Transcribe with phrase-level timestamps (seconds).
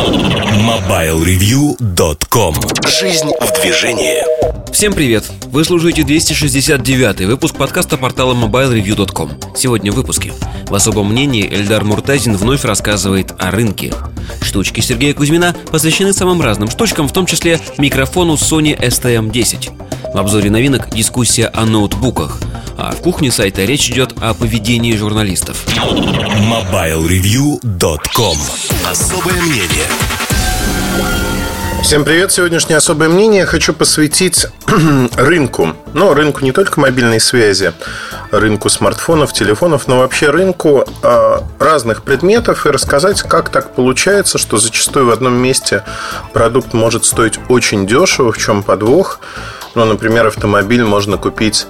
[0.00, 2.54] MobileReview.com
[2.88, 4.24] Жизнь в движении.
[4.72, 5.30] Всем привет!
[5.48, 10.32] Вы слушаете 269 выпуск подкаста портала MobileReview.com Сегодня в выпуске.
[10.70, 13.92] В особом мнении Эльдар Муртазин вновь рассказывает о рынке.
[14.40, 20.50] Штучки Сергея Кузьмина посвящены самым разным штучкам, в том числе микрофону Sony STM-10 В обзоре
[20.50, 22.40] новинок дискуссия о ноутбуках–
[22.82, 25.66] а в кухне сайта речь идет о поведении журналистов.
[25.76, 28.38] MobileReview.com
[28.90, 29.86] Особое мнение
[31.82, 32.32] Всем привет!
[32.32, 34.46] Сегодняшнее особое мнение хочу посвятить
[35.16, 35.76] рынку.
[35.92, 37.74] Ну, рынку не только мобильной связи,
[38.30, 44.56] рынку смартфонов, телефонов, но вообще рынку э, разных предметов и рассказать, как так получается, что
[44.56, 45.84] зачастую в одном месте
[46.32, 49.20] продукт может стоить очень дешево, в чем подвох.
[49.74, 51.66] Ну, например, автомобиль можно купить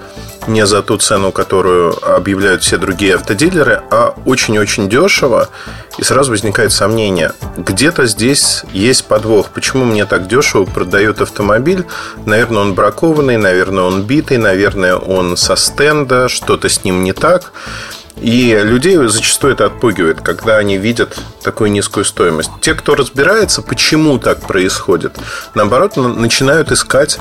[0.47, 5.49] не за ту цену, которую объявляют все другие автодилеры, а очень-очень дешево.
[5.99, 9.51] И сразу возникает сомнение, где-то здесь есть подвох.
[9.51, 11.85] Почему мне так дешево продают автомобиль?
[12.25, 17.53] Наверное, он бракованный, наверное, он битый, наверное, он со стенда, что-то с ним не так.
[18.17, 22.51] И людей зачастую это отпугивает, когда они видят такую низкую стоимость.
[22.61, 25.17] Те, кто разбирается, почему так происходит,
[25.55, 27.19] наоборот, начинают искать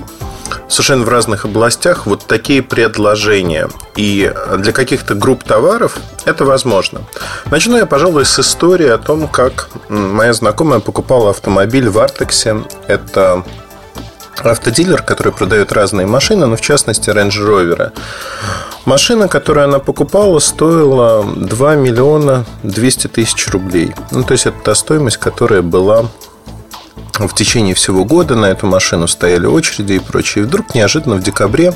[0.67, 3.69] совершенно в разных областях вот такие предложения.
[3.95, 7.01] И для каких-то групп товаров это возможно.
[7.49, 12.63] Начну я, пожалуй, с истории о том, как моя знакомая покупала автомобиль в Артексе.
[12.87, 13.43] Это
[14.43, 17.91] автодилер, который продает разные машины, но в частности Range Rover.
[18.85, 23.93] Машина, которую она покупала, стоила 2 миллиона 200 тысяч рублей.
[24.11, 26.05] Ну, то есть, это та стоимость, которая была
[27.27, 30.43] в течение всего года на эту машину стояли очереди и прочее.
[30.43, 31.73] И вдруг неожиданно в декабре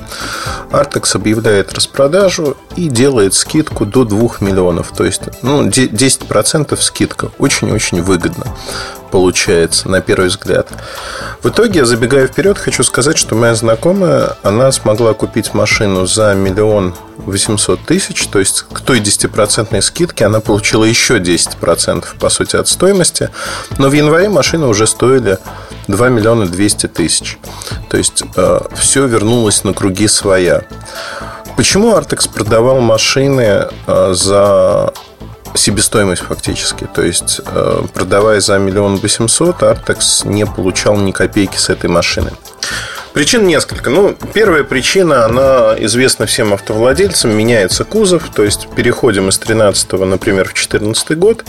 [0.72, 4.92] Артекс объявляет распродажу и делает скидку до 2 миллионов.
[4.96, 7.32] То есть ну, 10% скидка.
[7.40, 8.46] Очень-очень выгодно
[9.14, 10.70] получается, на первый взгляд.
[11.44, 16.96] В итоге, забегая вперед, хочу сказать, что моя знакомая, она смогла купить машину за миллион
[17.18, 22.68] восемьсот тысяч, то есть к той 10% скидке она получила еще 10% по сути от
[22.68, 23.30] стоимости,
[23.78, 25.38] но в январе машины уже стоили
[25.88, 27.38] 2 миллиона 200 тысяч.
[27.92, 30.64] То есть э, все вернулось на круги своя.
[31.56, 34.92] Почему Артекс продавал машины э, за
[35.56, 36.88] себестоимость фактически.
[36.94, 42.32] То есть, э, продавая за миллион восемьсот, Артекс не получал ни копейки с этой машины.
[43.14, 43.92] Причин несколько.
[43.92, 47.38] Ну, первая причина, она известна всем автовладельцам.
[47.38, 51.46] Меняется кузов, то есть переходим из 13 например, в 14 год.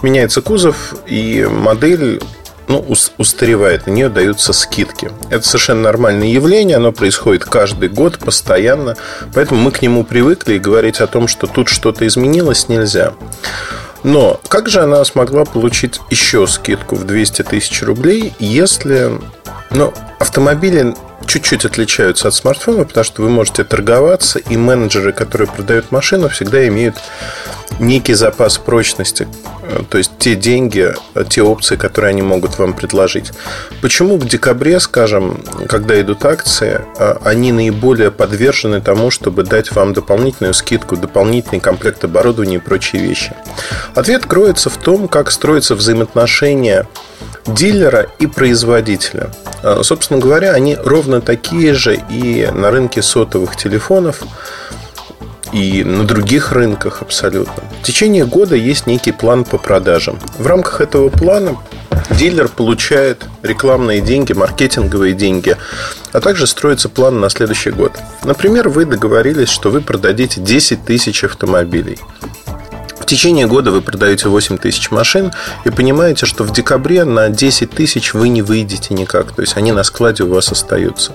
[0.00, 2.22] Меняется кузов, и модель
[2.68, 2.84] ну,
[3.18, 5.10] устаревает, на нее даются скидки.
[5.30, 8.96] Это совершенно нормальное явление, оно происходит каждый год, постоянно,
[9.34, 13.12] поэтому мы к нему привыкли и говорить о том, что тут что-то изменилось, нельзя.
[14.04, 19.12] Но как же она смогла получить еще скидку в 200 тысяч рублей, если
[19.70, 20.94] ну, автомобили
[21.26, 26.66] чуть-чуть отличаются от смартфона, потому что вы можете торговаться, и менеджеры, которые продают машину, всегда
[26.68, 26.96] имеют
[27.80, 29.28] некий запас прочности,
[29.62, 33.32] э, то есть те деньги, э, те опции, которые они могут вам предложить.
[33.80, 39.92] Почему в декабре, скажем, когда идут акции, э, они наиболее подвержены тому, чтобы дать вам
[39.92, 43.34] дополнительную скидку, дополнительный комплект оборудования и прочие вещи?
[43.94, 46.86] Ответ кроется в том, как строятся взаимоотношения
[47.46, 49.30] дилера и производителя.
[49.82, 54.22] Собственно говоря, они ровно такие же и на рынке сотовых телефонов
[55.52, 57.62] и на других рынках абсолютно.
[57.80, 60.18] В течение года есть некий план по продажам.
[60.38, 61.56] В рамках этого плана
[62.10, 65.56] дилер получает рекламные деньги, маркетинговые деньги,
[66.12, 67.92] а также строится план на следующий год.
[68.24, 71.98] Например, вы договорились, что вы продадите 10 тысяч автомобилей.
[73.02, 75.32] В течение года вы продаете 8 тысяч машин
[75.64, 79.32] и понимаете, что в декабре на 10 тысяч вы не выйдете никак.
[79.32, 81.12] То есть они на складе у вас остаются.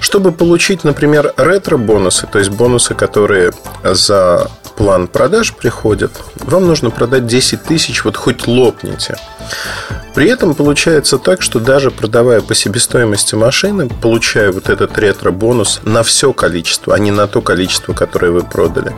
[0.00, 3.52] Чтобы получить, например, ретро-бонусы, то есть бонусы, которые
[3.84, 9.18] за план продаж приходят, вам нужно продать 10 тысяч, вот хоть лопните.
[10.14, 16.02] При этом получается так, что даже продавая по себестоимости машины, получая вот этот ретро-бонус на
[16.02, 18.92] все количество, а не на то количество, которое вы продали,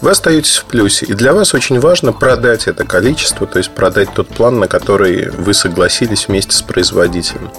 [0.00, 1.06] вы остаетесь в плюсе.
[1.06, 5.30] И для вас очень важно продать это количество, то есть продать тот план, на который
[5.30, 7.50] вы согласились вместе с производителем.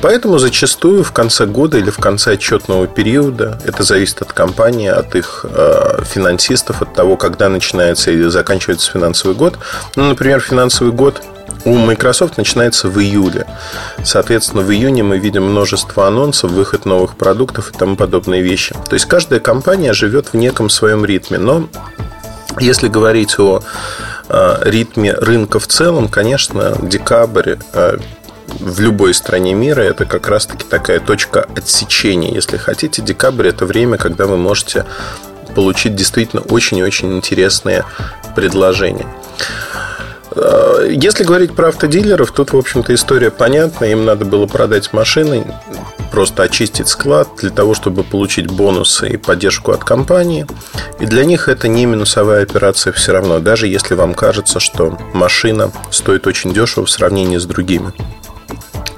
[0.00, 5.14] Поэтому зачастую в конце года или в конце отчетного периода, это зависит от компании, от
[5.16, 9.58] их э, финансистов, от того, когда начинается и заканчивается финансовый год.
[9.96, 11.22] Ну, например, финансовый год
[11.68, 13.46] у Microsoft начинается в июле.
[14.02, 18.74] Соответственно, в июне мы видим множество анонсов, выход новых продуктов и тому подобные вещи.
[18.88, 21.36] То есть каждая компания живет в неком своем ритме.
[21.36, 21.68] Но
[22.58, 23.62] если говорить о
[24.62, 27.56] ритме рынка в целом, конечно, декабрь
[28.60, 32.32] в любой стране мира это как раз-таки такая точка отсечения.
[32.32, 34.86] Если хотите, декабрь это время, когда вы можете
[35.54, 37.84] получить действительно очень и очень интересные
[38.34, 39.06] предложения.
[40.40, 43.86] Э, если говорить про автодилеров, тут, в общем-то, история понятна.
[43.86, 45.44] Им надо было продать машины,
[46.10, 50.46] просто очистить склад для того, чтобы получить бонусы и поддержку от компании.
[51.00, 55.72] И для них это не минусовая операция все равно, даже если вам кажется, что машина
[55.90, 57.92] стоит очень дешево в сравнении с другими.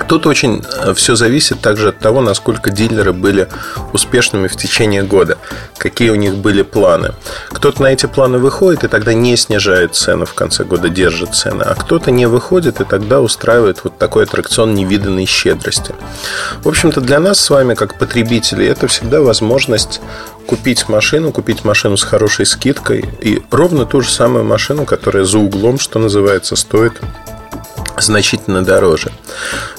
[0.08, 3.49] Тут очень э, все зависит также от того, насколько дилеры были
[3.93, 5.38] успешными в течение года,
[5.79, 7.14] какие у них были планы.
[7.49, 11.62] Кто-то на эти планы выходит и тогда не снижает цены в конце года, держит цены,
[11.62, 15.94] а кто-то не выходит и тогда устраивает вот такой аттракцион невиданной щедрости.
[16.62, 20.00] В общем-то, для нас с вами, как потребителей, это всегда возможность
[20.47, 25.38] купить машину, купить машину с хорошей скидкой и ровно ту же самую машину, которая за
[25.38, 27.00] углом, что называется, стоит
[28.00, 29.12] значительно дороже.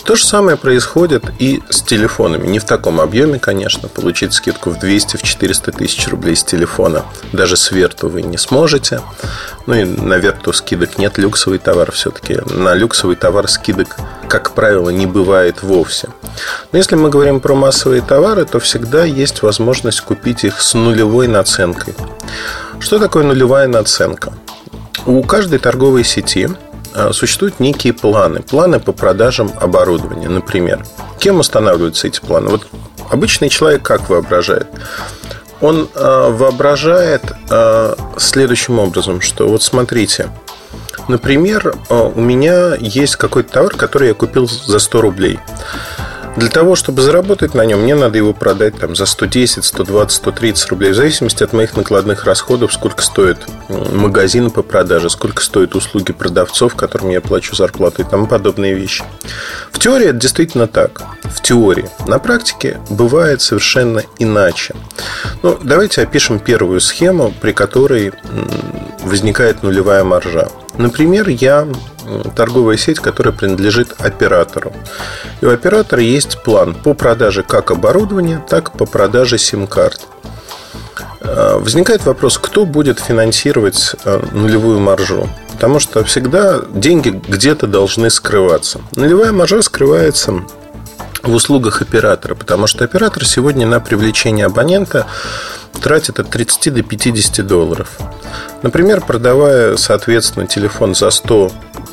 [0.03, 2.47] То же самое происходит и с телефонами.
[2.47, 3.87] Не в таком объеме, конечно.
[3.87, 8.37] Получить скидку в 200, в 400 тысяч рублей с телефона даже с Верту вы не
[8.37, 9.01] сможете.
[9.67, 11.17] Ну и на Верту скидок нет.
[11.17, 12.39] Люксовый товар все-таки.
[12.45, 13.95] На люксовый товар скидок,
[14.27, 16.09] как правило, не бывает вовсе.
[16.71, 21.27] Но если мы говорим про массовые товары, то всегда есть возможность купить их с нулевой
[21.27, 21.93] наценкой.
[22.79, 24.33] Что такое нулевая наценка?
[25.05, 26.49] У каждой торговой сети
[27.11, 28.41] существуют некие планы.
[28.41, 30.85] Планы по продажам оборудования, например.
[31.19, 32.49] Кем устанавливаются эти планы?
[32.49, 32.67] Вот
[33.09, 34.67] обычный человек как воображает?
[35.61, 40.29] Он э, воображает э, следующим образом, что вот смотрите,
[41.07, 45.39] например, у меня есть какой-то товар, который я купил за 100 рублей.
[46.37, 50.69] Для того, чтобы заработать на нем, мне надо его продать там, за 110, 120, 130
[50.69, 53.37] рублей, в зависимости от моих накладных расходов, сколько стоит
[53.69, 59.03] магазин по продаже, сколько стоят услуги продавцов, которым я плачу зарплату и тому подобные вещи.
[59.71, 61.03] В теории это действительно так.
[61.23, 61.89] В теории.
[62.07, 64.73] На практике бывает совершенно иначе.
[65.43, 68.13] Ну, давайте опишем первую схему, при которой
[69.03, 70.47] возникает нулевая маржа.
[70.77, 71.67] Например, я
[72.35, 74.73] торговая сеть, которая принадлежит оператору.
[75.41, 80.07] И у оператора есть план по продаже как оборудования, так и по продаже сим-карт.
[81.21, 85.29] Э, возникает вопрос, кто будет финансировать э, нулевую маржу?
[85.53, 88.81] Потому что всегда деньги где-то должны скрываться.
[88.95, 90.41] Нулевая маржа скрывается
[91.23, 95.07] в услугах оператора, потому что оператор сегодня на привлечение абонента
[95.81, 97.97] тратит от 30 до 50 долларов.
[98.61, 101.51] Например, продавая, соответственно, телефон за 100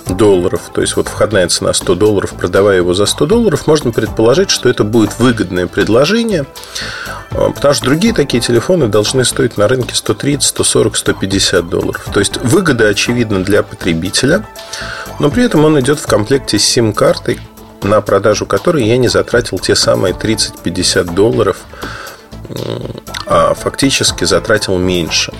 [0.08, 4.50] долларов, то есть вот входная цена 100 долларов, продавая его за 100 долларов, можно предположить,
[4.50, 6.46] что это будет выгодное предложение,
[7.30, 12.08] а, потому что другие такие телефоны должны стоить на рынке 130, 140, 150 долларов.
[12.12, 14.46] То есть выгода очевидна для потребителя,
[15.18, 17.40] но при этом он идет в комплекте с сим-картой,
[17.82, 21.58] на продажу которой я не затратил те самые 30-50 долларов,
[23.26, 25.32] а фактически затратил меньше.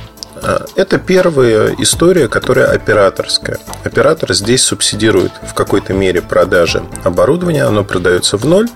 [0.42, 3.58] А, это первая история, которая операторская.
[3.84, 8.68] Оператор здесь субсидирует в какой-то мере продажи оборудования, оно продается в ноль.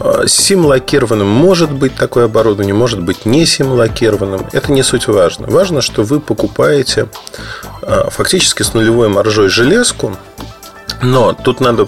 [0.00, 4.46] А, сим-локированным может быть такое оборудование, может быть не сим-локированным.
[4.52, 5.46] Это не суть важно.
[5.46, 7.08] Важно, что вы покупаете
[7.82, 10.16] а, фактически с нулевой маржой железку,
[11.02, 11.86] но тут надо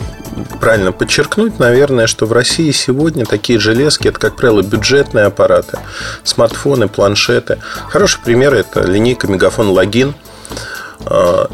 [0.61, 5.79] правильно подчеркнуть, наверное, что в России сегодня такие железки это, как правило, бюджетные аппараты,
[6.23, 7.59] смартфоны, планшеты.
[7.89, 10.15] Хороший пример это линейка Мегафон Логин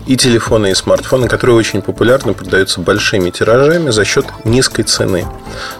[0.07, 5.27] и телефоны, и смартфоны, которые очень популярны, продаются большими тиражами за счет низкой цены.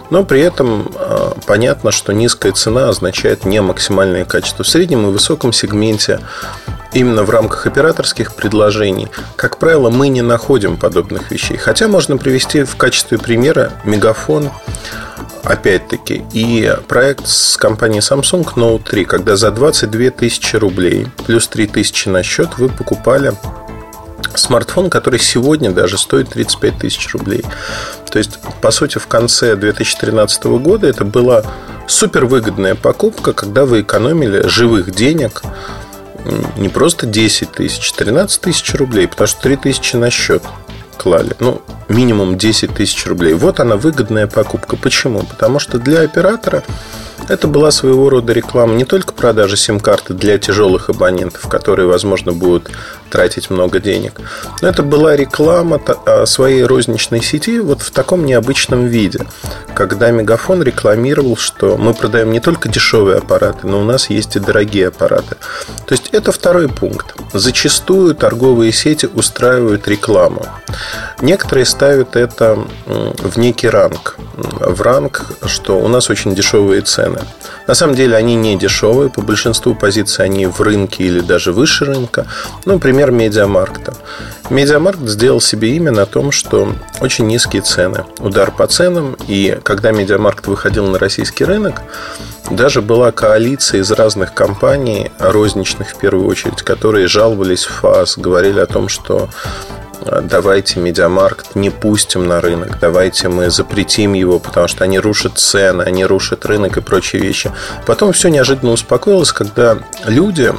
[0.09, 4.63] Но при этом а, понятно, что низкая цена означает не максимальное качество.
[4.63, 6.19] В среднем и высоком сегменте
[6.93, 11.57] именно в рамках операторских предложений, как правило, мы не находим подобных вещей.
[11.57, 14.51] Хотя можно привести в качестве примера Мегафон,
[15.43, 21.67] опять-таки, и проект с компанией Samsung Note 3, когда за 22 тысячи рублей плюс 3
[21.67, 23.33] тысячи на счет вы покупали
[24.35, 27.43] смартфон, который сегодня даже стоит 35 тысяч рублей.
[28.09, 31.43] То есть, по сути, в конце 2013 года это была
[31.87, 35.43] супервыгодная покупка, когда вы экономили живых денег
[36.57, 40.41] не просто 10 тысяч, 13 тысяч рублей, потому что 3 тысячи на счет
[40.97, 41.35] клали.
[41.39, 43.33] Ну, минимум 10 тысяч рублей.
[43.33, 44.75] Вот она выгодная покупка.
[44.75, 45.23] Почему?
[45.23, 46.63] Потому что для оператора
[47.29, 52.69] Это была своего рода реклама не только продажи сим-карты для тяжелых абонентов, которые, возможно, будут
[53.13, 54.13] тратить много денег,
[54.63, 59.19] но это была реклама а, своей розничной сети вот в таком необычном виде,
[59.75, 64.39] когда Мегафон рекламировал, что мы продаем не только дешевые аппараты, но у нас есть и
[64.39, 65.35] дорогие аппараты.
[65.85, 67.13] То есть это второй пункт.
[67.33, 70.47] Зачастую торговые сети устраивают рекламу.
[71.21, 74.17] Некоторые ставят это в некий ранг.
[74.35, 77.19] В ранг, что у нас очень дешевые цены.
[77.67, 79.09] На самом деле они не дешевые.
[79.09, 82.25] По большинству позиций они в рынке или даже выше рынка.
[82.65, 83.93] Ну, например, Медиамаркта.
[84.49, 88.05] Медиамаркт сделал себе имя на том, что очень низкие цены.
[88.19, 89.17] Удар по ценам.
[89.27, 91.81] И когда Медиамаркт выходил на российский рынок,
[92.49, 98.59] даже была коалиция из разных компаний, розничных в первую очередь, которые жаловались в ФАС, говорили
[98.59, 99.29] о том, что
[100.23, 105.83] давайте Медиамаркт не пустим на рынок, давайте мы запретим его, потому что они рушат цены,
[105.83, 107.51] они рушат рынок и прочие вещи.
[107.85, 110.53] Потом все неожиданно успокоилось, когда люди,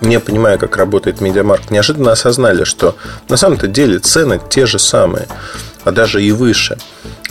[0.00, 2.96] не понимая, как работает Медиамаркт, неожиданно осознали, что
[3.28, 5.26] на самом-то деле цены те же самые,
[5.84, 6.78] а даже и выше.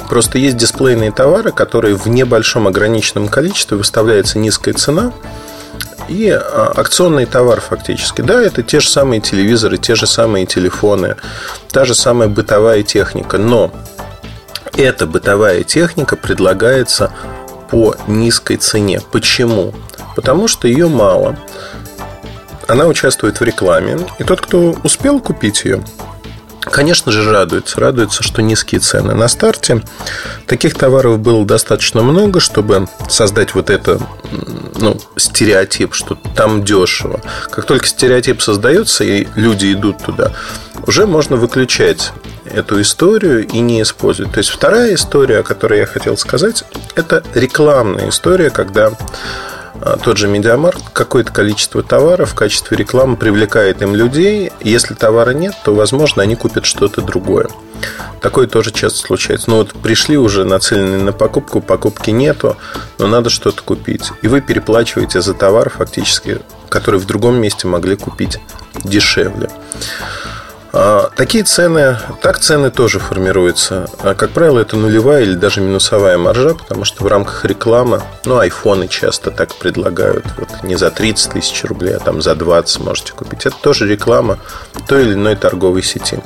[0.09, 5.11] Просто есть дисплейные товары, которые в небольшом ограниченном количестве выставляется низкая цена–
[6.07, 8.21] и а, акционный товар фактически.
[8.21, 11.15] Да, это те же самые телевизоры, те же самые телефоны,
[11.71, 13.71] та же самая бытовая техника, но
[14.75, 17.11] эта бытовая техника предлагается
[17.69, 19.01] по низкой цене.
[19.11, 19.73] Почему?
[20.15, 21.35] Потому что ее мало.
[22.67, 25.83] Она участвует в рекламе, и тот, кто успел купить ее,
[26.71, 27.79] Конечно же, радуется.
[27.79, 29.13] Радуется, что низкие цены.
[29.13, 29.83] На старте
[30.45, 33.99] таких товаров было достаточно много, чтобы создать вот это
[34.79, 37.21] ну, стереотип, что там дешево.
[37.49, 40.33] Как только стереотип создается, и люди идут туда,
[40.85, 42.11] уже можно выключать
[42.45, 44.33] эту историю и не использовать.
[44.33, 46.63] То есть вторая история, о которой я хотел сказать,
[46.95, 48.91] это рекламная история, когда
[50.03, 54.51] тот же Медиамаркт какое-то количество товаров в качестве рекламы привлекает им людей.
[54.61, 57.47] Если товара нет, то, возможно, они купят что-то другое.
[58.21, 59.49] Такое тоже часто случается.
[59.49, 62.57] Ну вот пришли уже нацеленные на покупку, покупки нету,
[62.97, 64.11] но надо что-то купить.
[64.21, 68.39] И вы переплачиваете за товар фактически, который в другом месте могли купить
[68.83, 69.49] дешевле.
[70.79, 73.87] А, такие цены, так цены тоже формируются.
[74.03, 78.37] А, как правило, это нулевая или даже минусовая маржа, потому что в рамках рекламы, ну,
[78.37, 83.13] айфоны часто так предлагают, вот не за 30 тысяч рублей, а там за 20 можете
[83.13, 83.47] купить.
[83.47, 84.37] Это тоже реклама
[84.87, 86.19] той или иной торговой сети.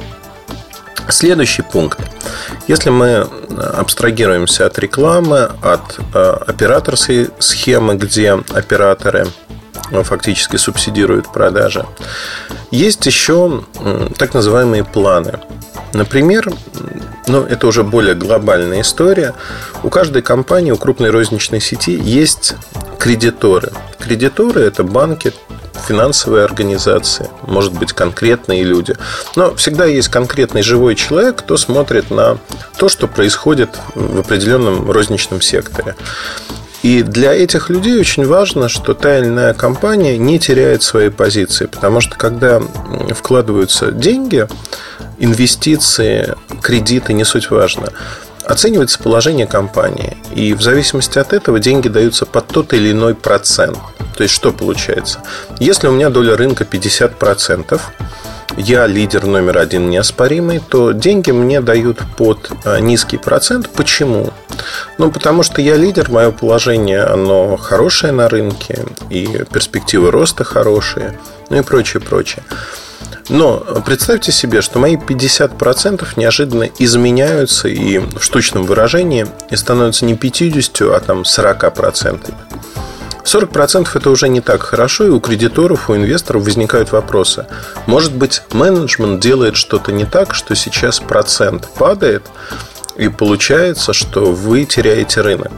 [1.08, 2.00] Следующий пункт.
[2.68, 3.30] Если мы
[3.74, 9.28] абстрагируемся от рекламы, от операторской схемы, где операторы
[9.92, 11.86] фактически субсидируют продажи,
[12.72, 13.64] есть еще
[14.18, 15.40] так называемые планы.
[15.94, 16.52] Например,
[17.28, 19.34] ну, это уже более глобальная история.
[19.84, 22.56] У каждой компании, у крупной розничной сети есть
[22.98, 23.72] кредиторы.
[24.00, 25.34] Кредиторы– это банки,
[25.88, 28.96] финансовые организации, может быть, конкретные люди.
[29.36, 32.38] Но всегда есть конкретный живой человек, кто смотрит на
[32.78, 35.96] то, что происходит в определенном розничном секторе.
[36.84, 41.68] И для этих людей очень важно, что та или иная компания не теряет свои позиции.
[41.68, 42.62] Потому что когда
[43.12, 44.48] вкладываются деньги,
[45.20, 47.90] инвестиции, кредиты, не суть важно,
[48.46, 50.18] оценивается положение компании.
[50.34, 53.78] И в зависимости от этого деньги даются под тот или иной процент.
[54.16, 55.20] То есть, что получается?
[55.60, 57.80] Если у меня доля рынка 50%,
[58.58, 63.70] я лидер номер один неоспоримый, то деньги мне дают под а, низкий процент.
[63.70, 64.32] Почему?
[64.98, 71.20] Ну, потому что я лидер, мое положение, оно хорошее на рынке, и перспективы роста хорошие,
[71.50, 72.44] ну и прочее, прочее.
[73.30, 80.16] Но представьте себе, что мои 50% неожиданно изменяются и в штучном выражении и становятся не
[80.16, 82.34] 50, а там 40%.
[83.24, 87.46] 40% это уже не так хорошо, и у кредиторов, у инвесторов возникают вопросы.
[87.86, 92.24] Может быть, менеджмент делает что-то не так, что сейчас процент падает,
[92.98, 95.52] и получается, что вы теряете рынок.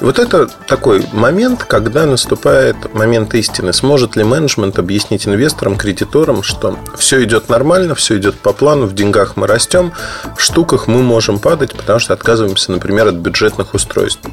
[0.00, 3.72] И вот это такой момент, когда наступает момент истины.
[3.72, 8.94] Сможет ли менеджмент объяснить инвесторам, кредиторам, что все идет нормально, все идет по плану, в
[8.94, 9.92] деньгах мы растем,
[10.36, 14.28] в штуках мы можем падать, потому что отказываемся, например, от бюджетных устройств.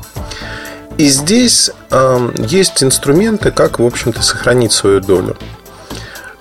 [1.01, 5.35] И здесь э, есть инструменты, как, в общем-то, сохранить свою долю.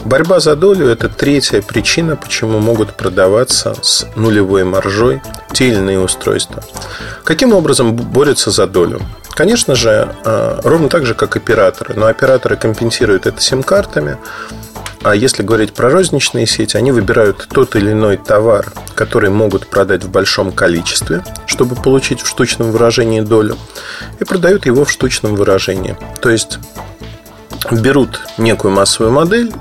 [0.05, 5.23] Борьба за долю– это третья причина, почему могут продаваться с нулевой маржой
[5.55, 6.63] те или иные устройства.
[7.25, 9.01] Каким образом борются за долю?
[9.35, 11.95] Конечно же, э, ровно так же, как операторы.
[11.95, 14.19] Но операторы компенсируют это сим-картами,
[15.03, 20.05] А если говорить про розничные сети, они выбирают тот или иной товар, который могут продать
[20.05, 23.57] в большом количестве, чтобы получить в штучном выражении долю,
[24.19, 25.97] и продают его в штучном выражении.
[26.21, 26.59] То есть
[27.71, 29.53] берут некую массовую модель,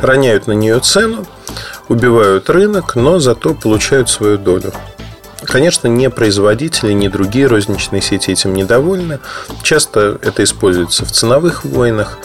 [0.00, 1.26] роняют на нее цену,
[1.88, 4.72] убивают рынок, но зато получают свою долю.
[5.48, 9.18] Конечно, ни производители, ни другие розничные сети этим недовольны.
[9.62, 12.18] Часто это используется в ценовых войнах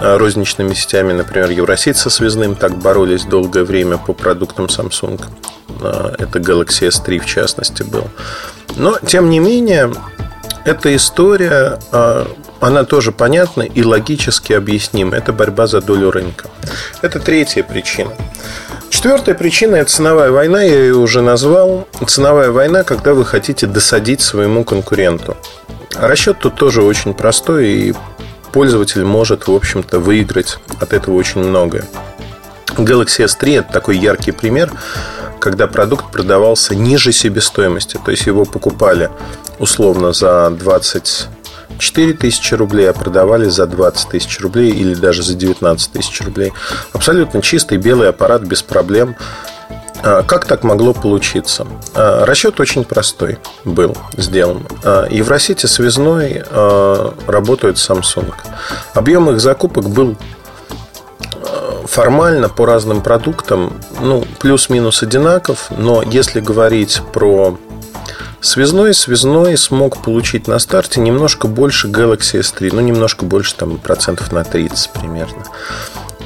[0.00, 5.20] розничными сетями, например, Евросеть со связным так боролись долгое время по продуктам Samsung.
[5.80, 8.04] А, это Galaxy S3 в частности был.
[8.76, 9.90] Но, тем не менее,
[10.66, 15.16] эта история, а, она тоже понятна и логически объяснима.
[15.16, 16.50] Это борьба за долю рынка.
[17.00, 18.12] Это третья причина.
[18.98, 21.86] Четвертая причина– это ценовая война, я ее уже назвал.
[22.04, 25.36] Ценовая война, когда вы хотите досадить своему конкуренту.
[25.94, 27.94] Расчет тут тоже очень простой и
[28.50, 31.84] пользователь может, в общем-то, выиграть от этого очень многое.
[32.70, 34.72] Galaxy S3– это такой яркий пример,
[35.38, 38.00] когда продукт продавался ниже себестоимости.
[38.04, 39.10] То есть его покупали
[39.60, 40.50] условно за
[41.68, 46.52] 24 тысячи рублей, а продавали за 20 тысяч рублей или даже за 19 тысяч рублей.
[46.92, 49.16] Абсолютно чистый белый аппарат без проблем–
[50.02, 51.66] а, как так могло получиться?
[51.94, 54.66] А, расчет очень простой был сделан.
[54.84, 56.44] А, Евросети связной
[57.26, 58.32] работают Samsung.
[58.94, 60.16] Объем их закупок был
[61.84, 67.58] формально по разным продуктам, ну, плюс-минус одинаков, но если говорить про
[68.40, 74.32] связной, связной смог получить на старте немножко больше Galaxy S3, ну, немножко больше, там, процентов
[74.32, 75.44] на 30 примерно.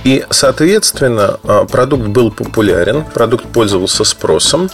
[0.04, 4.70] И, соответственно, а, продукт был популярен, продукт пользовался спросом.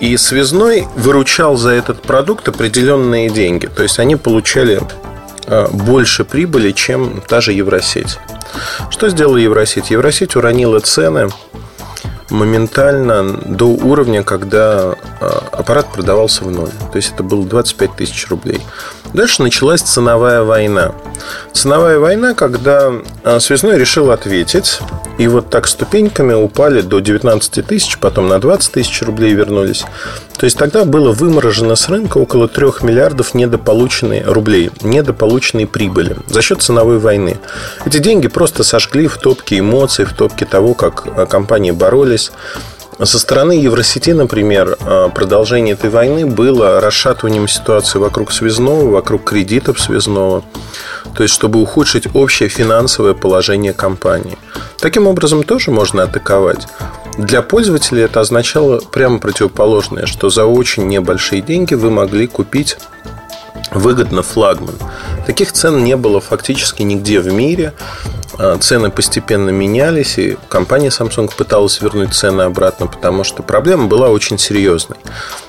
[0.00, 3.66] И связной выручал за этот продукт определенные деньги.
[3.66, 4.82] То есть они получали
[5.46, 8.18] а, больше прибыли, чем та же Евросеть.
[8.90, 9.90] Что сделала Евросеть?
[9.90, 11.28] Евросеть уронила цены
[12.30, 16.70] моментально до уровня, когда а, аппарат продавался в ноль.
[16.92, 18.60] То есть это было 25 тысяч рублей.
[19.12, 20.92] Дальше началась ценовая война.
[21.52, 22.92] Ценовая война, когда
[23.24, 24.80] а, связной решил ответить,
[25.18, 29.84] и вот так ступеньками упали до 19 тысяч, потом на 20 тысяч рублей вернулись.
[30.42, 36.42] То есть тогда было выморожено с рынка около 3 миллиардов недополученной рублей, недополученной прибыли за
[36.42, 37.38] счет ценовой войны.
[37.84, 42.32] Эти деньги просто сожгли в топке эмоций, в топке того, как а, компании боролись
[43.04, 49.78] со стороны Евросети, например, а, продолжение этой войны было расшатыванием ситуации вокруг связного, вокруг кредитов
[49.78, 50.42] связного,
[51.16, 54.36] то есть чтобы ухудшить общее финансовое положение компании.
[54.80, 56.66] Таким образом тоже можно атаковать.
[57.18, 62.78] Для пользователя это означало прямо противоположное, что за очень небольшие деньги вы могли купить
[63.70, 64.74] выгодно флагман.
[65.26, 67.74] Таких цен не было фактически нигде в мире.
[68.38, 74.08] А, цены постепенно менялись, и компания Samsung пыталась вернуть цены обратно, потому что проблема была
[74.08, 74.98] очень серьезной.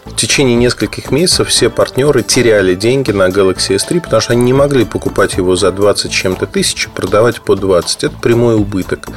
[0.06, 4.54] В течение нескольких месяцев все партнеры теряли деньги на Galaxy S3, потому что они не
[4.54, 8.04] могли покупать его за 20 чем-то тысяч, продавать по 20.
[8.04, 9.08] Это прямой убыток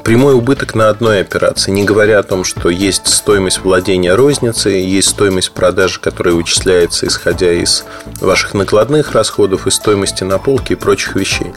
[0.00, 5.08] прямой убыток на одной операции, не говоря о том, что есть стоимость владения розницей, есть
[5.08, 7.84] стоимость продажи, которая вычисляется исходя из
[8.20, 11.52] ваших накладных расходов и стоимости на полке и прочих вещей.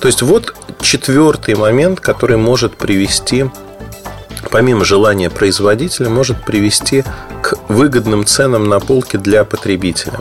[0.00, 3.46] То есть вот четвертый момент, который может привести
[4.50, 7.04] помимо желания производителя, может привести
[7.42, 10.20] к выгодным ценам на полке для потребителя.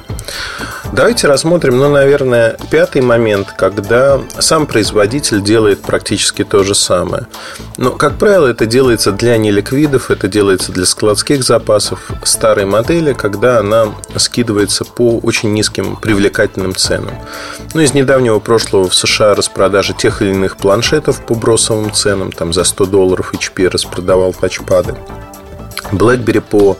[0.96, 7.28] Давайте рассмотрим, ну, наверное, пятый момент, когда сам производитель делает практически то же самое.
[7.76, 13.60] Но, как правило, это делается для неликвидов, это делается для складских запасов старой модели, когда
[13.60, 17.16] она скидывается по очень низким привлекательным ценам.
[17.74, 22.54] Ну, из недавнего прошлого в США распродажи тех или иных планшетов по бросовым ценам, там
[22.54, 23.68] за 100 долларов HP
[24.16, 24.96] распродавал тачпады.
[25.92, 26.78] BlackBerry по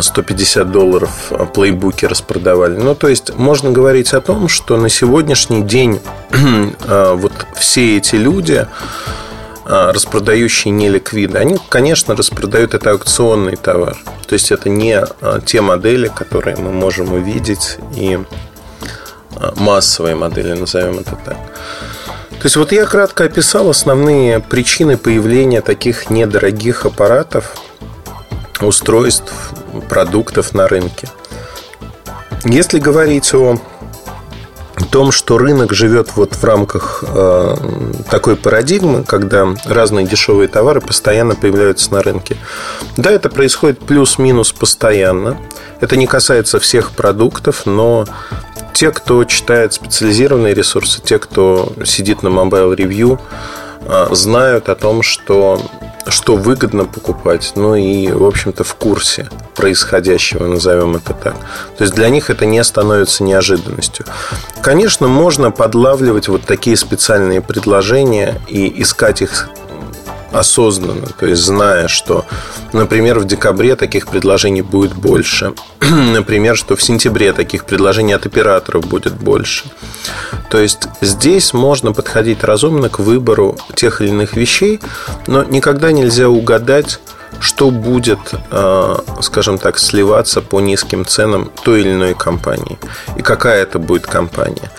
[0.00, 2.76] 150 а, долларов а, плейбуки распродавали.
[2.76, 6.00] Ну, то есть, можно говорить о том, что на сегодняшний день
[6.86, 8.66] а, вот все эти люди,
[9.64, 13.96] распродающие неликвиды, они, конечно, распродают это аукционный товар.
[14.28, 15.02] То есть, это не
[15.44, 18.20] те модели, которые мы можем увидеть, и
[19.56, 21.36] массовые модели, назовем это так.
[22.46, 27.56] То есть вот я кратко описал основные причины появления таких недорогих аппаратов,
[28.60, 29.32] устройств,
[29.88, 31.08] продуктов на рынке.
[32.44, 33.58] Если говорить о
[34.92, 37.56] том, что рынок живет вот в рамках э,
[38.12, 42.36] такой парадигмы, когда разные дешевые товары постоянно появляются на рынке.
[42.96, 45.36] Да, это происходит плюс-минус постоянно.
[45.80, 48.06] Это не касается всех продуктов, но
[48.76, 53.18] те, кто читает специализированные ресурсы, те, кто сидит на Mobile Review,
[53.86, 55.58] а, знают о том, что
[56.08, 61.34] что выгодно покупать, ну и, в общем-то, в курсе происходящего, назовем это так.
[61.76, 64.04] То есть для них это не становится неожиданностью.
[64.60, 69.48] Конечно, можно подлавливать вот такие специальные предложения и искать их
[70.32, 72.24] осознанно, то есть зная, что,
[72.72, 78.86] например, в декабре таких предложений будет больше, например, что в сентябре таких предложений от операторов
[78.86, 79.64] будет больше.
[80.50, 84.80] То есть здесь можно подходить разумно к выбору тех или иных вещей,
[85.26, 87.00] но никогда нельзя угадать,
[87.40, 88.18] что будет,
[88.50, 92.78] э, скажем так, сливаться по низким ценам той или иной компании
[93.16, 94.70] и какая это будет компания.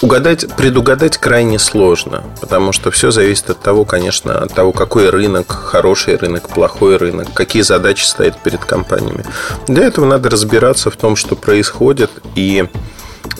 [0.00, 5.50] Угадать, предугадать крайне сложно, потому что все зависит от того, конечно, от того, какой рынок,
[5.50, 9.24] хороший рынок, плохой рынок, какие задачи стоят перед компаниями.
[9.66, 12.68] Для этого надо разбираться в том, что происходит, и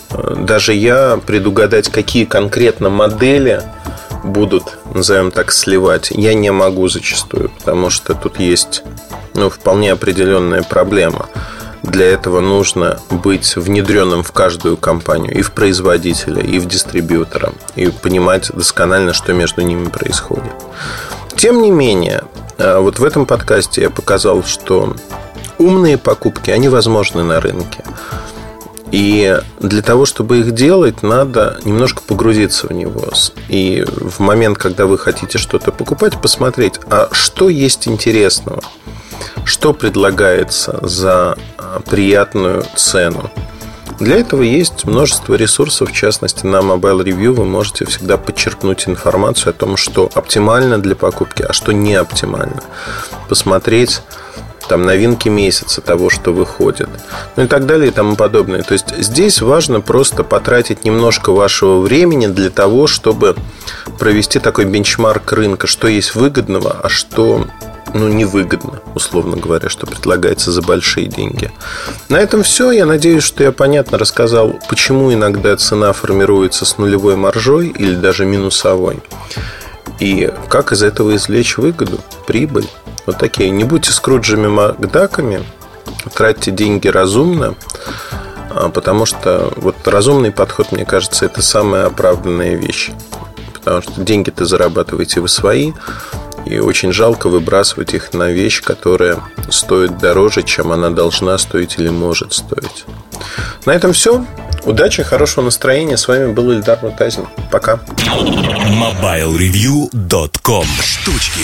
[0.09, 3.63] э, даже я предугадать, какие конкретно модели
[4.25, 8.83] будут, назовем так, сливать, я не могу зачастую, потому что тут есть
[9.33, 11.29] ну, вполне определенная проблема–
[11.83, 17.87] для этого нужно быть внедренным в каждую компанию, и в производителя, и в дистрибьютора, и
[17.87, 20.53] понимать досконально, что между ними происходит.
[21.35, 22.23] Тем не менее,
[22.57, 24.95] э, вот в этом подкасте я показал, что
[25.57, 27.83] умные покупки, они возможны на рынке.
[28.91, 33.11] И для того, чтобы их делать, надо немножко погрузиться в него.
[33.47, 38.61] И в момент, когда вы хотите что-то покупать, посмотреть, а что есть интересного–
[39.43, 43.31] что предлагается за а, приятную цену.
[43.99, 49.51] Для этого есть множество ресурсов, в частности на Mobile Review вы можете всегда подчеркнуть информацию
[49.51, 52.63] о том, что оптимально для покупки, а что не оптимально.
[53.27, 54.01] Посмотреть
[54.69, 56.87] там новинки месяца того, что выходит,
[57.35, 58.61] ну и так далее и тому подобное.
[58.61, 63.35] То есть здесь важно просто потратить немножко вашего времени для того, чтобы
[63.97, 67.47] провести такой бенчмарк рынка, что есть выгодного, а что
[67.93, 71.51] ну, невыгодно, условно говоря, что предлагается за большие деньги.
[72.09, 72.71] На этом все.
[72.71, 78.25] Я надеюсь, что я понятно рассказал, почему иногда цена формируется с нулевой маржой или даже
[78.25, 78.99] минусовой.
[79.99, 82.67] И как из этого извлечь выгоду, прибыль.
[83.05, 83.49] Вот такие.
[83.49, 85.43] Не будьте скруджами Макдаками,
[86.13, 87.55] тратьте деньги разумно,
[88.49, 92.91] а, потому что вот разумный подход, мне кажется, это самая оправданная вещь.
[93.53, 95.73] Потому что деньги-то зарабатываете вы свои,
[96.45, 101.89] и очень жалко выбрасывать их на вещь, которая стоит дороже, чем она должна стоить или
[101.89, 102.85] может стоить.
[103.65, 104.25] На этом все.
[104.65, 105.97] Удачи, хорошего настроения.
[105.97, 107.27] С вами был Ильдар Мутазин.
[107.51, 107.79] Пока.
[108.69, 111.41] MobileReview.com Штучки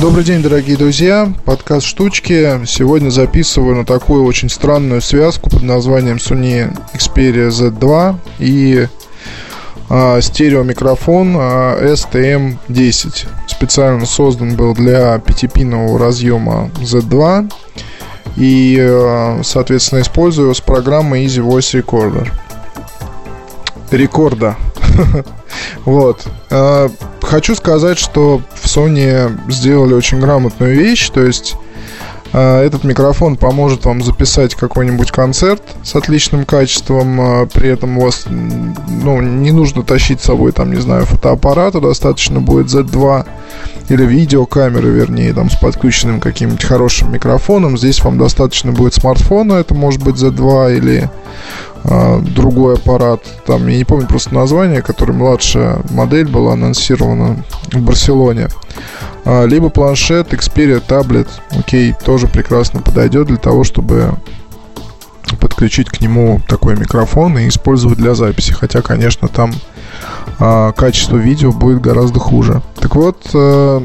[0.00, 1.32] Добрый день, дорогие друзья.
[1.46, 2.66] Подкаст «Штучки».
[2.66, 8.88] Сегодня записываю на такую очень странную связку под названием Sony Xperia Z2 и
[10.20, 13.28] стереомикрофон а, STM10.
[13.46, 17.52] Специально создан был для пятипинового разъема Z2
[18.36, 22.28] и, а, соответственно, использую с программой Easy Voice Recorder.
[23.90, 24.56] Рекорда.
[25.84, 26.26] вот.
[27.22, 31.65] Хочу сказать, что в Sony сделали очень грамотную вещь, то есть а,
[32.32, 37.20] этот микрофон поможет вам записать какой-нибудь концерт с отличным качеством.
[37.20, 41.80] А, при этом у вас ну, не нужно тащить с собой, там, не знаю, фотоаппарата.
[41.80, 43.26] Достаточно будет Z2
[43.88, 47.78] или видеокамеры, вернее, там, с подключенным каким-нибудь хорошим микрофоном.
[47.78, 49.54] Здесь вам достаточно будет смартфона.
[49.54, 51.10] Это может быть Z2 или
[52.20, 53.22] другой аппарат.
[53.46, 58.48] Там, я не помню просто название, который младшая модель была анонсирована в Барселоне.
[59.24, 64.14] А, либо планшет, Xperia таблет, окей, тоже прекрасно подойдет для того, чтобы
[65.40, 68.52] подключить к нему такой микрофон и использовать для записи.
[68.52, 69.52] Хотя, конечно, там
[70.38, 72.62] э, качество видео будет гораздо хуже.
[72.76, 73.80] Так вот, э,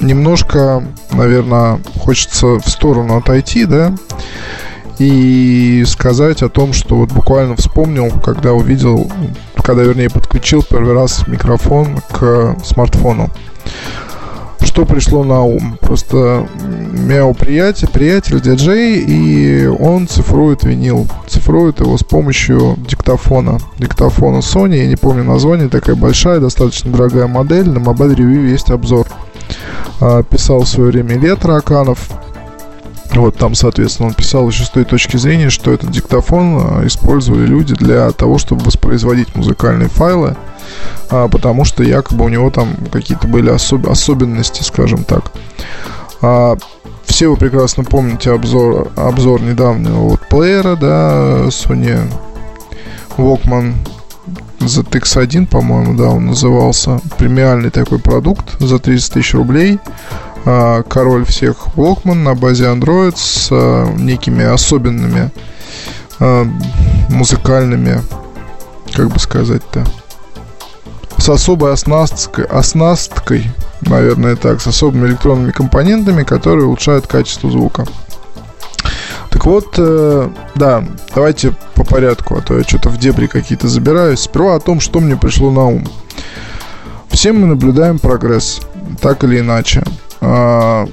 [0.00, 3.94] немножко, наверное, хочется в сторону отойти, да,
[4.98, 9.10] и сказать о том, что вот буквально вспомнил, когда увидел,
[9.62, 13.30] когда, вернее, подключил первый раз микрофон к смартфону
[14.74, 15.78] что пришло на ум?
[15.80, 21.06] Просто у меня у приятеля, приятель диджей, и он цифрует винил.
[21.28, 23.60] Цифрует его с помощью диктофона.
[23.78, 27.70] Диктофона Sony, я не помню название, такая большая, достаточно дорогая модель.
[27.70, 29.06] На Mobile Review есть обзор.
[30.00, 32.10] А, писал в свое время Илья Тараканов.
[33.20, 37.46] Вот там, соответственно, он писал еще с той точки зрения, что этот диктофон а, использовали
[37.46, 40.36] люди для того, чтобы воспроизводить музыкальные файлы
[41.10, 45.32] а, потому что якобы у него там какие-то были особ- особенности, скажем так.
[46.22, 46.56] А,
[47.04, 52.10] все вы прекрасно помните обзор, обзор недавнего вот плеера, да, Sony
[53.16, 53.74] Walkman
[54.60, 57.00] ZX1, по-моему, да, он назывался.
[57.18, 59.78] Премиальный такой продукт за 30 тысяч рублей.
[60.46, 65.30] А, король всех Walkman на базе Android с а, некими особенными
[66.20, 66.46] а,
[67.08, 68.02] музыкальными,
[68.92, 69.84] как бы сказать-то,
[71.16, 77.86] с особой оснасткой, оснасткой, наверное, так, с особыми электронными компонентами, которые улучшают качество звука.
[79.30, 84.20] Так вот, э, да, давайте по порядку, а то я что-то в дебри какие-то забираюсь.
[84.20, 85.88] Сперва о том, что мне пришло на ум.
[87.08, 88.60] Все мы наблюдаем прогресс,
[89.00, 89.82] так или иначе.
[90.20, 90.86] А,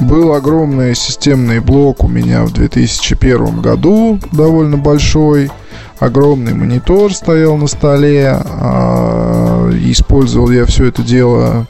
[0.00, 5.50] был огромный системный блок у меня в 2001 году, довольно большой.
[5.98, 8.38] Огромный монитор стоял на столе.
[8.42, 11.66] А, использовал я все это дело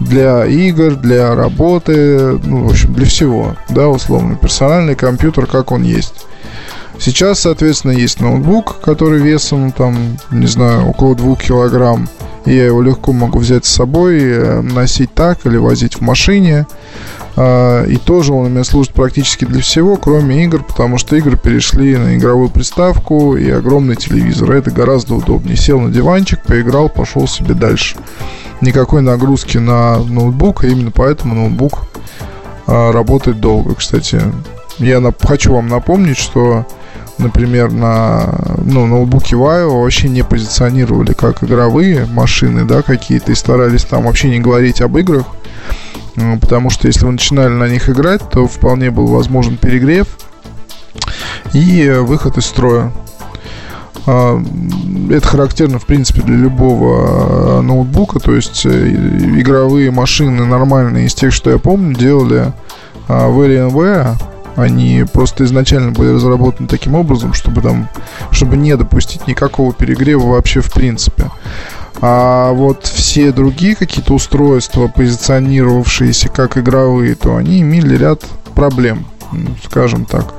[0.00, 5.82] для игр, для работы, ну, в общем, для всего, да, условно, персональный компьютер, как он
[5.82, 6.26] есть.
[6.98, 9.96] Сейчас, соответственно, есть ноутбук, который весом, там,
[10.30, 12.08] не знаю, около 2 килограмм.
[12.44, 16.66] Я его легко могу взять с собой, э, носить так или возить в машине.
[17.34, 21.36] А, и тоже он у меня служит практически для всего, кроме игр, потому что игры
[21.36, 24.52] перешли на игровую приставку и огромный телевизор.
[24.52, 25.56] Это гораздо удобнее.
[25.56, 27.96] Сел на диванчик, поиграл, пошел себе дальше
[28.62, 31.80] никакой нагрузки на ноутбук, и именно поэтому ноутбук
[32.66, 33.74] а, работает долго.
[33.74, 34.22] Кстати,
[34.78, 36.64] я хочу вам напомнить, что,
[37.22, 43.84] например, на ну, ноутбуке Vaio вообще не позиционировали как игровые машины, да, какие-то, и старались
[43.84, 45.26] там вообще не говорить об играх,
[46.40, 50.06] потому что если вы начинали на них играть, то вполне был возможен перегрев
[51.52, 52.92] и выход из строя.
[54.06, 54.42] А,
[55.10, 58.18] это характерно, в принципе, для любого а, ноутбука.
[58.18, 62.52] То есть э, игровые машины нормальные из тех, что я помню, делали
[63.08, 64.16] VMware.
[64.56, 67.88] Они просто изначально были разработаны таким образом, чтобы там,
[68.30, 71.30] чтобы не допустить никакого перегрева вообще в принципе.
[72.00, 79.06] А вот все другие какие-то устройства, позиционировавшиеся как игровые, то они имели ряд проблем,
[79.64, 80.34] скажем так.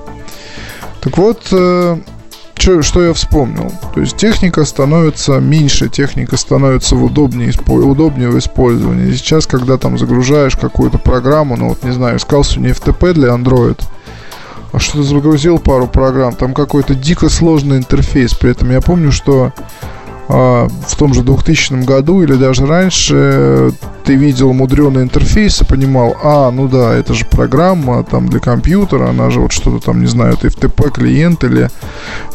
[1.01, 1.97] Так вот, э,
[2.55, 3.71] что, что я вспомнил?
[3.93, 9.13] То есть техника становится меньше, техника становится удобнее, удобнее в использовании.
[9.13, 13.81] Сейчас, когда там загружаешь какую-то программу, ну вот не знаю, искал сегодня FTP для Android,
[14.79, 18.33] что-то загрузил пару программ, там какой-то дико сложный интерфейс.
[18.33, 19.53] При этом я помню, что
[20.29, 23.71] а, в том же 2000 году или даже раньше
[24.03, 29.09] ты видел мудреный интерфейс и понимал, а, ну да, это же программа там для компьютера,
[29.09, 31.69] она же вот что-то там, не знаю, это FTP клиент или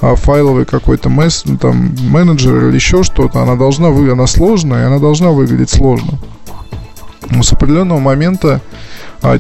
[0.01, 4.87] а, файловый какой-то месс, ну, там менеджер или еще что-то, она должна вы, она сложная,
[4.87, 6.19] она должна выглядеть сложно.
[7.31, 8.88] Но с определенного момента а,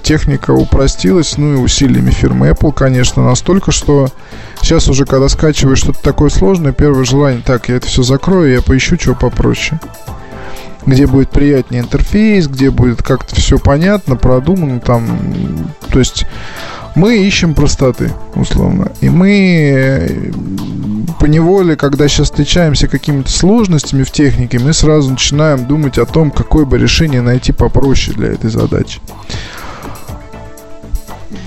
[0.03, 4.09] техника упростилась, ну и усилиями фирмы Apple, конечно, настолько, что
[4.61, 8.63] сейчас уже, когда скачиваешь что-то такое сложное, первое желание, так, я это все закрою, я
[8.63, 9.81] поищу чего попроще.
[10.85, 15.07] Где будет приятнее интерфейс, где будет как-то все понятно, продумано, там,
[15.91, 16.25] то есть
[16.95, 18.91] мы ищем простоты, условно.
[19.01, 20.33] И мы э,
[21.21, 26.31] по неволе, когда сейчас встречаемся какими-то сложностями в технике, мы сразу начинаем думать о том,
[26.31, 29.01] какое бы решение найти попроще для этой задачи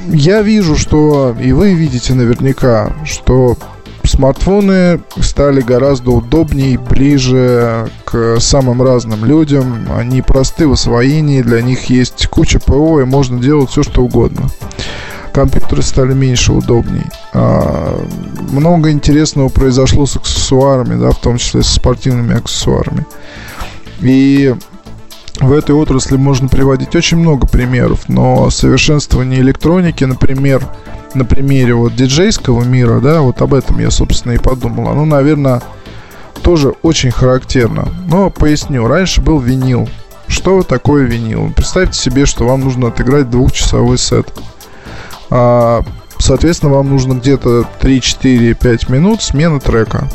[0.07, 3.57] я вижу, что и вы видите наверняка, что
[4.03, 9.87] смартфоны стали гораздо удобнее, ближе к самым разным людям.
[9.95, 14.49] Они просты в освоении, для них есть куча ПО, и можно делать все, что угодно.
[15.33, 17.05] Компьютеры стали меньше удобней.
[17.33, 18.05] А,
[18.51, 23.05] много интересного произошло с аксессуарами, да, в том числе со спортивными аксессуарами.
[24.01, 24.53] И
[25.41, 30.65] в этой отрасли можно приводить очень много примеров, но совершенствование электроники, например,
[31.13, 34.89] на примере вот диджейского мира, да, вот об этом я, собственно, и подумал.
[34.89, 35.61] Оно, наверное,
[36.43, 37.87] тоже очень характерно.
[38.07, 39.89] Но поясню, раньше был винил.
[40.27, 41.51] Что такое винил?
[41.55, 44.31] Представьте себе, что вам нужно отыграть двухчасовой сет.
[45.29, 45.83] А,
[46.19, 50.07] соответственно, вам нужно где-то 3-4-5 минут смена трека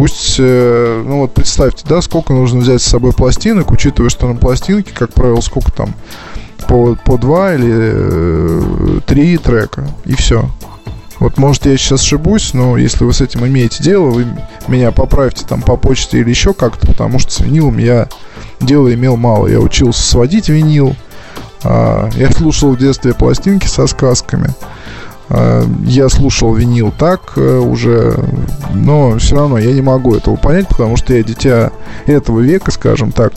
[0.00, 4.34] пусть, э, ну вот представьте, да, сколько нужно взять с собой пластинок, учитывая, что на
[4.34, 5.94] пластинке, как правило, сколько там,
[6.66, 10.48] по, по два или э, три трека, и все.
[11.18, 14.26] Вот, может, я сейчас ошибусь, но если вы с этим имеете дело, вы
[14.68, 18.08] меня поправьте там по почте или еще как-то, потому что с винилом я
[18.58, 19.48] дела имел мало.
[19.48, 20.96] Я учился сводить винил,
[21.62, 24.54] а, я слушал в детстве пластинки со сказками.
[25.30, 28.16] Э, я слушал винил так э, уже,
[28.74, 31.70] но все равно я не могу этого понять, потому что я дитя
[32.06, 33.32] этого века, скажем так.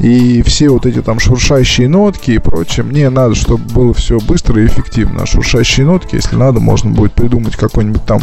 [0.00, 4.62] И все вот эти там шуршащие нотки и прочее, мне надо, чтобы было все быстро
[4.62, 5.22] и эффективно.
[5.22, 8.20] А шуршащие нотки, если надо, можно будет придумать какой-нибудь там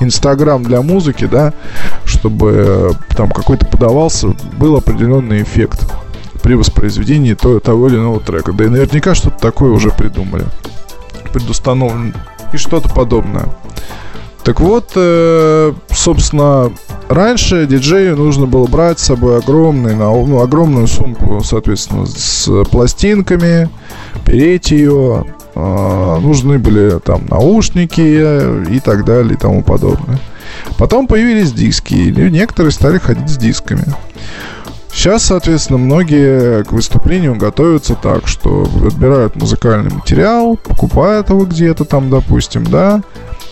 [0.00, 1.54] Инстаграм для музыки, да,
[2.04, 5.92] чтобы там какой-то подавался, был определенный эффект
[6.42, 8.52] при воспроизведении того или иного трека.
[8.52, 10.44] Да и наверняка что-то такое уже придумали.
[11.32, 12.12] Предустановлено
[12.52, 13.46] и что-то подобное.
[14.44, 16.72] Так вот, э, собственно,
[17.08, 23.68] раньше диджею нужно было брать с собой огромный, ну, огромную сумку, соответственно, с пластинками,
[24.24, 28.00] переть ее, э, нужны были там наушники
[28.70, 30.18] и так далее и тому подобное.
[30.78, 33.84] Потом появились диски, и некоторые стали ходить с дисками.
[34.92, 42.10] Сейчас, соответственно, многие к выступлению готовятся так, что отбирают музыкальный материал, покупают его где-то там,
[42.10, 43.02] допустим, да,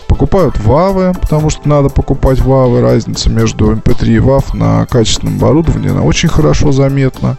[0.07, 2.81] покупают вавы, потому что надо покупать вавы.
[2.81, 7.37] Разница между MP3 и WAV на качественном оборудовании, она очень хорошо заметна.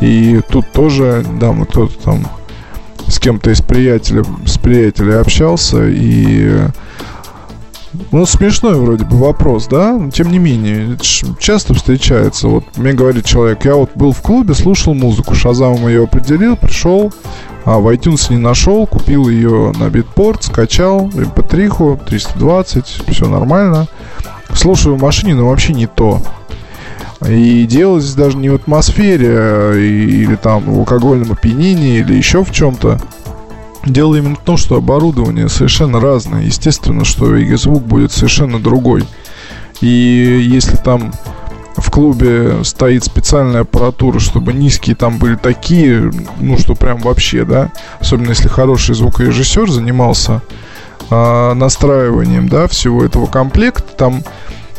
[0.00, 2.26] И тут тоже, да, мы кто-то там
[3.06, 6.66] с кем-то из приятелей, с приятелей общался, и
[8.10, 9.96] ну, смешной вроде бы вопрос, да?
[9.96, 10.96] Но, тем не менее,
[11.38, 12.48] часто встречается.
[12.48, 17.12] Вот мне говорит человек, я вот был в клубе, слушал музыку, Шазам ее определил, пришел,
[17.64, 23.86] а в iTunes не нашел, купил ее на битпорт, скачал, mp3, 320, все нормально.
[24.54, 26.22] Слушаю в машине, но вообще не то.
[27.26, 32.44] И дело здесь даже не в атмосфере, а, или там в алкогольном опьянении, или еще
[32.44, 32.98] в чем-то.
[33.84, 36.44] Дело именно в том, что оборудование совершенно разное.
[36.44, 39.04] Естественно, что и звук будет совершенно другой.
[39.80, 41.12] И если там
[41.76, 47.72] в клубе стоит специальная аппаратура, чтобы низкие там были такие, ну что прям вообще, да,
[47.98, 50.42] особенно если хороший звукорежиссер занимался
[51.10, 54.22] э, настраиванием, да, всего этого комплекта, там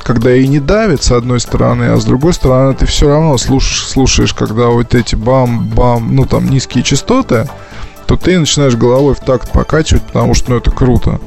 [0.04, 3.88] когда и не давит с одной стороны, а с другой стороны ты все равно слушаешь,
[3.88, 7.48] слушаешь, когда вот эти бам-бам, ну там низкие частоты,
[8.08, 11.20] то ты начинаешь головой в такт покачивать, потому что ну, это круто.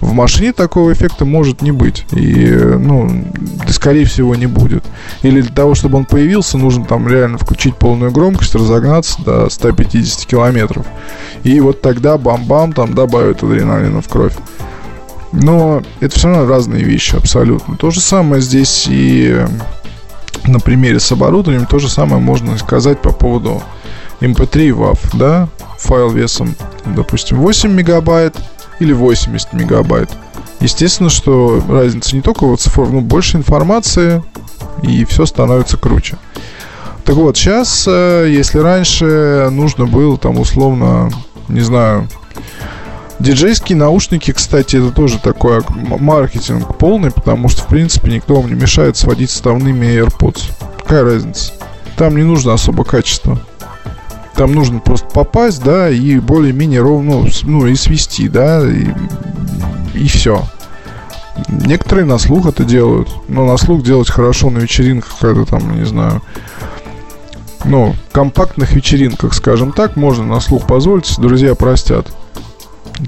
[0.00, 2.04] В машине такого эффекта может не быть.
[2.12, 3.24] И, ну,
[3.68, 4.84] скорее всего, не будет.
[5.22, 10.26] Или для того, чтобы он появился, нужно там реально включить полную громкость, разогнаться до 150
[10.26, 10.86] километров.
[11.44, 14.34] И вот тогда бам-бам там добавят адреналина в кровь.
[15.32, 17.76] Но это все равно разные вещи абсолютно.
[17.76, 19.44] То же самое здесь и
[20.46, 23.62] на примере с оборудованием, то же самое можно сказать по поводу
[24.20, 25.48] MP3 WAV, да,
[25.78, 28.36] файл весом, допустим, 8 мегабайт
[28.80, 30.10] или 80 мегабайт.
[30.60, 34.22] Естественно, что разница не только в цифровом, но больше информации,
[34.82, 36.16] и все становится круче.
[37.04, 41.10] Так вот, сейчас, э, если раньше нужно было там условно,
[41.48, 42.08] не знаю,
[43.18, 48.54] Диджейские наушники, кстати, это тоже такой маркетинг полный, потому что, в принципе, никто вам не
[48.54, 50.50] мешает сводить составными AirPods.
[50.78, 51.52] Какая разница?
[51.96, 53.40] Там не нужно особо качества.
[54.36, 58.88] Там нужно просто попасть, да, и более-менее ровно, ну, и свести, да, и,
[59.94, 60.44] и все.
[61.48, 63.08] Некоторые на слух это делают.
[63.28, 66.22] Но на слух делать хорошо на вечеринках, когда там, не знаю,
[67.64, 72.06] ну, компактных вечеринках, скажем так, можно на слух позволить, друзья простят.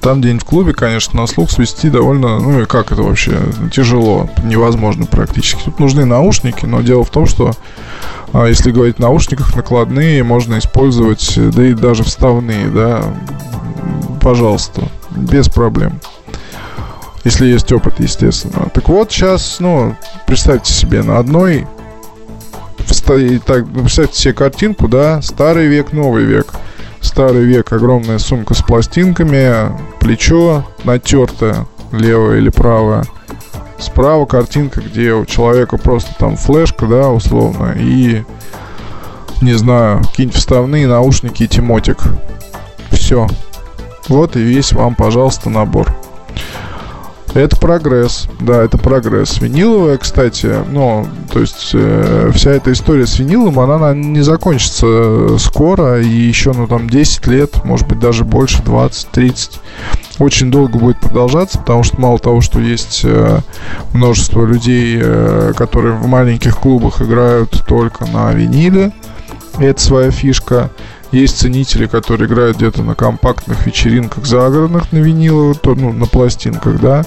[0.00, 3.38] Там день в клубе, конечно, на слух свести довольно, ну и как это вообще,
[3.72, 5.62] тяжело, невозможно практически.
[5.64, 7.52] Тут нужны наушники, но дело в том, что
[8.32, 13.02] а если говорить о наушниках, накладные можно использовать, да и даже вставные, да,
[14.20, 16.00] пожалуйста, без проблем.
[17.24, 18.68] Если есть опыт, естественно.
[18.72, 19.96] Так вот, сейчас, ну,
[20.26, 21.66] представьте себе, на одной
[23.44, 26.52] так, представьте себе картинку, да, старый век, новый век.
[27.00, 33.04] Старый век, огромная сумка с пластинками, плечо натертое, левое или правое–
[33.78, 38.24] Справа картинка, где у человека просто там флешка, да, условно, и,
[39.40, 41.98] не знаю, какие-нибудь вставные наушники и темотик.
[42.90, 43.28] Все.
[44.08, 45.94] Вот и весь вам, пожалуйста, набор.
[47.38, 49.40] Это прогресс, да, это прогресс.
[49.40, 55.38] Виниловая, кстати, ну, то есть э, вся эта история с винилом, она, она не закончится
[55.38, 59.60] скоро, и еще, ну, там, 10 лет, может быть, даже больше, 20, 30
[60.18, 63.38] очень долго будет продолжаться, потому что мало того, что есть э,
[63.94, 68.90] множество людей, э, которые в маленьких клубах играют только на виниле,
[69.60, 70.70] это своя фишка.
[71.10, 77.04] Есть ценители, которые играют где-то на компактных вечеринках загородных на виниловых, ну, на пластинках, да.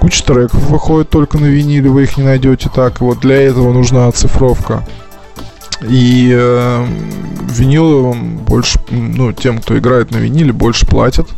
[0.00, 3.00] Куча треков выходит только на виниле, вы их не найдете так.
[3.00, 4.86] Вот для этого нужна оцифровка.
[5.82, 6.86] И э,
[7.50, 11.28] виниловым больше, ну, тем, кто играет на виниле, больше платят.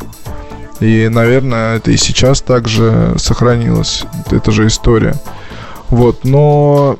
[0.81, 4.05] И, наверное, это и сейчас также сохранилось.
[4.31, 5.15] Это же история.
[5.89, 6.97] Вот, но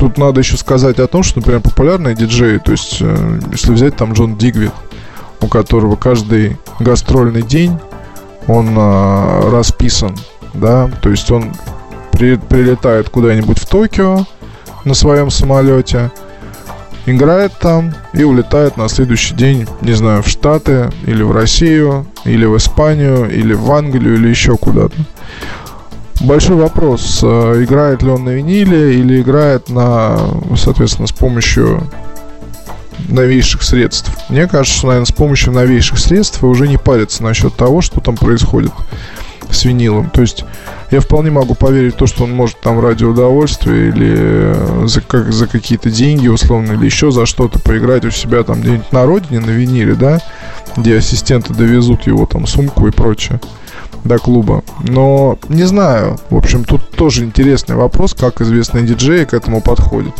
[0.00, 3.96] тут надо еще сказать о том, что, например, популярные диджеи, то есть, э, если взять
[3.96, 4.72] там Джон Дигвид,
[5.42, 7.78] у которого каждый гастрольный день
[8.46, 10.16] он э, расписан,
[10.54, 11.52] да, то есть он
[12.12, 14.24] при, прилетает куда-нибудь в Токио
[14.86, 16.10] на своем самолете,
[17.04, 22.46] играет там и улетает на следующий день, не знаю, в Штаты или в Россию, или
[22.46, 24.96] в Испанию, или в Англию, или еще куда-то.
[26.20, 30.18] Большой вопрос, э, играет ли он на виниле или играет на,
[30.54, 31.82] соответственно, с помощью
[33.08, 34.12] новейших средств.
[34.28, 38.72] Мне кажется, наверное, с помощью новейших средств уже не парится насчет того, что там происходит
[39.50, 40.10] с винилом.
[40.10, 40.44] То есть
[40.90, 45.32] я вполне могу поверить в то, что он может там ради удовольствия или за, как,
[45.32, 49.40] за какие-то деньги, условно, или еще за что-то поиграть у себя там где-нибудь на родине,
[49.40, 50.20] на виниле, да,
[50.76, 53.40] где ассистенты довезут его там сумку и прочее
[54.04, 54.62] до клуба.
[54.80, 56.18] Но не знаю.
[56.30, 60.14] В общем, тут тоже интересный вопрос, как известные диджеи к этому подходят.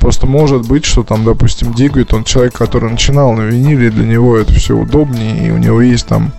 [0.00, 4.36] Просто может быть, что там, допустим, Дигвит, он человек, который начинал на виниле, для него
[4.36, 6.32] это все удобнее, и у него есть там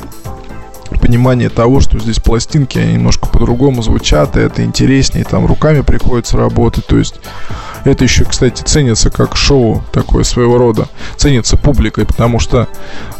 [0.89, 6.37] понимание того, что здесь пластинки они немножко по-другому звучат, и это интереснее, там руками приходится
[6.37, 7.15] работать, то есть
[7.83, 12.67] это еще, кстати, ценится как шоу такое своего рода, ценится публикой, потому что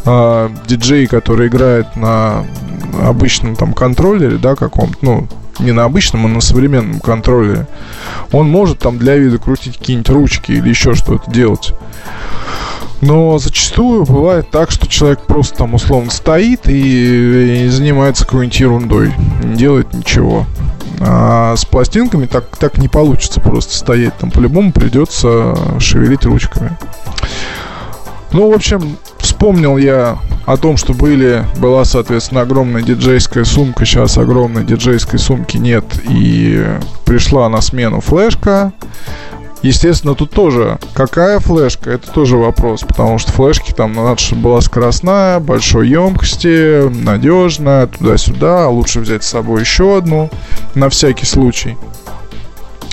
[0.04, 2.44] э, диджей, который играет на
[3.02, 7.66] обычном там контроллере, да, каком-то, ну, не на обычном, а на современном контроллере,
[8.32, 11.74] он может там для вида крутить какие-нибудь ручки или еще что-то делать.
[13.00, 19.12] Но зачастую бывает так, что человек просто там условно стоит и, и занимается какой-нибудь ерундой,
[19.44, 20.46] не делает ничего.
[21.00, 24.16] А с пластинками так, так не получится просто стоять.
[24.18, 26.76] Там по-любому придется шевелить ручками.
[28.32, 34.18] Ну, в общем, вспомнил я о том, что были, была, соответственно, огромная диджейская сумка, сейчас
[34.18, 36.66] огромной диджейской сумки нет, и
[37.04, 38.72] пришла на смену флешка.
[39.62, 44.60] Естественно, тут тоже какая флешка, это тоже вопрос, потому что флешки там надо, чтобы была
[44.60, 50.30] скоростная, большой емкости, надежная, туда-сюда, а лучше взять с собой еще одну
[50.74, 51.76] на всякий случай.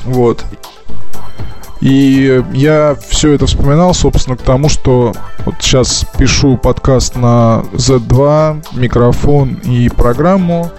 [0.05, 0.43] Вот.
[1.82, 5.13] И я все это вспоминал, собственно, к тому, что
[5.45, 10.72] вот сейчас пишу подкаст на Z2, микрофон и программу.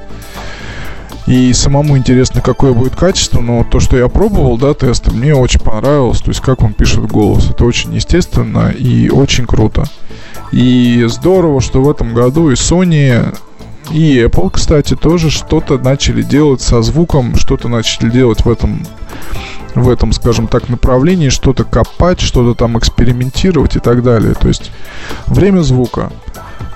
[1.26, 5.60] И самому интересно, какое будет качество, но то, что я пробовал, да, тесты, мне очень
[5.60, 6.20] понравилось.
[6.20, 7.50] То есть, как он пишет голос.
[7.50, 9.84] Это очень естественно и очень круто.
[10.52, 13.36] И здорово, что в этом году и Sony,
[13.90, 18.82] и Apple, кстати, тоже что-то начали делать со звуком, что-то начали делать в этом
[19.74, 24.34] в этом, скажем так, направлении, что-то копать, что-то там экспериментировать и так далее.
[24.34, 24.70] То есть
[25.26, 26.10] время звука.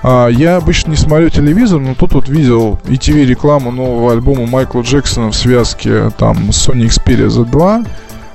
[0.03, 4.81] А, я обычно не смотрю телевизор, но тут вот видел ETV рекламу нового альбома Майкла
[4.81, 7.87] Джексона в связке там с Sony Xperia Z2.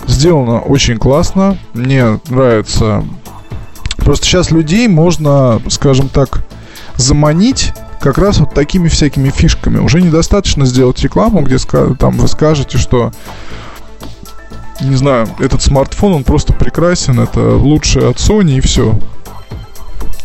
[0.07, 1.59] Сделано очень классно.
[1.75, 3.05] Мне нравится.
[3.97, 6.45] Просто сейчас людей можно, скажем так,
[6.97, 9.79] заманить как раз вот такими всякими фишками.
[9.79, 11.59] Уже недостаточно сделать рекламу, где
[11.99, 13.11] там вы скажете, что
[14.81, 18.99] не знаю, этот смартфон, он просто прекрасен, это лучший от Sony и все.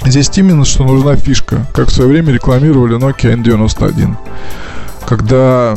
[0.06, 4.16] Здесь именно, что нужна фишка, как в свое время рекламировали Nokia N91.
[5.08, 5.76] Когда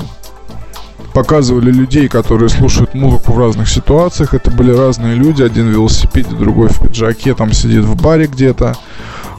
[1.14, 4.34] показывали людей, которые слушают музыку в разных ситуациях.
[4.34, 5.42] Это были разные люди.
[5.42, 8.76] Один в велосипеде, другой в пиджаке, там сидит в баре где-то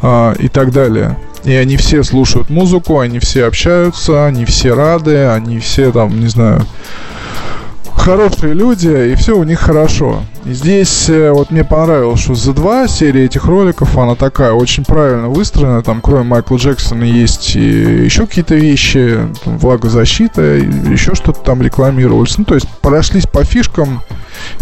[0.02, 1.18] а, и так далее.
[1.44, 6.28] И они все слушают музыку, они все общаются, они все рады, они все там, не
[6.28, 6.66] знаю,
[7.98, 10.22] хорошие люди, и все у них хорошо.
[10.46, 14.86] И здесь э, вот мне понравилось, что за два серии этих роликов она такая очень
[14.86, 15.82] правильно выстроена.
[15.82, 22.38] Там, кроме Майкла Джексона, есть и еще какие-то вещи, там, влагозащита, еще что-то там рекламировались.
[22.38, 24.02] Ну, то есть прошлись по фишкам,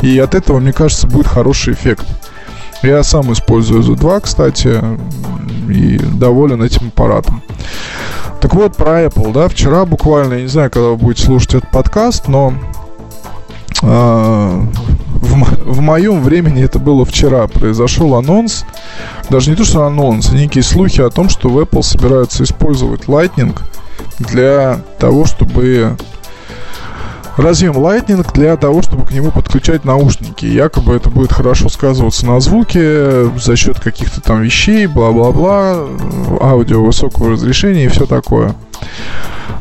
[0.01, 2.05] и от этого, мне кажется, будет хороший эффект.
[2.81, 4.81] Я сам использую Z2, кстати,
[5.69, 7.41] и доволен этим аппаратом.
[8.41, 11.71] Так вот, про Apple, да, вчера буквально, я не знаю, когда вы будете слушать этот
[11.71, 12.53] подкаст, но
[13.83, 17.47] в, в моем времени это было вчера.
[17.47, 18.65] Произошел анонс,
[19.29, 23.05] даже не то, что анонс, а некие слухи о том, что в Apple собираются использовать
[23.05, 23.57] Lightning
[24.19, 25.97] для того, чтобы
[27.37, 30.45] разъем Lightning для того, чтобы к нему подключать наушники.
[30.45, 35.87] Якобы это будет хорошо сказываться на звуке за счет каких-то там вещей, бла-бла-бла,
[36.41, 38.55] аудио высокого разрешения и все такое.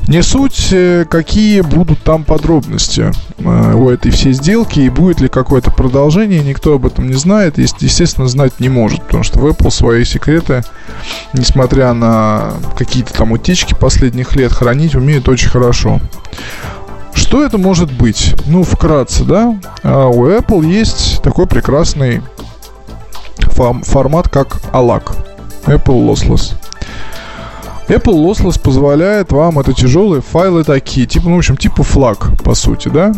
[0.09, 5.29] Не суть, э, какие будут там подробности э, у этой всей сделки и будет ли
[5.29, 9.71] какое-то продолжение, никто об этом не знает, естественно, знать не может, потому что в Apple
[9.71, 10.65] свои секреты,
[11.33, 16.01] несмотря на какие-то там утечки последних лет, хранить умеют очень хорошо.
[17.15, 18.35] Что это может быть?
[18.47, 22.23] Ну, вкратце, да, а у Apple есть такой прекрасный
[23.53, 25.15] формат, как ALAC,
[25.67, 26.55] Apple Lossless.
[27.93, 32.55] Apple Lossless позволяет вам, это тяжелые файлы такие, типа, ну, в общем, типа флаг, по
[32.55, 33.13] сути, да?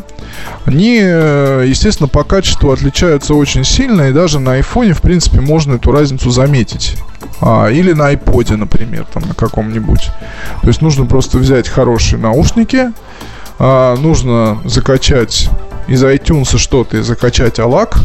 [0.64, 5.74] Они, э, естественно, по качеству отличаются очень сильно, и даже на iPhone, в принципе, можно
[5.74, 6.96] эту разницу заметить.
[7.40, 10.10] А, или на iPod, например, там на каком-нибудь.
[10.62, 12.92] То есть нужно просто взять хорошие наушники,
[13.58, 15.48] а, нужно закачать
[15.86, 17.96] из iTunes что-то и закачать ALAC,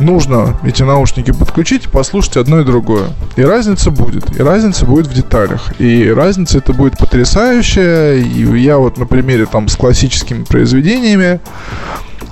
[0.00, 3.08] нужно эти наушники подключить и послушать одно и другое.
[3.36, 4.38] И разница будет.
[4.38, 5.78] И разница будет в деталях.
[5.80, 8.14] И разница это будет потрясающая.
[8.14, 11.40] И я вот на примере там с классическими произведениями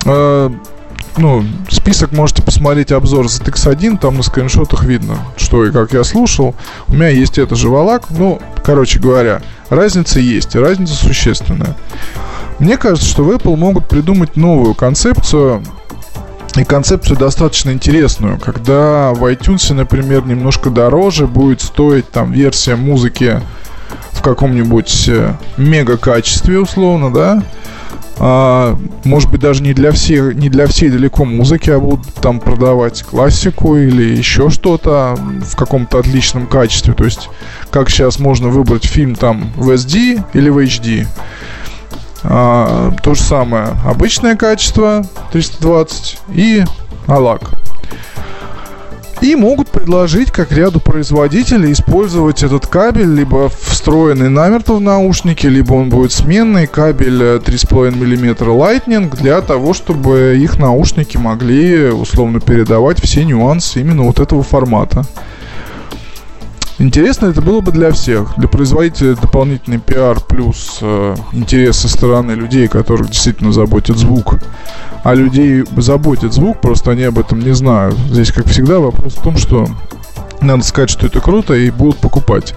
[0.05, 0.49] э,
[1.17, 6.03] ну, список можете посмотреть обзор за TX1, там на скриншотах видно, что и как я
[6.03, 6.55] слушал.
[6.87, 8.09] У меня есть это же валак.
[8.09, 11.75] Ну, короче говоря, разница есть, разница существенная.
[12.59, 15.63] Мне кажется, что в Apple могут придумать новую концепцию
[16.55, 23.41] и концепцию достаточно интересную, когда в iTunes, например, немножко дороже будет стоить там версия музыки
[24.11, 27.43] в каком-нибудь э, мега качестве условно, да,
[28.19, 32.39] а, может быть даже не для всех, не для всей далеко музыки, а будут там
[32.39, 36.93] продавать классику или еще что-то в каком-то отличном качестве.
[36.93, 37.29] То есть,
[37.71, 41.07] как сейчас можно выбрать фильм там в SD или в HD.
[42.23, 43.69] А, то же самое.
[43.85, 46.63] Обычное качество 320 и
[47.07, 47.47] ALAC.
[49.21, 55.75] И могут предложить, как ряду производителей, использовать этот кабель либо встроенный намертво в наушники, либо
[55.75, 63.01] он будет сменный кабель 3,5 мм Lightning для того, чтобы их наушники могли условно передавать
[63.01, 65.05] все нюансы именно вот этого формата.
[66.83, 68.37] Интересно это было бы для всех.
[68.37, 74.35] Для производителя дополнительный пиар плюс э, интерес со стороны людей, которых действительно заботит звук.
[75.01, 77.95] А людей заботит звук, просто они об этом не знают.
[78.09, 79.65] Здесь, как всегда, вопрос в том, что
[80.41, 82.53] надо сказать, что это круто, и будут покупать.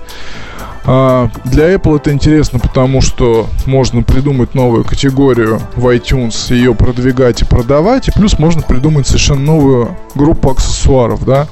[0.88, 7.42] А для Apple это интересно, потому что можно придумать новую категорию в iTunes, ее продвигать
[7.42, 11.48] и продавать, и плюс можно придумать совершенно новую группу аксессуаров, да.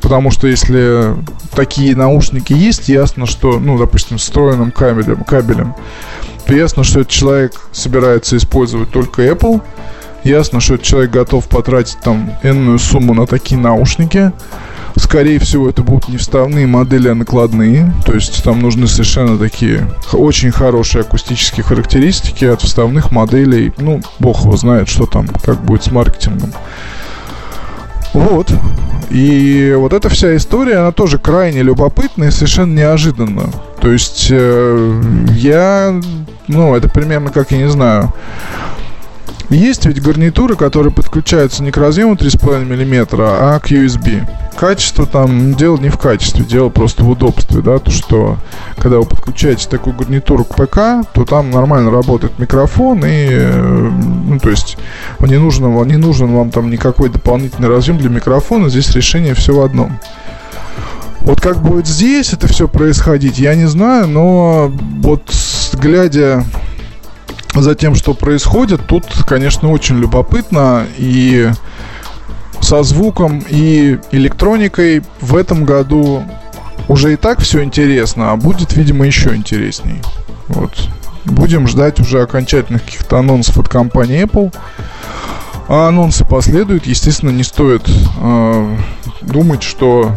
[0.00, 1.14] Потому что если
[1.56, 5.74] такие наушники есть, ясно, что, ну, допустим, встроенным кабелем, кабелем,
[6.46, 9.60] то ясно, что этот человек собирается использовать только Apple.
[10.22, 14.32] Ясно, что этот человек готов потратить там энную сумму на такие наушники.
[14.98, 17.92] Скорее всего, это будут не вставные модели, а накладные.
[18.04, 23.72] То есть там нужны совершенно такие очень хорошие акустические характеристики от вставных моделей.
[23.78, 26.52] Ну, бог его знает, что там, как будет с маркетингом.
[28.12, 28.52] Вот.
[29.10, 33.50] И вот эта вся история, она тоже крайне любопытная и совершенно неожиданна.
[33.80, 35.98] То есть э, я,
[36.48, 38.12] ну, это примерно как, я не знаю,
[39.50, 44.28] есть ведь гарнитуры, которые подключаются не к разъему 3,5 мм, а к USB.
[44.58, 48.36] Качество там, дело не в качестве, дело просто в удобстве, да, то что
[48.76, 53.90] когда вы подключаете такую гарнитуру к ПК, то там нормально работает микрофон и, э,
[54.26, 54.76] ну, то есть
[55.20, 59.60] не нужен, не нужен вам там никакой дополнительный разъем для микрофона, здесь решение все в
[59.60, 59.98] одном.
[61.20, 65.32] Вот как будет здесь это все происходить, я не знаю, но вот
[65.74, 66.44] глядя
[67.62, 70.86] за тем, что происходит, тут, конечно, очень любопытно.
[70.96, 71.50] И
[72.60, 76.24] со звуком и электроникой в этом году
[76.88, 80.02] уже и так все интересно, а будет, видимо, еще интересней.
[80.48, 80.72] Вот.
[81.24, 84.54] Будем ждать уже окончательных каких-то анонсов от компании Apple.
[85.68, 86.86] А анонсы последуют.
[86.86, 88.76] Естественно, не стоит э,
[89.20, 90.12] думать, что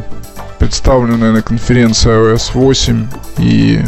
[0.60, 3.08] представленная на конференции iOS 8
[3.40, 3.82] и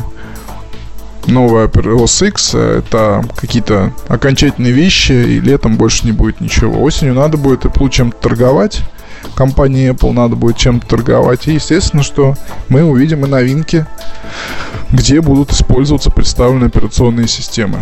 [1.28, 6.82] новая OS X, э, это какие-то окончательные вещи, и летом больше не будет ничего.
[6.82, 8.82] Осенью надо будет Apple чем-то торговать,
[9.36, 11.48] компании Apple надо будет чем-то торговать.
[11.48, 12.36] И естественно, что
[12.70, 13.86] мы увидим и новинки,
[14.92, 17.80] где будут использоваться представленные операционные системы.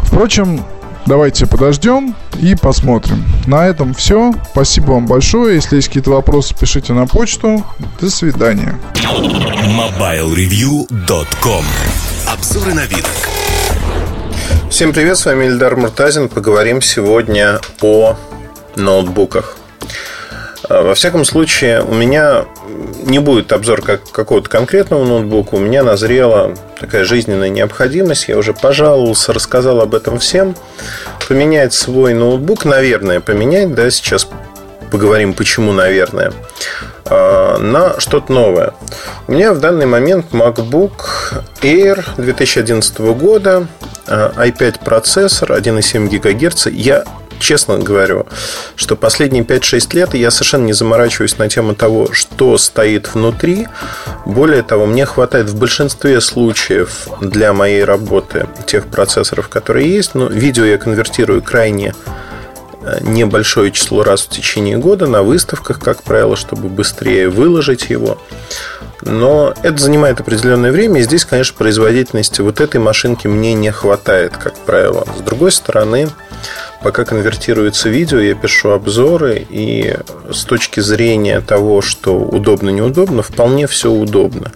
[0.00, 0.60] Впрочем,
[1.06, 3.24] Давайте подождем и посмотрим.
[3.46, 4.32] На этом все.
[4.52, 5.56] Спасибо вам большое.
[5.56, 7.64] Если есть какие-то вопросы, пишите на почту.
[8.00, 8.78] До свидания.
[9.02, 11.64] MobileReview.com
[12.28, 13.04] Обзоры на вид.
[14.70, 16.28] Всем привет, с вами Ильдар Муртазин.
[16.28, 18.16] Поговорим сегодня о
[18.76, 19.56] ноутбуках.
[20.68, 22.44] А, во всяком случае, у меня
[23.04, 25.56] не будет обзор как какого-то конкретного ноутбука.
[25.56, 28.28] У меня назрела такая жизненная необходимость.
[28.28, 30.54] Я уже пожаловался, рассказал об этом всем.
[31.28, 33.74] Поменять свой ноутбук, наверное, поменять.
[33.74, 34.28] Да, сейчас
[34.90, 36.32] поговорим, почему, наверное.
[37.06, 38.74] А, на что-то новое.
[39.26, 40.92] У меня в данный момент MacBook
[41.62, 43.66] Air 2011 года,
[44.06, 46.66] i5 а, процессор, 1,7 ГГц.
[46.66, 47.04] Я
[47.42, 48.26] честно говорю,
[48.76, 53.68] что последние 5-6 лет я совершенно не заморачиваюсь на тему того, что стоит внутри.
[54.24, 60.14] Более того, мне хватает в большинстве случаев для моей работы тех процессоров, которые есть.
[60.14, 61.94] Но видео я конвертирую крайне
[62.82, 68.18] э, небольшое число раз в течение года на выставках, как правило, чтобы быстрее выложить его.
[69.02, 74.36] Но это занимает определенное время, и здесь, конечно, производительности вот этой машинки мне не хватает,
[74.36, 75.04] как правило.
[75.18, 76.08] С другой стороны,
[76.82, 79.96] пока конвертируется видео, я пишу обзоры, и
[80.30, 84.52] с точки зрения того, что удобно-неудобно, вполне все удобно.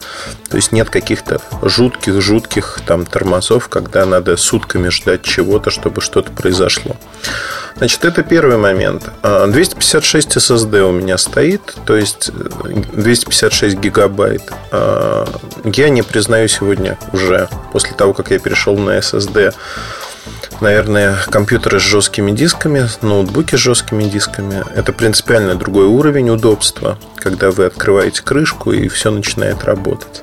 [0.48, 6.96] То есть нет каких-то жутких-жутких там тормозов, когда надо сутками ждать чего-то, чтобы что-то произошло.
[7.76, 9.10] Значит, это первый момент.
[9.22, 14.42] 256 а, SSD у меня стоит, то есть 256 э, гигабайт.
[14.72, 15.26] А,
[15.64, 19.52] я не признаю сегодня уже, после того, как я перешел на SSD,
[20.61, 24.64] наверное, компьютеры с жесткими дисками, ноутбуки с жесткими дисками.
[24.74, 30.22] Это принципиально другой уровень удобства, когда вы открываете крышку и все начинает работать.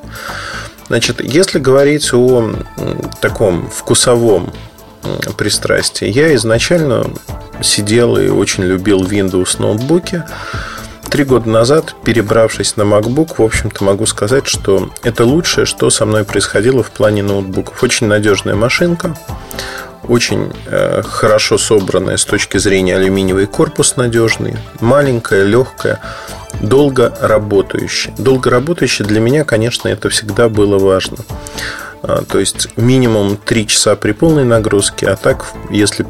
[0.88, 2.53] Значит, если говорить о
[3.21, 4.51] таком вкусовом
[5.38, 6.09] пристрастие.
[6.11, 7.05] Я изначально
[7.61, 10.23] сидел и очень любил Windows ноутбуки.
[11.14, 16.07] Три года назад, перебравшись на MacBook, в общем-то могу сказать, что это лучшее, что со
[16.07, 17.84] мной происходило в плане ноутбуков.
[17.84, 19.16] Очень надежная машинка,
[20.07, 25.99] очень э, хорошо собранная с точки зрения алюминиевый корпус надежный, маленькая, легкая,
[26.61, 28.11] долго работающая.
[28.18, 31.18] Долго работающая для меня, конечно, это всегда было важно.
[32.01, 36.07] А, то есть минимум 3 часа при полной нагрузке, а так, если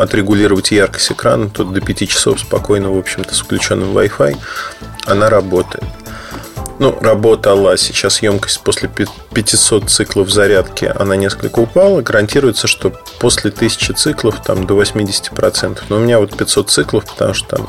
[0.00, 4.36] отрегулировать яркость экрана, то до 5 часов спокойно, в общем-то, с включенным Wi-Fi
[5.06, 5.84] она работает.
[6.78, 7.76] Ну, работала.
[7.76, 12.00] Сейчас емкость после 500 циклов зарядки, она несколько упала.
[12.00, 15.78] Гарантируется, что после 1000 циклов там до 80%.
[15.90, 17.66] Но у меня вот 500 циклов, потому что там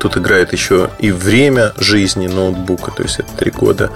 [0.00, 3.92] тут играет еще и время жизни ноутбука, то есть это 3 года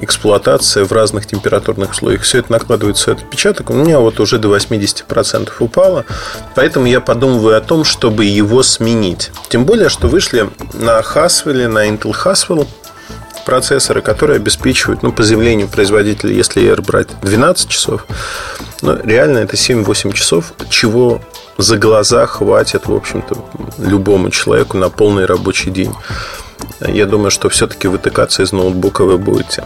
[0.00, 2.22] эксплуатация в разных температурных условиях.
[2.22, 3.70] Все это накладывает свой отпечаток.
[3.70, 6.04] У меня вот уже до 80% упало.
[6.54, 9.30] Поэтому я подумываю о том, чтобы его сменить.
[9.48, 12.66] Тем более, что вышли на Haswell, на Intel Haswell
[13.44, 18.06] процессоры, которые обеспечивают, ну, по заявлению производителя, если ER брать 12 часов,
[18.82, 21.22] но реально это 7-8 часов, чего
[21.56, 23.36] за глаза хватит, в общем-то,
[23.78, 25.94] любому человеку на полный рабочий день
[26.80, 29.64] я думаю, что все-таки вытыкаться из ноутбука вы будете.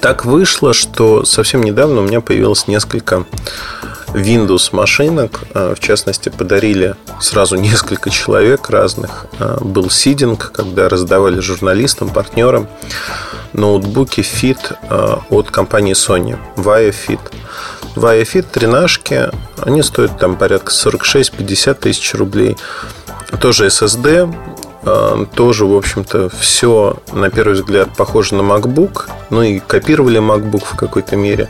[0.00, 3.26] Так вышло, что совсем недавно у меня появилось несколько
[4.14, 5.40] Windows машинок.
[5.54, 9.26] А, в частности, подарили сразу несколько человек разных.
[9.38, 12.68] А, был сидинг, когда раздавали журналистам, партнерам
[13.52, 16.38] ноутбуки Fit а, от компании Sony.
[16.56, 17.20] Vaio Fit.
[17.94, 22.56] Vaio Fit тринашки, они стоят там порядка 46-50 тысяч рублей.
[23.40, 24.32] Тоже SSD,
[25.34, 29.08] тоже, в общем-то, все, на первый взгляд, похоже на MacBook.
[29.30, 31.48] Ну и копировали MacBook в какой-то мере.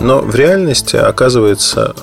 [0.00, 1.94] Но в реальности оказывается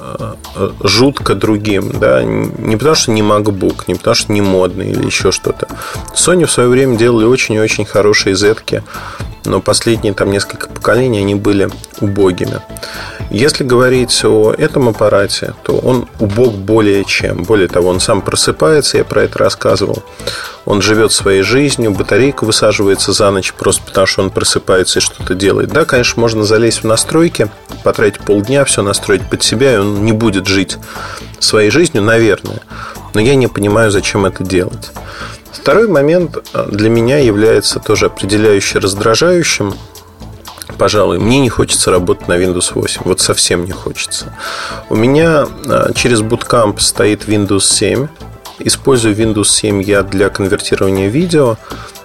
[0.55, 1.91] э, жутко другим.
[1.99, 2.23] Да?
[2.23, 5.67] Не потому, что не MacBook, не потому, что не модный или еще что-то.
[6.13, 8.83] Sony в свое время делали очень и очень хорошие зетки
[9.47, 11.69] но последние там несколько поколений они были
[12.01, 12.59] убогими.
[13.29, 17.43] Если говорить о этом аппарате, то он убог более чем.
[17.43, 20.03] Более того, он сам просыпается, я про это рассказывал.
[20.65, 25.33] Он живет своей жизнью, батарейка высаживается за ночь просто потому, что он просыпается и что-то
[25.33, 25.69] делает.
[25.69, 27.49] Да, конечно, можно залезть в настройки,
[27.87, 30.77] потратить полдня, все настроить под себя, и он не будет жить
[31.39, 32.59] своей жизнью, наверное.
[33.13, 34.91] Но я не понимаю, зачем это делать.
[35.53, 39.73] Второй момент э, для меня является тоже определяюще раздражающим.
[40.77, 43.03] Пожалуй, мне не хочется работать на Windows 8.
[43.05, 44.35] Вот совсем не хочется.
[44.89, 48.09] У меня э, через Bootcamp стоит Windows 7.
[48.59, 51.55] Использую Windows 7 я для конвертирования видео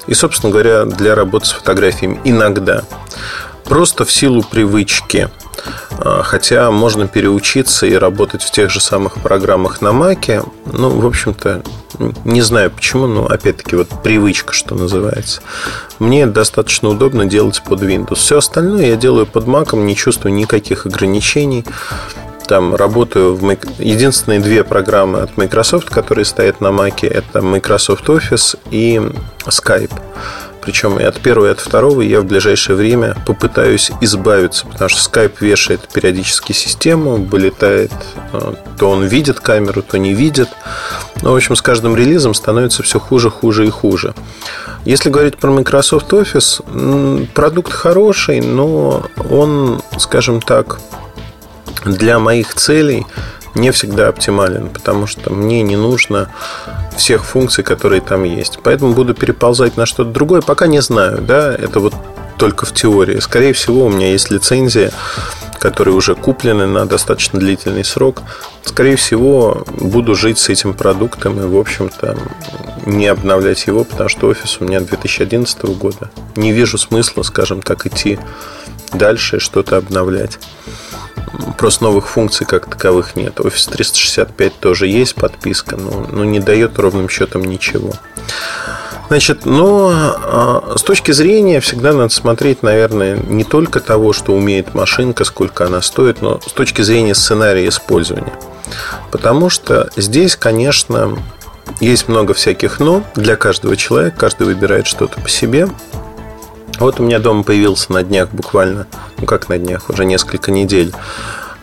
[0.07, 2.85] и, собственно говоря, для работы с фотографиями иногда.
[3.73, 5.31] Просто в силу привычки–
[5.99, 10.43] а, хотя можно переучиться и работать в тех же самых программах на Маке.
[10.67, 11.63] Ну, в общем-то,
[12.27, 15.41] не знаю почему, но опять-таки вот привычка, что называется.
[15.99, 18.17] Мне достаточно удобно делать под Windows.
[18.17, 21.65] Все остальное я делаю под Mac, не чувствую никаких ограничений.
[22.47, 28.59] Там работаю в единственные две программы от Microsoft, которые стоят на Mac, это Microsoft Office
[28.71, 29.01] и
[29.47, 29.93] Skype.
[30.63, 35.11] Причем и от первого, и от второго я в ближайшее время попытаюсь избавиться, потому что
[35.11, 37.93] Skype вешает периодически систему, вылетает,
[38.33, 40.49] э, то он видит камеру, то не видит.
[41.23, 44.15] Ну, в общем, с каждым релизом становится все хуже, хуже и хуже.
[44.85, 50.79] Если говорить про Microsoft Office, продукт хороший, но он, скажем так,
[51.85, 53.07] для моих целей
[53.55, 56.31] не всегда оптимален, потому что мне не нужно
[56.97, 58.59] всех функций, которые там есть.
[58.63, 60.41] Поэтому буду переползать на что-то другое.
[60.41, 61.95] Пока не знаю, да, это вот
[62.39, 63.19] только в теории.
[63.21, 64.91] Скорее всего, у меня есть лицензия,
[65.61, 68.23] которые уже куплены на достаточно длительный срок.
[68.65, 72.17] Скорее всего, буду жить с этим продуктом и, в общем-то,
[72.87, 76.11] не обновлять его, потому что офис у меня 2011 года.
[76.35, 78.19] Не вижу смысла, скажем так, идти
[78.93, 80.39] дальше и что-то обновлять.
[81.63, 83.39] Просто новых функций как таковых нет.
[83.39, 87.93] Office 365 тоже есть подписка, но, но не дает ровным счетом ничего.
[89.07, 94.75] Значит, но а, с точки зрения всегда надо смотреть, наверное, не только того, что умеет
[94.75, 98.33] машинка, сколько она стоит, но с точки зрения сценария использования.
[99.13, 101.17] Потому что здесь, конечно,
[101.79, 105.69] есть много всяких «но» для каждого человека, каждый выбирает что-то по себе.
[106.81, 108.89] Вот у меня дома появился на днях буквально,
[109.19, 110.93] ну как на днях, уже несколько недель,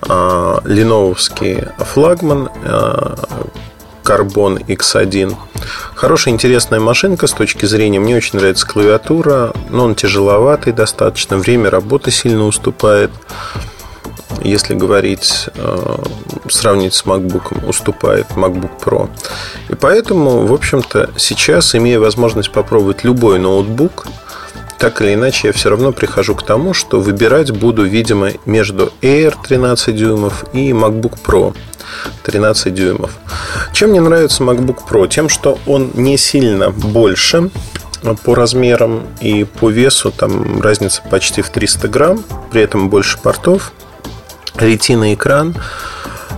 [0.03, 3.15] леновский флагман а,
[4.09, 5.35] Carbon X1.
[5.93, 7.99] Хорошая, интересная машинка с точки зрения.
[7.99, 11.37] Мне очень нравится клавиатура, но он тяжеловатый достаточно.
[11.37, 13.11] Время работы сильно уступает.
[14.41, 15.95] Если говорить, э,
[16.49, 19.09] сравнить с MacBook, уступает MacBook Pro.
[19.67, 24.07] И поэтому, в общем-то, сейчас, имея возможность попробовать любой ноутбук,
[24.79, 29.35] так или иначе, я все равно прихожу к тому, что выбирать буду, видимо, между Air
[29.47, 31.53] 13 дюймов и MacBook Pro
[32.23, 33.11] 13 дюймов.
[33.73, 35.07] Чем мне нравится MacBook Pro?
[35.07, 37.49] Тем, что он не сильно больше
[38.23, 43.73] по размерам и по весу там разница почти в 300 грамм, при этом больше портов,
[44.55, 45.55] ретина экран,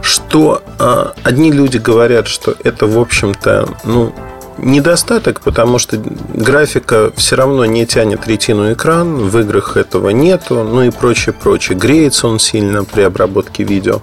[0.02, 4.16] что э, одни люди говорят, что это, в общем-то, ну,
[4.62, 10.84] недостаток, потому что графика все равно не тянет ретину экран, в играх этого нету, ну
[10.84, 11.78] и прочее, прочее.
[11.78, 14.01] Греется он сильно при обработке видео.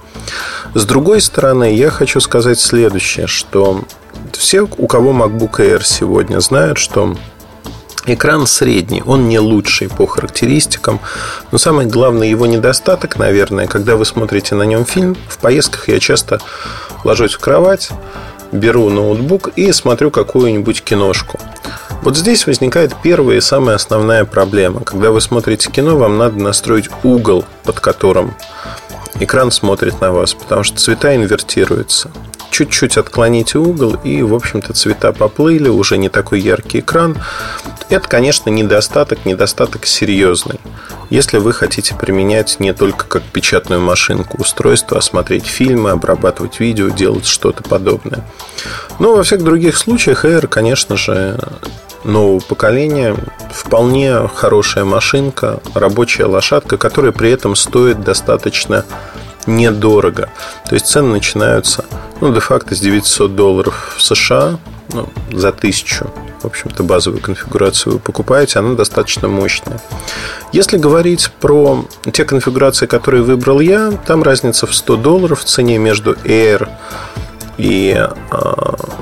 [0.75, 3.85] С другой стороны, я хочу сказать следующее, что
[4.33, 7.17] все, у кого MacBook Air сегодня, знают, что
[8.07, 10.99] Экран средний, он не лучший по характеристикам,
[11.53, 16.01] но самый главный его недостаток, наверное, когда вы смотрите на нем фильм, в поездках я
[16.01, 16.41] часто
[17.05, 17.91] ложусь в кровать,
[18.53, 21.39] беру ноутбук и смотрю какую-нибудь киношку.
[22.03, 24.81] Вот здесь возникает первая и самая основная проблема.
[24.81, 28.35] Когда вы смотрите кино, вам надо настроить угол, под которым
[29.21, 32.11] экран смотрит на вас, потому что цвета инвертируются.
[32.51, 37.17] Чуть-чуть отклоните угол, и, в общем-то, цвета поплыли, уже не такой яркий экран.
[37.91, 40.59] Это, конечно, недостаток, недостаток серьезный.
[41.11, 46.89] Если вы хотите применять не только как печатную машинку устройство, а смотреть фильмы, обрабатывать видео,
[46.89, 48.25] делать что-то подобное.
[48.99, 51.39] Но во всех других случаях Air, конечно же,
[52.05, 53.17] нового поколения
[53.51, 58.85] вполне хорошая машинка, рабочая лошадка, которая при этом стоит достаточно
[59.47, 60.29] недорого.
[60.69, 61.85] То есть цены начинаются,
[62.21, 64.59] ну, де-факто с 900 долларов в США,
[64.93, 66.11] ну, за тысячу.
[66.43, 69.81] В общем-то, базовую конфигурацию вы покупаете, она достаточно мощная.
[70.53, 75.79] Если говорить про те конфигурации, которые выбрал я, там разница в 100 долларов в цене
[75.79, 76.69] между Air
[77.57, 78.09] и э,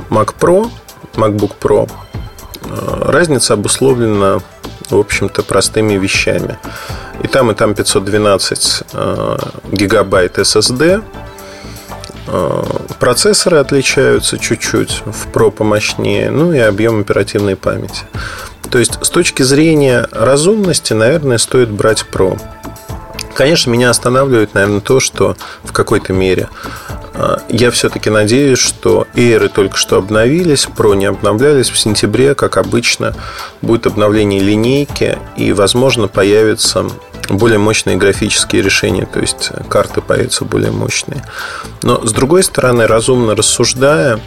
[0.08, 0.70] Mac Pro,
[1.14, 1.90] MacBook Pro.
[2.68, 4.40] Э, разница обусловлена,
[4.90, 6.58] в общем-то, простыми вещами.
[7.22, 9.36] И там, и там 512 э,
[9.72, 11.02] гигабайт SSD.
[12.26, 12.62] Э,
[12.98, 18.04] процессоры отличаются чуть-чуть, в Pro помощнее, ну и объем оперативной памяти.
[18.70, 22.40] То есть, с точки зрения разумности, наверное, стоит брать Pro.
[23.34, 26.48] Конечно, меня останавливает, наверное, то, что в какой-то мере
[27.48, 31.70] я все-таки надеюсь, что Air только что обновились, Pro не обновлялись.
[31.70, 33.14] В сентябре, как обычно,
[33.62, 36.86] будет обновление линейки и, возможно, появится
[37.28, 41.24] более мощные графические решения, то есть карты появятся более мощные.
[41.82, 44.20] Но с другой стороны, разумно рассуждая,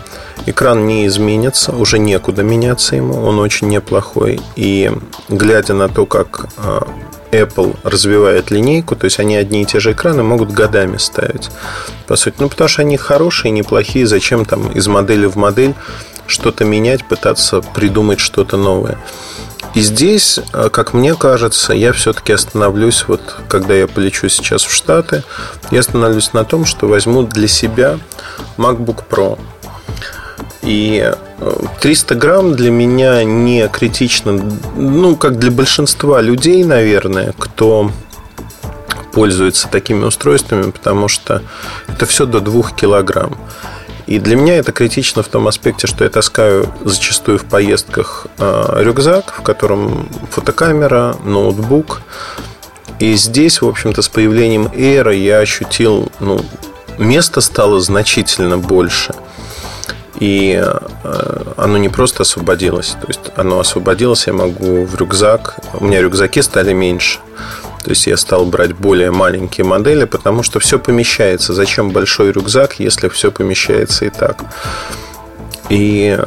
[0.46, 4.40] экран не изменится, уже некуда меняться ему, он очень неплохой.
[4.56, 4.92] И
[5.30, 6.88] глядя на то, как а,
[7.32, 11.50] Apple развивает линейку, то есть они одни и те же экраны могут годами ставить.
[12.08, 15.76] По сути, ну потому что они хорошие, неплохие, зачем там из модели в модель
[16.28, 18.98] что-то менять, пытаться придумать что-то новое.
[19.76, 24.72] И здесь, э, как мне кажется, я все-таки остановлюсь, вот когда я полечу сейчас в
[24.72, 25.24] Штаты,
[25.72, 28.00] я остановлюсь на том, что возьму для себя
[28.58, 29.40] MacBook Pro.
[30.64, 31.14] И
[31.82, 34.40] 300 э, грамм для меня не критично,
[34.76, 37.92] ну, как для большинства людей, наверное, кто
[39.14, 41.42] пользуется такими устройствами, потому что
[41.88, 43.38] это все до 2 килограмм.
[44.10, 48.78] И для меня это критично в том аспекте, что я таскаю зачастую в поездках э,
[48.80, 52.02] рюкзак, в котором фотокамера, ноутбук.
[52.98, 56.44] И здесь, в общем-то, с появлением Air я ощутил ну,
[56.98, 59.14] места стало значительно больше.
[60.20, 62.98] И э, оно не просто освободилось.
[63.00, 65.60] То есть оно освободилось, я могу в рюкзак.
[65.76, 67.20] У меня рюкзаки стали меньше.
[67.84, 71.54] То есть я стал брать более маленькие модели, потому что все помещается.
[71.54, 74.44] Зачем большой рюкзак, если все помещается и так?
[75.70, 76.18] И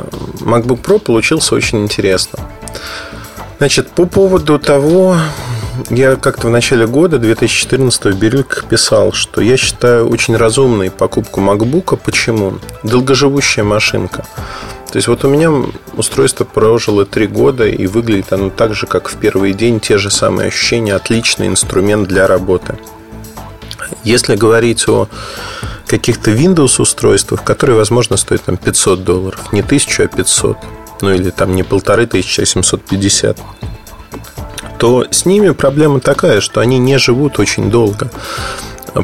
[0.41, 2.39] MacBook Pro получился очень интересно.
[3.59, 5.17] Значит, по поводу того,
[5.91, 11.41] я как-то в начале года 2014 в Бирюльках писал, что я считаю очень разумной покупку
[11.41, 11.99] MacBook.
[12.03, 12.55] Почему?
[12.83, 14.25] Долгоживущая машинка.
[14.93, 15.51] То есть вот у меня
[15.95, 20.11] устройство прожило три года и выглядит оно так же, как в первый день, те же
[20.11, 22.79] самые ощущения, отличный инструмент для работы.
[24.05, 25.09] Если говорить о
[25.87, 30.59] каких-то Windows устройствах, которые, возможно, стоят там 500 долларов, не 1000, а 500,
[31.01, 33.39] ну или там не полторы тысячи, а 750,
[34.77, 38.11] то с ними проблема такая, что они не живут очень долго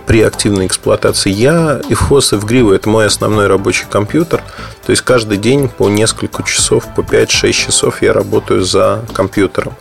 [0.07, 1.30] при активной эксплуатации.
[1.30, 4.43] Я и FOSS, и в Гриву это мой основной рабочий компьютер.
[4.84, 9.74] То есть каждый день по несколько часов, по 5-6 часов я работаю за компьютером.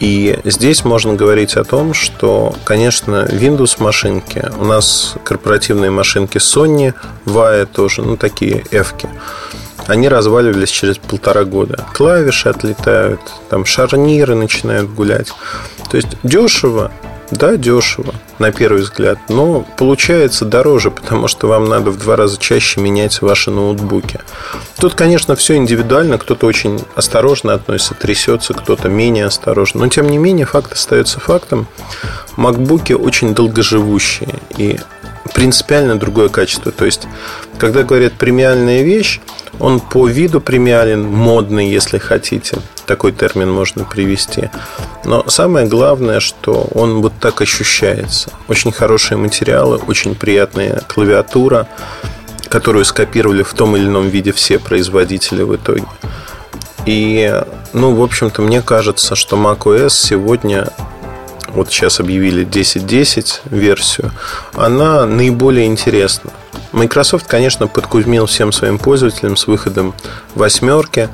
[0.00, 6.92] И здесь можно говорить о том, что, конечно, Windows машинки, у нас корпоративные машинки Sony,
[7.24, 8.94] VAE тоже, ну, такие F.
[9.86, 11.84] Они разваливались через полтора года.
[11.92, 15.32] Клавиши отлетают, там шарниры начинают гулять.
[15.88, 16.90] То есть дешево,
[17.32, 22.38] да, дешево, на первый взгляд, но получается дороже, потому что вам надо в два раза
[22.38, 24.20] чаще менять ваши ноутбуки.
[24.78, 29.80] Тут, конечно, все индивидуально, кто-то очень осторожно относится, трясется, кто-то менее осторожно.
[29.80, 31.66] Но, тем не менее, факт остается фактом.
[32.36, 34.78] Макбуки очень долгоживущие и
[35.34, 36.70] принципиально другое качество.
[36.70, 37.08] То есть,
[37.58, 39.20] когда говорят премиальная вещь,
[39.58, 42.58] он по виду премиален, модный, если хотите.
[42.86, 44.50] Такой термин можно привести.
[45.04, 48.30] Но самое главное, что он вот так ощущается.
[48.48, 51.68] Очень хорошие материалы, очень приятная клавиатура,
[52.48, 55.86] которую скопировали в том или ином виде все производители в итоге.
[56.84, 57.42] И,
[57.72, 60.68] ну, в общем-то, мне кажется, что macOS сегодня
[61.54, 64.10] вот сейчас объявили 10.10 версию,
[64.54, 66.30] она наиболее интересна.
[66.72, 69.94] Microsoft, конечно, подкузмил всем своим пользователям с выходом
[70.34, 71.10] восьмерки,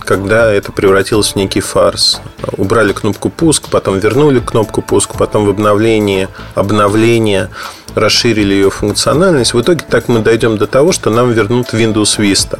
[0.00, 2.20] когда это превратилось в некий фарс.
[2.56, 7.50] Убрали кнопку пуск, потом вернули кнопку пуск, потом в обновлении обновления
[7.94, 9.54] расширили ее функциональность.
[9.54, 12.58] В итоге так мы дойдем до того, что нам вернут Windows Vista.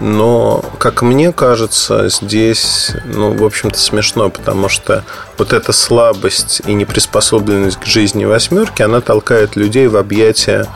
[0.00, 5.04] Но, как мне кажется, здесь, ну, в общем-то, смешно, потому что
[5.38, 10.66] вот эта слабость и неприспособленность к жизни восьмерки, она толкает людей в объятия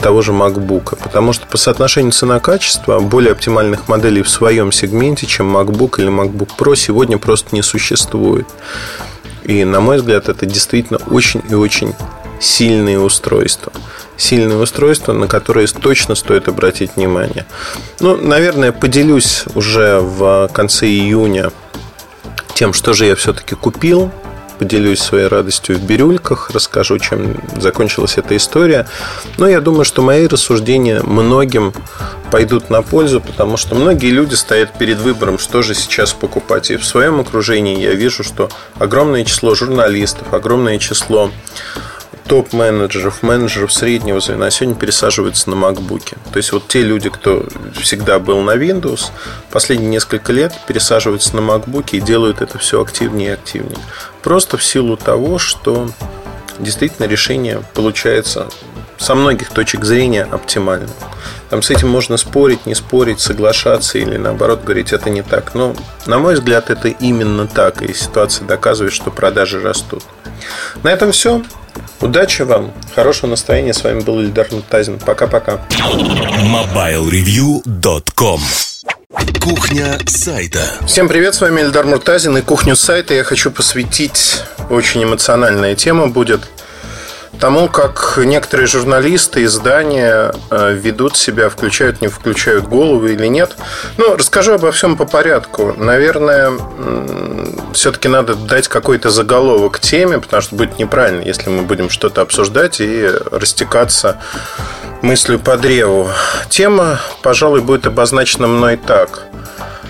[0.00, 0.98] того же MacBook.
[1.02, 6.50] Потому что по соотношению цена-качество более оптимальных моделей в своем сегменте, чем MacBook или MacBook
[6.56, 8.46] Pro, сегодня просто не существует.
[9.44, 11.94] И, на мой взгляд, это действительно очень и очень
[12.42, 13.72] сильные устройства.
[14.16, 17.46] Сильные устройства, на которые точно стоит обратить внимание.
[18.00, 21.50] Ну, наверное, поделюсь уже в конце июня
[22.54, 24.12] тем, что же я все-таки купил
[24.62, 28.86] поделюсь своей радостью в бирюльках, расскажу, чем закончилась эта история.
[29.36, 31.74] Но я думаю, что мои рассуждения многим
[32.30, 36.70] пойдут на пользу, потому что многие люди стоят перед выбором, что же сейчас покупать.
[36.70, 41.32] И в своем окружении я вижу, что огромное число журналистов, огромное число
[42.26, 46.16] топ-менеджеров, менеджеров среднего звена сегодня пересаживаются на MacBook.
[46.32, 47.46] То есть вот те люди, кто
[47.80, 49.10] всегда был на Windows,
[49.50, 53.78] последние несколько лет пересаживаются на MacBook и делают это все активнее и активнее.
[54.22, 55.90] Просто в силу того, что
[56.58, 58.48] действительно решение получается
[59.02, 60.88] со многих точек зрения оптимальным.
[61.50, 65.54] Там с этим можно спорить, не спорить, соглашаться или наоборот говорить, это не так.
[65.54, 65.76] Но,
[66.06, 67.82] на мой взгляд, это именно так.
[67.82, 70.02] И ситуация доказывает, что продажи растут.
[70.82, 71.42] На этом все.
[72.00, 73.72] Удачи вам, хорошего настроения.
[73.74, 74.98] С вами был Ильдар Мутазин.
[74.98, 75.60] Пока-пока.
[75.70, 78.40] MobileReview.com
[79.40, 80.62] Кухня сайта.
[80.86, 86.06] Всем привет, с вами Ильдар Муртазин и кухню сайта я хочу посвятить очень эмоциональная тема
[86.06, 86.42] будет–
[87.42, 93.56] тому, как некоторые журналисты, издания э, ведут себя, включают, не включают голову или нет.
[93.96, 95.74] Ну, расскажу обо всем по порядку.
[95.76, 96.52] Наверное,
[97.74, 102.80] все-таки надо дать какой-то заголовок теме, потому что будет неправильно, если мы будем что-то обсуждать
[102.80, 104.20] и растекаться
[105.00, 106.10] мыслью по древу.
[106.48, 109.24] Тема, пожалуй, будет обозначена мной так.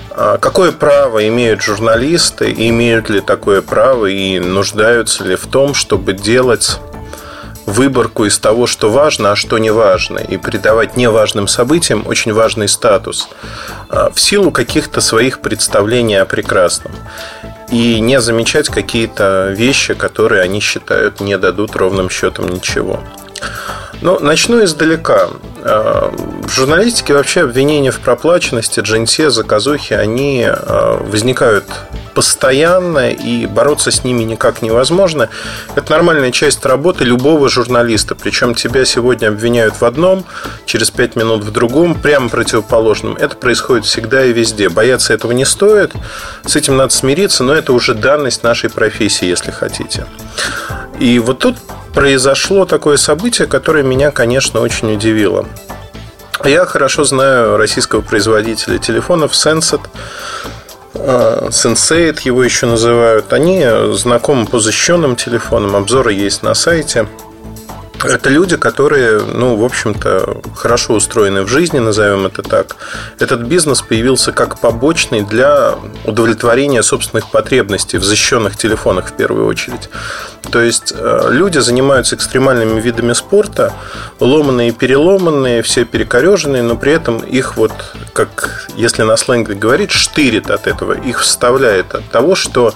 [0.09, 6.15] А какое право имеют журналисты, имеют ли такое право и нуждаются ли в том, чтобы
[6.15, 6.79] делать
[7.67, 12.69] выборку из того, что важно, а что не важно, и придавать неважным событиям очень важный
[12.69, 13.29] статус
[13.89, 16.93] а, в силу каких-то своих представлений о прекрасном.
[17.71, 23.01] И не замечать какие-то вещи, которые они считают не дадут ровным счетом ничего.
[24.03, 25.29] Ну, начну издалека.
[25.63, 26.11] Э,
[26.43, 31.65] в журналистике вообще обвинения в проплаченности, джинсе, заказухе, они э, возникают
[32.13, 35.29] постоянно, и бороться с ними никак невозможно.
[35.77, 38.17] Это нормальная часть работы любого журналиста.
[38.17, 40.25] Причем тебя сегодня обвиняют в одном,
[40.67, 43.15] через пять минут в другом, прямо противоположном.
[43.15, 44.69] Это происходит всегда и везде.
[44.69, 45.93] Бояться этого не стоит.
[46.45, 50.07] С этим надо смириться, но это уже данность нашей профессии, если хотите.
[51.03, 51.57] И вот тут
[51.93, 55.49] произошло такое событие, которое меня, конечно, очень удивило.
[56.45, 59.81] Я хорошо знаю российского производителя телефонов Sensat.
[60.95, 63.33] Sensate его еще называют.
[63.33, 65.75] Они знакомы по защищенным телефонам.
[65.75, 67.09] Обзоры есть на сайте.
[68.05, 72.77] Это люди, которые, ну, в общем-то, хорошо устроены в жизни, назовем это так.
[73.19, 79.89] Этот бизнес появился как побочный для удовлетворения собственных потребностей в защищенных телефонах в первую очередь.
[80.51, 83.73] То есть э, люди занимаются экстремальными видами спорта,
[84.19, 87.73] ломанные переломанные, все перекореженные, но при этом их вот,
[88.13, 92.75] как если на сленге говорить, штырит от этого, их вставляет от того, что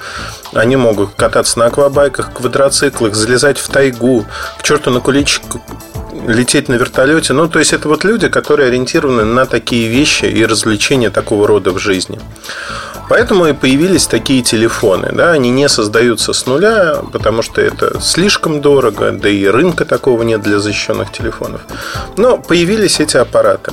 [0.53, 4.25] они могут кататься на аквабайках, квадроциклах, залезать в тайгу,
[4.59, 5.61] к черту на куличку
[6.27, 7.33] лететь на вертолете.
[7.33, 11.71] Ну, то есть это вот люди, которые ориентированы на такие вещи и развлечения такого рода
[11.71, 12.19] в жизни.
[13.09, 15.11] Поэтому и появились такие телефоны.
[15.13, 15.33] Да?
[15.33, 20.43] Они не создаются с нуля, потому что это слишком дорого, да и рынка такого нет
[20.43, 21.61] для защищенных телефонов.
[22.17, 23.73] Но появились эти аппараты.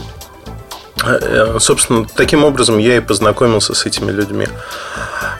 [1.05, 4.47] Э, собственно, таким образом я и познакомился с этими людьми.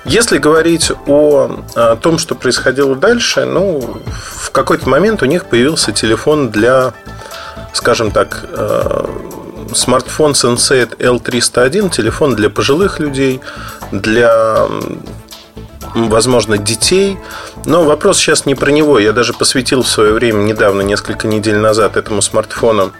[0.06, 5.94] Если говорить о, о том, что происходило дальше, ну, в какой-то момент у них появился
[5.94, 6.94] телефон для,
[7.74, 9.06] скажем так, э,
[9.74, 13.40] смартфон Sensei L301, телефон для пожилых людей,
[13.92, 14.68] для
[15.96, 17.18] возможно, детей.
[17.66, 19.00] Но вопрос сейчас не про него.
[19.00, 22.92] Я даже посвятил в свое время, недавно, несколько недель назад, этому смартфону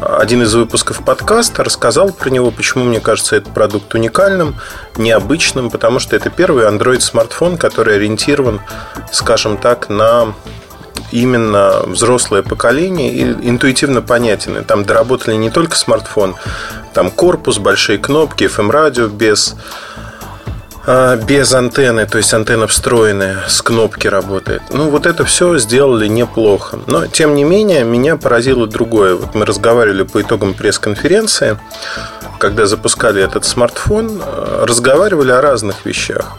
[0.00, 4.56] один из выпусков подкаста, рассказал про него, почему мне кажется этот продукт уникальным,
[4.96, 8.60] необычным, потому что это первый Android-смартфон, который ориентирован,
[9.10, 10.34] скажем так, на
[11.10, 14.64] именно взрослое поколение и интуитивно понятен.
[14.64, 16.36] Там доработали не только смартфон,
[16.94, 19.56] там корпус, большие кнопки, FM-радио без
[20.84, 24.62] а, без антенны, то есть антенна встроенная, с кнопки работает.
[24.70, 26.78] Ну, вот это все сделали неплохо.
[26.86, 29.14] Но, тем не менее, меня поразило другое.
[29.14, 31.58] Вот мы разговаривали по итогам пресс-конференции,
[32.42, 36.38] когда запускали этот смартфон, а, разговаривали о разных вещах.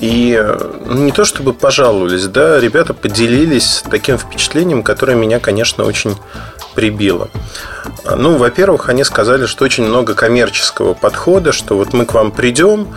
[0.00, 0.36] И
[0.86, 6.16] ну, не то чтобы пожаловались, да, ребята поделились таким впечатлением, которое меня, конечно, очень
[6.74, 7.28] прибило.
[8.16, 12.88] Ну, во-первых, они сказали, что очень много коммерческого подхода, что вот мы к вам придем,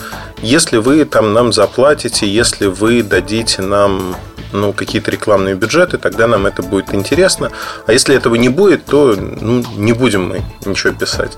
[0.42, 4.16] если вы там нам заплатите, если вы дадите нам
[4.54, 7.51] ну, какие-то рекламные бюджеты, тогда нам это будет интересно.
[7.86, 11.34] А если этого не будет, то ну, не будем мы ничего писать.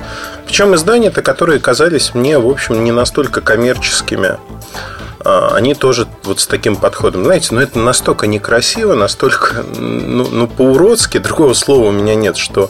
[0.45, 4.37] Причем издания-то, которые казались мне, в общем, не настолько коммерческими,
[5.25, 7.23] а, они тоже вот с таким подходом.
[7.23, 12.69] Знаете, ну это настолько некрасиво, настолько ну, ну по-уродски, другого слова у меня нет, что,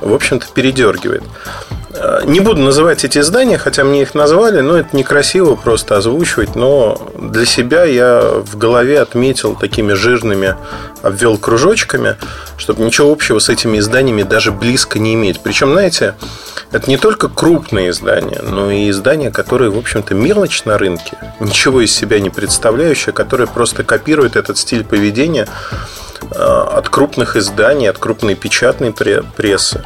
[0.00, 1.22] в общем-то, передергивает.
[1.98, 6.54] А, не буду называть эти издания, хотя мне их назвали, но это некрасиво просто озвучивать.
[6.54, 10.56] Но для себя я в голове отметил такими жирными,
[11.02, 12.16] обвел кружочками,
[12.58, 15.40] чтобы ничего общего с этими изданиями даже близко не иметь.
[15.40, 16.14] Причем, знаете,
[16.72, 21.80] это не только крупные издания, но и издания, которые, в общем-то, мелочь на рынке, ничего
[21.80, 25.46] из себя не представляющие, которые просто копируют этот стиль поведения
[26.34, 29.84] а, от крупных изданий, от крупной печатной прессы.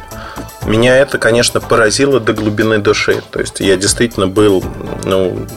[0.65, 3.21] Меня это, конечно, поразило до глубины души.
[3.31, 4.63] То есть я действительно был
[5.05, 5.47] ну,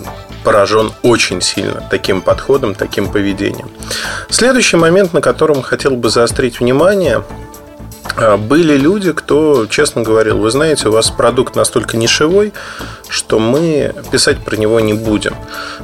[0.45, 3.71] поражен очень сильно таким подходом, таким поведением.
[4.29, 7.23] Следующий момент, на котором хотел бы заострить внимание,
[8.17, 12.53] а, были люди, кто честно говорил, вы знаете, у вас продукт настолько нишевой,
[13.09, 15.35] что мы писать про него не будем.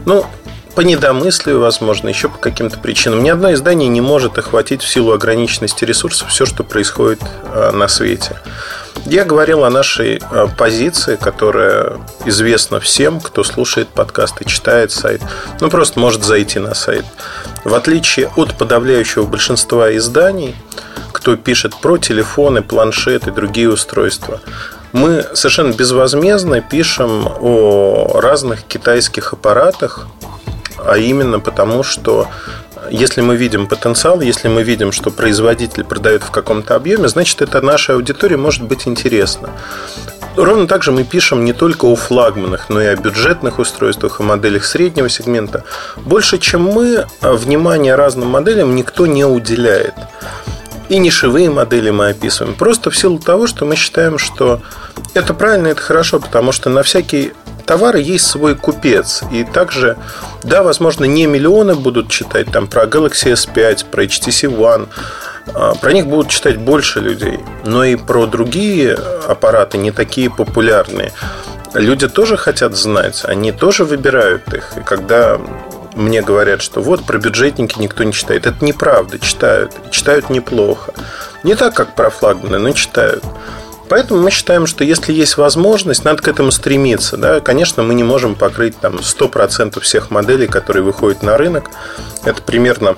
[0.05, 0.27] Ну,
[0.75, 3.25] по недомыслию, возможно, еще по каким-то причинам.
[3.25, 7.89] Ни одно издание не может охватить в силу ограниченности ресурсов все, что происходит а, на
[7.89, 8.37] свете.
[9.07, 15.23] Я говорил о нашей а, позиции, которая известна всем, кто слушает подкасты, читает сайт.
[15.61, 17.05] Ну, просто может зайти на сайт.
[17.65, 20.55] В отличие от подавляющего большинства изданий,
[21.13, 24.41] кто пишет про телефоны, планшеты, другие устройства,
[24.93, 30.07] мы совершенно безвозмездно пишем о разных китайских аппаратах,
[30.79, 32.29] а именно потому, что
[32.91, 37.61] если мы видим потенциал, если мы видим, что производитель продает в каком-то объеме, значит, это
[37.61, 39.51] нашей аудитории может быть интересно.
[40.37, 44.23] Ровно так же мы пишем не только о флагманах, но и о бюджетных устройствах и
[44.23, 45.65] моделях среднего сегмента.
[45.97, 49.95] Больше, чем мы, внимание разным моделям никто не уделяет.
[50.91, 52.55] и нишевые модели мы описываем.
[52.55, 54.61] Просто в силу того, что мы считаем, что
[55.15, 57.33] это правильно, это хорошо, потому что на всякий
[57.71, 59.23] товар есть свой купец.
[59.31, 59.97] И также,
[60.43, 64.89] да, возможно, не миллионы будут читать там про Galaxy S5, про HTC One,
[65.55, 68.99] а, про них будут читать больше людей, но и про другие
[69.29, 71.13] аппараты не такие популярные.
[71.73, 74.73] Люди тоже хотят знать, они тоже выбирают их.
[74.77, 75.39] И когда
[75.95, 78.47] мне говорят, что вот про бюджетники никто не читает.
[78.47, 79.73] Это неправда, читают.
[79.93, 80.93] Читают неплохо.
[81.45, 83.23] Не так, как про флагманы, но читают.
[83.91, 87.17] Поэтому мы считаем, что если есть возможность, надо к этому стремиться.
[87.17, 87.41] Да?
[87.41, 91.69] Конечно, мы не можем покрыть там, 100% всех моделей, которые выходят на рынок.
[92.25, 92.95] Это примерно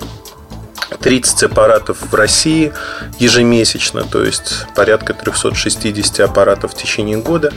[1.01, 2.73] 30 аппаратов в России
[3.17, 7.51] ежемесячно, то есть порядка 360 аппаратов в течение года.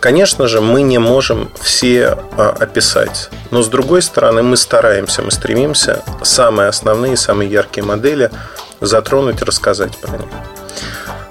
[0.00, 3.30] Конечно же, мы не можем все а, описать.
[3.52, 8.32] Но с другой стороны, мы стараемся, мы стремимся самые основные, самые яркие модели
[8.80, 10.26] затронуть и рассказать про них.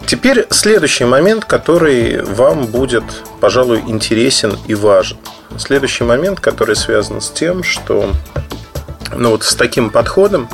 [0.05, 3.03] Теперь следующий момент, который вам будет,
[3.39, 5.17] пожалуй, интересен и важен.
[5.57, 8.11] Следующий момент, который связан с тем, что
[9.15, 10.49] ну вот с таким подходом,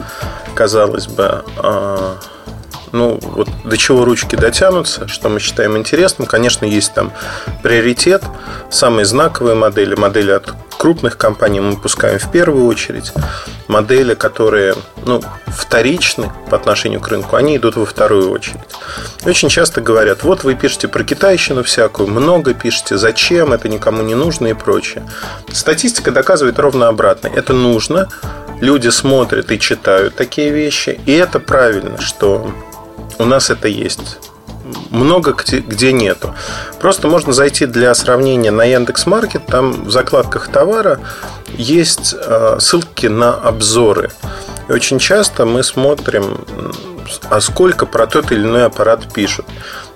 [0.54, 2.18] казалось бы, а,
[2.92, 6.28] ну, вот до чего ручки дотянутся, что мы считаем интересным.
[6.28, 7.12] Конечно, есть там
[7.64, 8.24] приоритет.
[8.70, 13.12] Самые знаковые модели, модели от крупных компаний мы пускаем в первую очередь.
[13.68, 14.76] Модели, которые
[15.06, 18.62] ну, вторичны по отношению к рынку, они идут во вторую очередь.
[19.26, 24.16] очень часто говорят, вот вы пишете про китайщину всякую, много пишете, зачем, это никому не
[24.16, 25.04] нужно и прочее.
[25.52, 27.28] Статистика доказывает ровно обратно.
[27.28, 28.08] Это нужно,
[28.62, 32.52] люди смотрят и читают такие вещи, и это правильно, что
[33.20, 34.17] у нас это есть.
[34.89, 36.34] Много где, где нету.
[36.80, 39.45] Просто можно зайти для сравнения на Яндекс Маркет.
[39.45, 40.99] Там в закладках товара
[41.55, 44.11] есть э, ссылки на обзоры.
[44.67, 46.45] И очень часто мы смотрим,
[47.30, 49.45] а сколько про тот или иной аппарат пишут.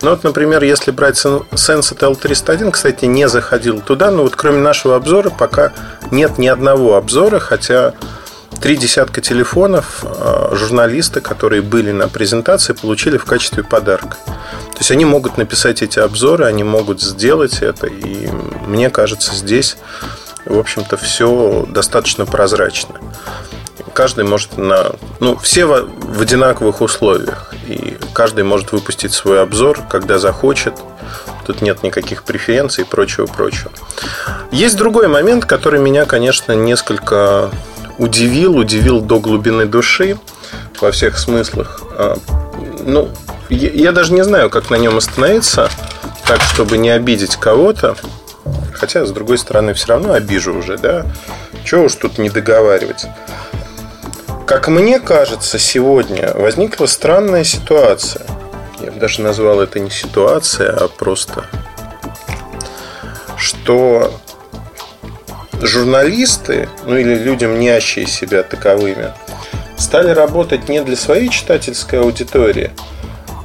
[0.01, 4.95] Ну вот, например, если брать Sensat L301, кстати, не заходил туда, но вот кроме нашего
[4.95, 5.71] обзора пока
[6.11, 7.93] нет ни одного обзора, хотя
[8.63, 14.15] Три десятка телефонов а, журналисты, которые были на презентации, получили в качестве подарка.
[14.25, 17.87] То есть они могут написать эти обзоры, они могут сделать это.
[17.87, 18.29] И
[18.65, 19.75] мне кажется, здесь,
[20.45, 23.01] в общем-то, все достаточно прозрачно.
[23.91, 24.95] Каждый может на...
[25.19, 27.53] Ну, все в одинаковых условиях.
[27.67, 30.75] И каждый может выпустить свой обзор, когда захочет.
[31.45, 33.73] Тут нет никаких преференций и прочего-прочего.
[34.53, 37.51] Есть другой момент, который меня, конечно, несколько
[37.97, 40.17] удивил, удивил до глубины души
[40.81, 41.81] во всех смыслах.
[41.97, 42.17] А,
[42.85, 43.09] ну,
[43.49, 45.69] я даже не знаю, как на нем остановиться,
[46.25, 47.95] так, чтобы не обидеть кого-то.
[48.73, 51.05] Хотя, с другой стороны, все равно обижу уже, да?
[51.63, 53.05] Чего уж тут не договаривать.
[54.45, 58.25] Как мне кажется, сегодня возникла странная ситуация.
[58.81, 61.45] Я бы даже назвал это не ситуация, а просто
[63.37, 64.19] что
[65.63, 69.11] журналисты, ну или люди, мнящие себя таковыми,
[69.77, 72.71] стали работать не для своей читательской аудитории,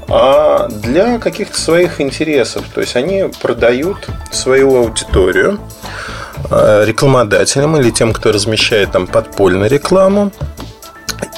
[0.09, 2.65] а для каких-то своих интересов.
[2.75, 5.61] То есть они продают свою аудиторию
[6.51, 10.33] э, рекламодателям или тем, кто размещает там подпольную рекламу,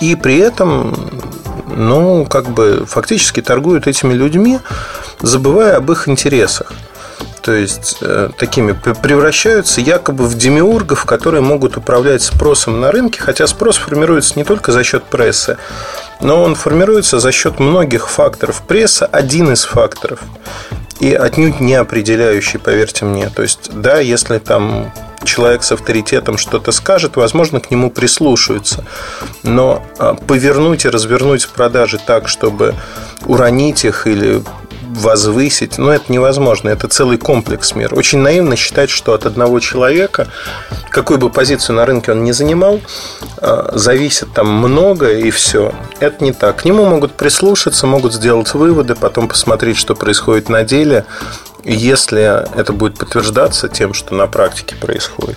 [0.00, 0.96] и при этом
[1.66, 4.58] ну, как бы фактически торгуют этими людьми,
[5.20, 6.72] забывая об их интересах
[7.42, 13.46] то есть э, такими превращаются якобы в демиургов, которые могут управлять спросом на рынке, хотя
[13.46, 15.56] спрос формируется не только за счет прессы,
[16.20, 18.62] но он формируется за счет многих факторов.
[18.66, 20.20] Пресса– один из факторов.
[21.00, 23.30] И отнюдь не определяющий, поверьте мне.
[23.30, 24.92] То есть, да, если там
[25.24, 28.84] человек с авторитетом что-то скажет, возможно, к нему прислушаются.
[29.42, 32.74] Но а, повернуть и развернуть продажи так, чтобы
[33.24, 34.42] уронить их или
[34.94, 36.68] возвысить, но это невозможно.
[36.68, 37.94] Это целый комплекс мер.
[37.94, 40.28] Очень наивно считать, что от одного человека,
[40.90, 42.80] какую бы позицию на рынке он ни занимал,
[43.38, 45.72] а, зависит там много и все.
[46.00, 46.56] Это не так.
[46.56, 51.04] К нему могут прислушаться, могут сделать выводы, потом посмотреть, что происходит на деле.
[51.62, 52.22] Если
[52.58, 55.36] это будет подтверждаться тем, что на практике происходит,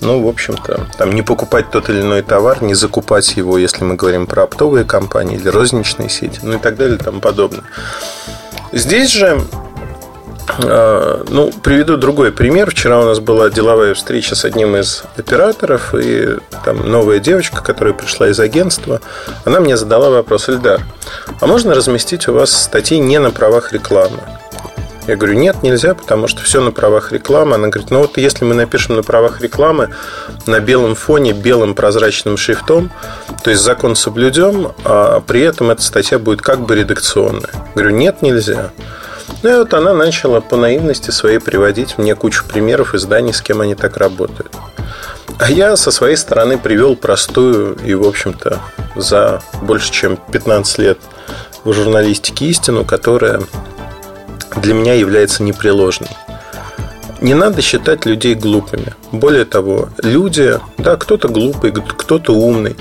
[0.00, 3.96] ну, в общем-то, там не покупать тот или иной товар, не закупать его, если мы
[3.96, 7.64] говорим про оптовые компании или розничные сети, ну и так далее и тому подобное.
[8.72, 9.40] Здесь же
[10.58, 12.70] э, ну, приведу другой пример.
[12.70, 17.94] Вчера у нас была деловая встреча с одним из операторов, и там новая девочка, которая
[17.94, 19.00] пришла из агентства,
[19.44, 20.80] она мне задала вопрос, Эльдар,
[21.40, 24.20] а можно разместить у вас статьи не на правах рекламы?
[25.06, 27.54] Я говорю, нет, нельзя, потому что все на правах рекламы.
[27.54, 29.90] Она говорит, ну вот если мы напишем на правах рекламы
[30.46, 32.90] на белом фоне, белым прозрачным шрифтом,
[33.44, 37.50] то есть закон соблюдем, а при этом эта статья будет как бы редакционная.
[37.74, 38.72] Говорю, нет, нельзя.
[39.42, 43.60] Ну и вот она начала по наивности своей приводить мне кучу примеров изданий, с кем
[43.60, 44.52] они так работают.
[45.38, 48.60] А я со своей стороны привел простую и, в общем-то,
[48.96, 50.98] за больше чем 15 лет
[51.64, 53.42] в журналистике истину, которая
[54.54, 56.10] для меня является непреложной.
[57.20, 58.94] Не надо считать людей глупыми.
[59.10, 62.76] Более того, люди, да, кто-то глупый, кто-то умный,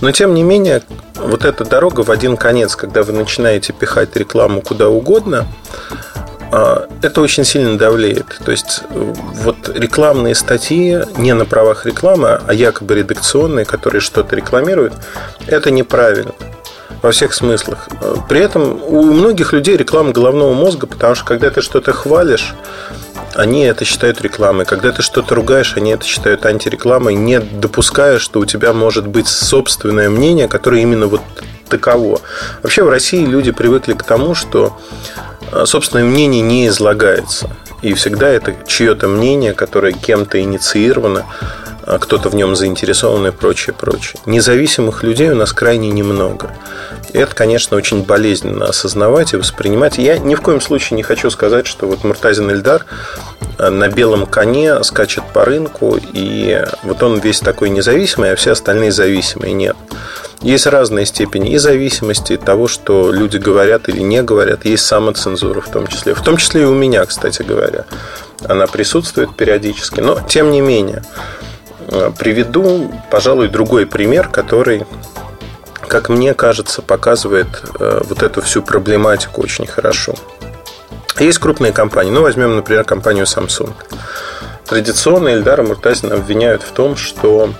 [0.00, 0.82] но тем не менее,
[1.14, 5.46] вот эта дорога в один конец, когда вы начинаете пихать рекламу куда угодно,
[6.50, 8.40] а, это очень сильно давлеет.
[8.44, 14.94] То есть вот рекламные статьи не на правах рекламы, а якобы редакционные, которые что-то рекламируют,
[15.46, 16.32] это неправильно
[17.02, 17.88] во всех смыслах.
[18.28, 22.54] При этом у многих людей реклама головного мозга, потому что когда ты что-то хвалишь,
[23.34, 24.64] они это считают рекламой.
[24.64, 29.28] Когда ты что-то ругаешь, они это считают антирекламой, не допуская, что у тебя может быть
[29.28, 31.20] собственное мнение, которое именно вот
[31.68, 32.20] таково.
[32.62, 34.76] Вообще в России люди привыкли к тому, что
[35.52, 37.50] а, собственное мнение не излагается.
[37.82, 41.26] И всегда это чье-то мнение, которое кем-то инициировано,
[41.88, 44.20] а кто-то в нем заинтересован и прочее, прочее.
[44.26, 46.50] Независимых людей у нас крайне немного.
[47.12, 49.96] И это, конечно, очень болезненно осознавать и воспринимать.
[49.96, 52.84] Я ни в коем случае не хочу сказать, что вот Муртазин Эльдар
[53.58, 58.50] э, на белом коне скачет по рынку, и вот он весь такой независимый, а все
[58.50, 59.54] остальные зависимые.
[59.54, 59.76] Нет.
[60.40, 64.64] Есть разные степени и зависимости от того, что люди говорят или не говорят.
[64.64, 66.14] Есть самоцензура в том числе.
[66.14, 67.84] В том числе и у меня, кстати говоря.
[68.44, 70.00] Она присутствует периодически.
[70.00, 71.02] Но, тем не менее,
[71.90, 74.86] Э, приведу, пожалуй, другой пример, который,
[75.86, 77.48] как мне кажется, показывает
[77.80, 80.14] э, вот эту всю проблематику очень хорошо.
[81.18, 82.10] Есть крупные компании.
[82.10, 83.72] Ну, возьмем, например, компанию Samsung.
[84.66, 87.54] Традиционно Эльдара Муртазина обвиняют в том, что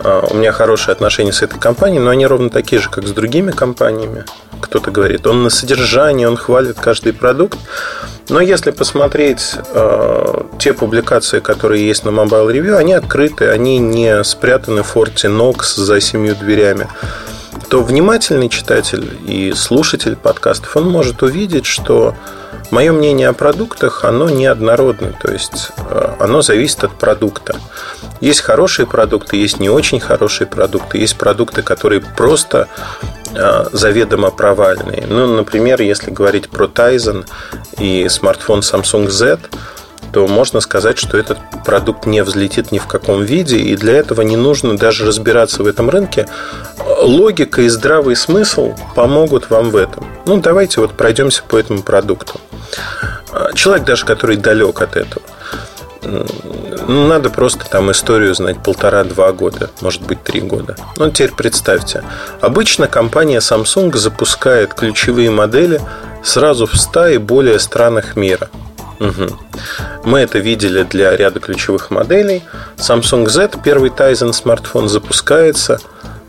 [0.00, 3.50] у меня хорошие отношения с этой компанией, но они ровно такие же, как с другими
[3.50, 4.24] компаниями.
[4.60, 7.58] Кто-то говорит, он на содержании, он хвалит каждый продукт.
[8.28, 14.22] Но если посмотреть э, те публикации, которые есть на Mobile Review, они открыты, они не
[14.24, 16.88] спрятаны в форте Knox за семью дверями
[17.68, 22.14] то внимательный читатель и слушатель подкастов, он может увидеть, что
[22.70, 27.56] мое мнение о продуктах, оно неоднородно, то есть э, оно зависит от продукта.
[28.20, 32.68] Есть хорошие продукты, есть не очень хорошие продукты, есть продукты, которые просто
[33.34, 35.04] Э, заведомо провальные.
[35.06, 37.26] Ну, например, если говорить про Tizen
[37.78, 39.38] и смартфон Samsung Z,
[40.12, 44.22] то можно сказать, что этот продукт не взлетит ни в каком виде, и для этого
[44.22, 46.26] не нужно даже разбираться в этом рынке.
[47.00, 50.06] Логика и здравый смысл помогут вам в этом.
[50.26, 52.40] Ну, давайте вот пройдемся по этому продукту.
[53.32, 55.22] Э, человек даже, который далек от этого–
[56.02, 60.76] ну, надо просто там историю знать полтора-два года, может быть, три года.
[60.96, 62.04] Ну, теперь представьте.
[62.40, 65.80] Обычно компания Samsung запускает ключевые модели
[66.22, 68.48] сразу в 100 и более странах мира.
[69.00, 69.38] Угу.
[70.04, 72.42] Мы это видели для ряда ключевых моделей.
[72.76, 75.80] Samsung Z, первый Tizen смартфон, запускается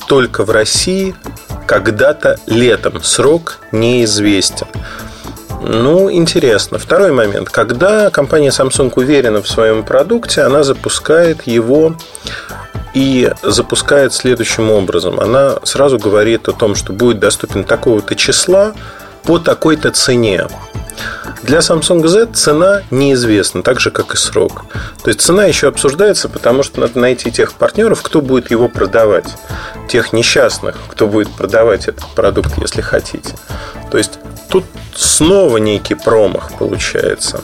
[0.08, 1.16] только в России
[1.68, 3.02] когда-то летом.
[3.04, 4.68] Срок неизвестен.
[5.62, 6.80] Ну, интересно.
[6.80, 7.50] Второй момент.
[7.50, 11.96] Когда компания Samsung уверена в своем продукте, она запускает его
[12.94, 15.20] и запускает следующим образом.
[15.20, 18.74] Она сразу говорит о том, что будет доступен такого-то числа
[19.24, 20.48] по такой-то цене.
[21.44, 24.66] Для Samsung Z цена неизвестна, так же, как и срок.
[25.03, 29.36] То есть цена еще обсуждается, потому что надо найти тех партнеров, кто будет его продавать.
[29.88, 33.36] Тех несчастных, кто будет продавать этот продукт, если хотите.
[33.90, 37.41] То есть тут снова некий промах получается.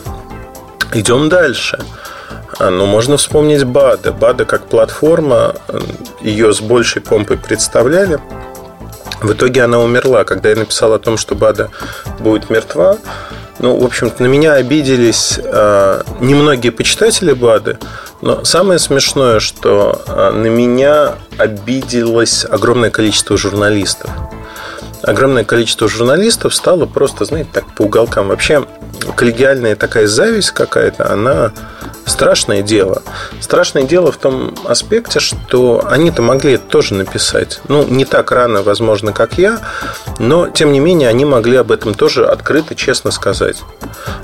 [0.93, 1.79] Идем дальше.
[2.59, 4.11] А, ну, можно вспомнить БАДа.
[4.11, 5.55] БАДа как платформа,
[6.21, 8.19] ее с большей помпой представляли.
[9.21, 10.23] В итоге она умерла.
[10.23, 11.69] Когда я написал о том, что БАДа
[12.19, 12.97] будет мертва,
[13.65, 17.79] ну, в общем-то, на меня обиделись э, немногие почитатели БАДы,
[18.21, 24.11] но самое смешное, что э, на меня обиделось огромное количество журналистов
[25.05, 28.27] огромное количество журналистов стало просто, знаете, так по уголкам.
[28.29, 28.65] Вообще
[29.15, 31.51] коллегиальная такая зависть какая-то, она
[32.05, 33.01] страшное дело.
[33.39, 37.61] Страшное дело в том аспекте, что они-то могли это тоже написать.
[37.67, 39.61] Ну, не так рано, возможно, как я,
[40.19, 43.57] но, тем не менее, они могли об этом тоже открыто, честно сказать.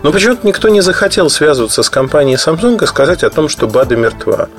[0.03, 3.95] Но почему-то никто не захотел связываться с компанией Samsung и сказать о том, что БАДа
[3.95, 4.49] мертва.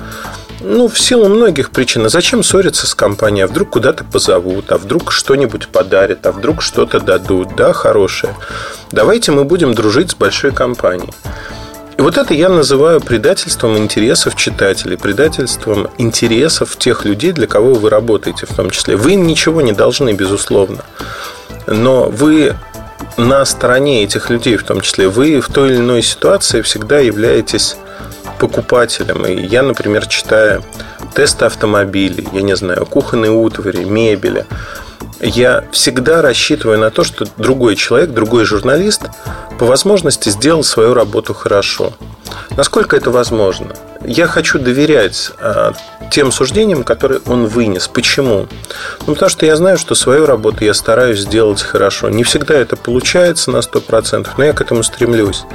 [0.65, 2.05] Ну, в силу многих причин.
[2.05, 3.43] А зачем ссориться с компанией?
[3.43, 8.33] А вдруг куда-то позовут, а вдруг что-нибудь подарят, а вдруг что-то дадут, да, хорошее.
[8.89, 11.11] Давайте мы будем дружить с большой компанией.
[11.97, 17.89] И вот это я называю предательством интересов читателей, предательством интересов тех людей, для кого вы
[17.89, 18.95] работаете в том числе.
[18.95, 20.85] Вы ничего не должны, безусловно.
[21.67, 22.55] Но вы
[23.17, 27.75] на стороне этих людей, в том числе, вы в той или иной ситуации всегда являетесь
[28.39, 29.25] покупателем.
[29.25, 30.63] И я, например, читаю
[31.13, 34.45] тесты автомобилей, я не знаю, кухонные утвари, мебели,
[35.19, 39.03] я всегда рассчитываю на то, что другой человек, другой журналист
[39.57, 41.93] по возможности сделал свою работу хорошо.
[42.57, 43.73] Насколько это возможно?
[44.05, 45.73] Я хочу доверять а,
[46.11, 47.87] тем суждениям, которые он вынес.
[47.87, 48.47] Почему?
[49.07, 52.09] Ну, потому что я знаю, что свою работу я стараюсь сделать хорошо.
[52.09, 55.45] Не всегда это получается на 100%, но я к этому стремлюсь.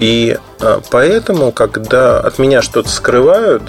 [0.00, 3.62] И а, поэтому, когда от меня что-то скрывают,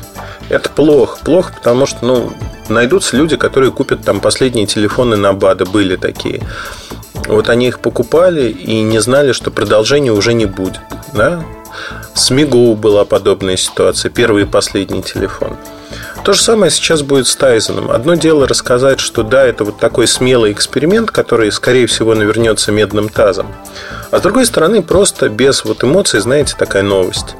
[0.50, 1.20] это плохо.
[1.24, 2.34] Плохо, потому что, ну,
[2.70, 6.42] найдутся люди, которые купят там последние телефоны на БАДа, были такие.
[7.28, 10.82] Вот они их покупали и не знали, что продолжения уже не будет.
[11.14, 11.44] Да?
[12.14, 15.58] С Мигоу была подобная ситуация, первый и последний телефон.
[16.24, 17.92] То же самое сейчас будет с Тайзеном.
[17.92, 23.10] Одно дело рассказать, что да, это вот такой смелый эксперимент, который, скорее всего, навернется медным
[23.10, 23.48] тазом.
[24.10, 27.36] А с другой стороны, просто без вот эмоций, знаете, такая новость.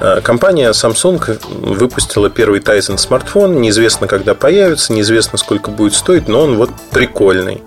[0.00, 1.40] Э, компания Samsung
[1.74, 3.60] выпустила первый Tizen смартфон.
[3.60, 7.62] Неизвестно, когда появится, неизвестно, сколько будет стоить, но он вот прикольный.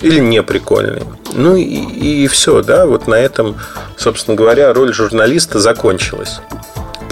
[0.00, 1.02] Или не прикольный.
[1.32, 3.56] Ну и, и все, да, вот на этом,
[3.96, 6.40] собственно говоря, роль журналиста закончилась.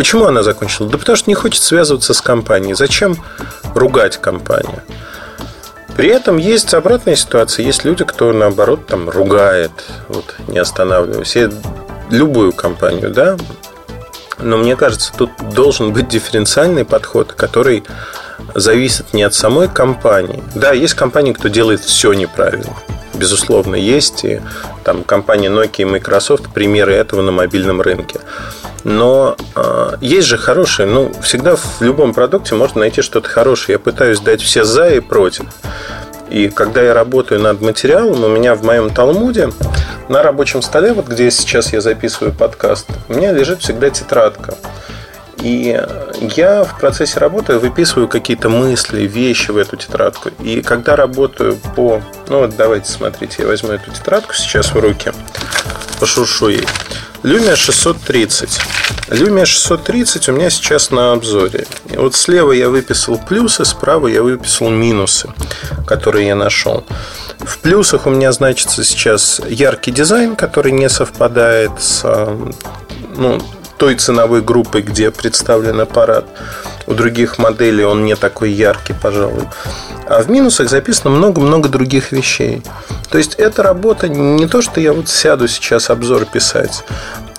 [0.01, 0.91] Почему она закончилась?
[0.91, 2.73] Да потому что не хочет связываться с компанией.
[2.73, 3.19] Зачем
[3.75, 4.81] ругать компанию?
[5.95, 7.67] При этом есть обратная ситуация.
[7.67, 9.73] Есть люди, кто, наоборот, там ругает,
[10.09, 11.37] вот, не останавливаясь.
[11.37, 11.51] И
[12.09, 13.37] любую компанию, да,
[14.39, 17.85] но мне кажется, тут должен быть дифференциальный подход, который
[18.55, 20.43] зависит не от самой компании.
[20.55, 22.75] Да, есть компании, кто делает все неправильно.
[23.13, 24.25] Безусловно, есть.
[24.25, 24.41] И
[24.83, 28.19] там компании Nokia и Microsoft примеры этого на мобильном рынке.
[28.85, 33.75] Но э, есть же хорошие, ну, всегда в любом продукте можно найти что-то хорошее.
[33.75, 35.47] Я пытаюсь дать все за и против.
[36.31, 39.51] И когда я работаю над материалом, у меня в моем Талмуде
[40.09, 44.57] на рабочем столе, вот где сейчас я записываю подкаст, у меня лежит всегда тетрадка.
[45.43, 45.81] И
[46.21, 50.31] я в процессе работы выписываю какие-то мысли, вещи в эту тетрадку.
[50.41, 52.03] И когда работаю по...
[52.29, 55.13] Ну вот давайте смотрите, я возьму эту тетрадку сейчас в руки,
[55.99, 56.67] пошуршу ей.
[57.23, 58.61] Lumia 630.
[59.11, 61.67] Lumia 630 у меня сейчас на обзоре.
[61.93, 65.29] И вот слева я выписал плюсы, справа я выписал минусы,
[65.87, 66.85] которые я нашел.
[67.39, 72.05] В плюсах у меня значится сейчас яркий дизайн, который не совпадает с
[73.17, 73.39] ну,
[73.77, 76.25] той ценовой группой, где представлен аппарат.
[76.87, 79.45] У других моделей он не такой яркий, пожалуй.
[80.11, 82.63] А в минусах записано много-много других вещей.
[83.11, 86.85] То есть эта работа не то, что я вот сяду сейчас обзор писать,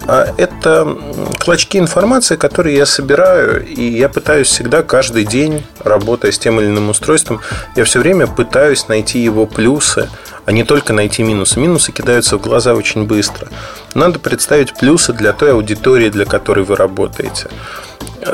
[0.07, 0.97] а это
[1.37, 6.67] клочки информации, которые я собираю, и я пытаюсь всегда каждый день, работая с тем или
[6.67, 7.41] иным устройством,
[7.75, 10.09] я все время пытаюсь найти его плюсы,
[10.45, 11.59] а не только найти минусы.
[11.59, 13.49] Минусы кидаются в глаза очень быстро.
[13.95, 17.49] Надо представить плюсы для той аудитории, для которой вы работаете,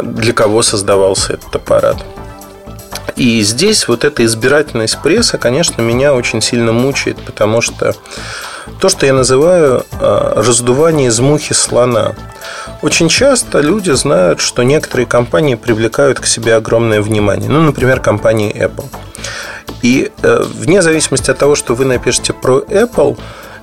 [0.04, 1.98] для кого создавался этот аппарат.
[3.16, 7.96] И здесь вот эта избирательность пресса, конечно, меня очень сильно мучает, потому что
[8.80, 12.16] то, что я называю а, раздувание из мухи слона.
[12.82, 17.50] Очень часто люди знают, что некоторые компании привлекают к себе огромное внимание.
[17.50, 18.86] Ну, например, компания Apple.
[19.82, 23.18] И э, вне зависимости от того, что вы напишете про Apple,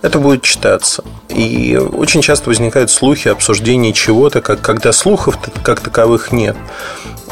[0.04, 1.02] это будет читаться.
[1.30, 6.56] И очень часто возникают слухи, обсуждения чего-то, как, когда слухов как таковых нет.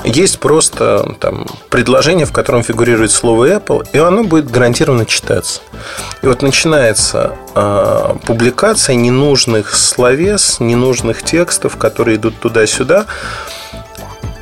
[0.05, 5.61] Есть просто там, предложение, в котором фигурирует слово Apple, и оно будет гарантированно читаться.
[6.23, 13.05] И вот начинается э, публикация ненужных словес, ненужных текстов, которые идут туда-сюда.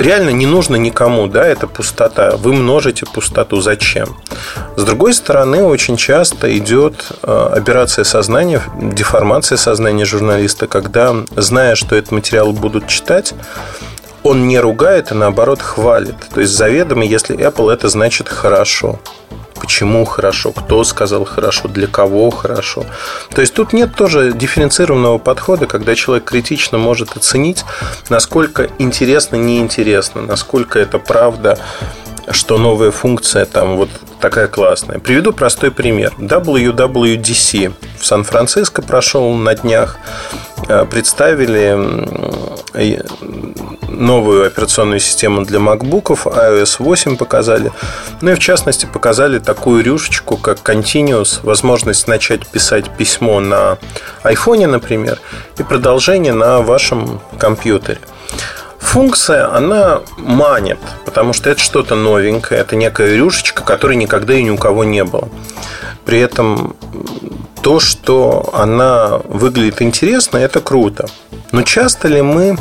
[0.01, 2.39] Реально не нужно никому, да, это пустота.
[2.39, 3.61] Вы множите пустоту.
[3.61, 4.17] Зачем?
[4.75, 11.97] С другой стороны, очень часто идет э, операция сознания, деформация сознания журналиста, когда, зная, что
[11.97, 13.35] этот материал будут читать,
[14.23, 16.17] он не ругает, а наоборот хвалит.
[16.33, 18.99] То есть заведомо, если Apple, это значит хорошо.
[19.61, 20.53] Почему хорошо?
[20.53, 21.69] Кто сказал хорошо?
[21.69, 22.87] Для кого хорошо?
[23.35, 27.65] То есть тут нет тоже дифференцированного подхода, когда человек критично может оценить,
[28.09, 31.59] насколько интересно, неинтересно, насколько это правда,
[32.31, 33.89] что новая функция там вот
[34.21, 34.99] такая классная.
[34.99, 36.13] Приведу простой пример.
[36.19, 39.97] WWDC в Сан-Франциско прошел на днях.
[40.69, 41.77] Э, представили
[43.89, 47.73] новую операционную систему для макбуков, iOS 8 показали.
[48.21, 53.79] Ну и в частности показали такую рюшечку, как Continuous, возможность начать писать письмо на
[54.23, 55.19] iPhone, например,
[55.59, 57.99] и продолжение на вашем компьютере.
[58.81, 64.51] Функция, она манит, потому что это что-то новенькое, это некая рюшечка, которой никогда и ни
[64.51, 65.29] у кого не было.
[66.05, 66.75] При этом
[67.63, 71.07] то, что она выглядит интересно, это круто.
[71.53, 72.57] Но часто ли мы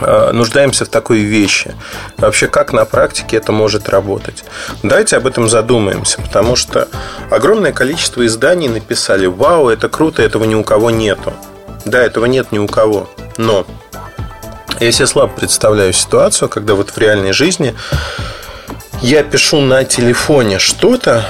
[0.00, 1.74] э, нуждаемся в такой вещи.
[2.18, 4.44] Вообще, как на практике это может работать?
[4.82, 6.88] Давайте об этом задумаемся, потому что
[7.30, 11.32] огромное количество изданий написали «Вау, это круто, этого ни у кого нету».
[11.86, 13.64] Да, этого нет ни у кого, но
[14.80, 17.74] я себе слабо представляю ситуацию, когда вот в реальной жизни
[19.02, 21.24] я пишу на телефоне что-то,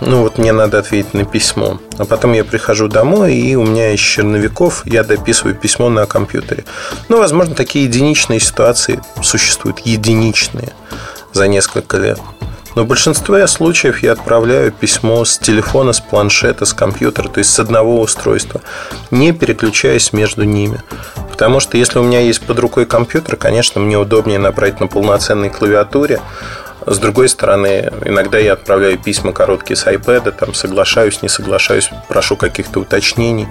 [0.00, 1.80] ну вот мне надо ответить на письмо.
[1.98, 6.64] А потом я прихожу домой, и у меня из черновиков я дописываю письмо на компьютере.
[7.08, 10.72] Ну, возможно, такие единичные ситуации существуют, единичные
[11.32, 12.20] за несколько лет.
[12.74, 17.50] Но в большинстве случаев я отправляю письмо с телефона, с планшета, с компьютера, то есть
[17.50, 18.60] с одного устройства,
[19.10, 20.82] не переключаясь между ними.
[21.30, 25.50] Потому что если у меня есть под рукой компьютер, конечно, мне удобнее направить на полноценной
[25.50, 26.20] клавиатуре,
[26.90, 32.36] с другой стороны, иногда я отправляю письма короткие с iPad, там соглашаюсь, не соглашаюсь, прошу
[32.36, 33.48] каких-то уточнений,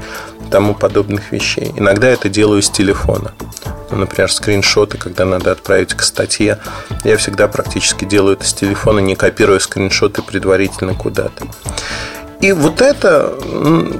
[0.49, 1.71] тому подобных вещей.
[1.75, 3.33] Иногда это делаю с телефона.
[3.91, 6.59] Например, скриншоты, когда надо отправить к статье.
[7.03, 11.45] Я всегда практически делаю это с телефона, не копируя скриншоты предварительно куда-то.
[12.39, 13.33] И вот это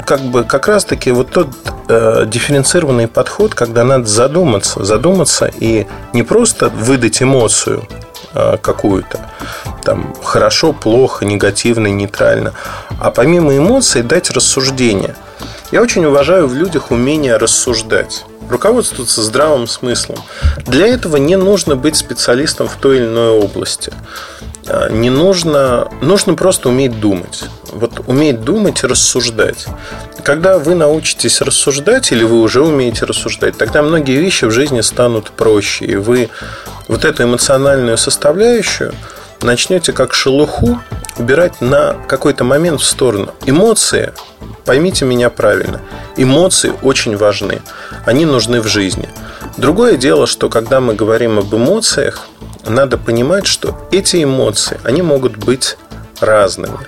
[0.06, 1.50] как бы как раз-таки вот тот
[1.88, 7.88] э, дифференцированный подход, когда надо задуматься, задуматься и не просто выдать эмоцию,
[8.34, 9.20] какую-то.
[9.84, 12.54] Там хорошо, плохо, негативно, нейтрально.
[13.00, 15.16] А помимо эмоций дать рассуждение.
[15.72, 20.18] Я очень уважаю в людях умение рассуждать руководствоваться здравым смыслом.
[20.66, 23.92] Для этого не нужно быть специалистом в той или иной области.
[24.68, 27.46] Э, не нужно, нужно просто уметь думать.
[27.72, 29.66] Вот уметь думать и рассуждать.
[30.28, 35.32] Когда вы научитесь рассуждать, или вы уже умеете рассуждать, тогда многие вещи в жизни станут
[35.32, 35.86] проще.
[35.86, 36.30] И вы
[36.90, 38.94] вот эту эмоциональную составляющую
[39.42, 40.82] начнете как шелуху
[41.18, 43.34] убирать на какой-то момент в сторону.
[43.46, 44.12] Эмоции,
[44.66, 45.80] поймите меня правильно,
[46.18, 47.62] эмоции очень важны.
[48.06, 49.08] Они нужны в жизни.
[49.56, 52.28] Другое дело, что когда мы говорим об эмоциях,
[52.66, 55.78] надо понимать, что эти эмоции, они могут быть
[56.20, 56.80] разными.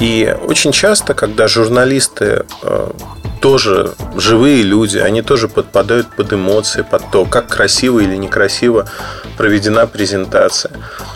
[0.00, 2.90] И очень часто, когда журналисты э,
[3.40, 8.88] тоже живые люди, они тоже подпадают под эмоции, под то, как красиво или некрасиво
[9.36, 10.72] проведена презентация.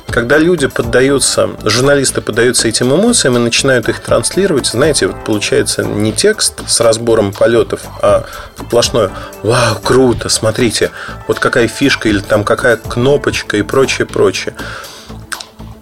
[0.08, 6.12] Когда люди поддаются, журналисты поддаются этим эмоциям и начинают их транслировать, знаете, вот получается не
[6.12, 8.24] текст с разбором полетов, а
[8.58, 9.10] сплошное
[9.42, 10.90] «Вау, круто, смотрите,
[11.26, 14.54] вот какая фишка или там какая кнопочка и прочее, прочее».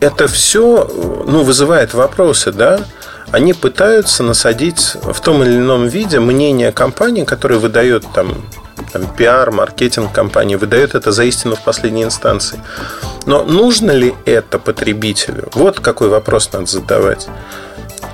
[0.02, 0.90] Это все
[1.26, 2.80] ну, вызывает вопросы, да?
[3.32, 8.44] они пытаются насадить в том или ином виде мнение компании, которая выдает там,
[8.92, 12.60] там пиар, маркетинг компании, выдает это за истину в последней инстанции.
[13.24, 15.48] Но нужно ли это потребителю?
[15.54, 17.28] Вот какой вопрос надо задавать.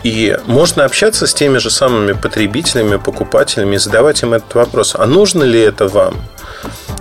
[0.05, 4.95] И можно общаться с теми же самыми потребителями, покупателями и задавать им этот вопрос.
[4.97, 6.15] А нужно ли это вам?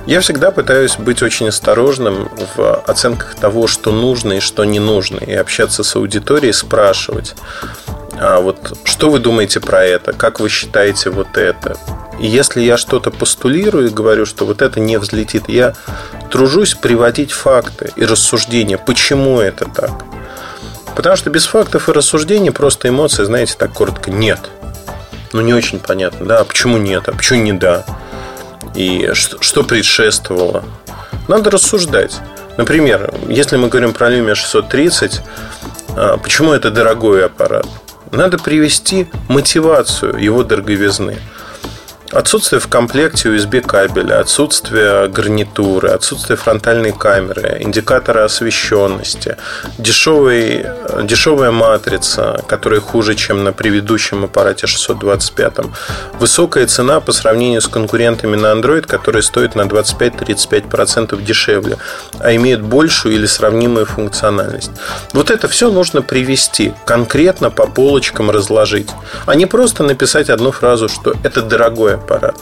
[0.07, 5.17] Я всегда пытаюсь быть очень осторожным в оценках того, что нужно и что не нужно,
[5.17, 7.35] и общаться с аудиторией, спрашивать.
[8.17, 10.13] А вот что вы думаете про это?
[10.13, 11.77] Как вы считаете вот это?
[12.21, 15.75] И если я что-то постулирую и говорю, что вот это не взлетит, я
[16.31, 19.91] тружусь приводить факты и рассуждения, почему это так.
[20.95, 24.39] Потому что без фактов и рассуждений просто эмоции, знаете, так коротко нет.
[25.33, 27.83] Ну, не очень понятно, да, а почему нет, а почему не да?
[28.77, 30.63] И что, что предшествовало?
[31.27, 32.19] Надо рассуждать.
[32.57, 35.21] Например, если мы говорим про Lumia 630,
[35.95, 37.65] а, почему это дорогой аппарат?
[38.11, 41.17] Надо привести мотивацию его дороговизны.
[42.11, 49.35] Отсутствие в комплекте USB кабеля, отсутствие гарнитуры, отсутствие фронтальной камеры, индикатора освещенности,
[49.77, 50.65] дешевый,
[51.03, 55.53] дешевая матрица, которая хуже, чем на предыдущем аппарате 625,
[56.17, 61.77] высокая цена по сравнению с конкурентами на Android, которые стоят на 25-35% дешевле,
[62.19, 64.71] а имеют большую или сравнимую функциональность.
[65.11, 68.89] Вот это все нужно привести, конкретно по полочкам разложить,
[69.25, 72.35] а не просто написать одну фразу, что это дорогое аппарат.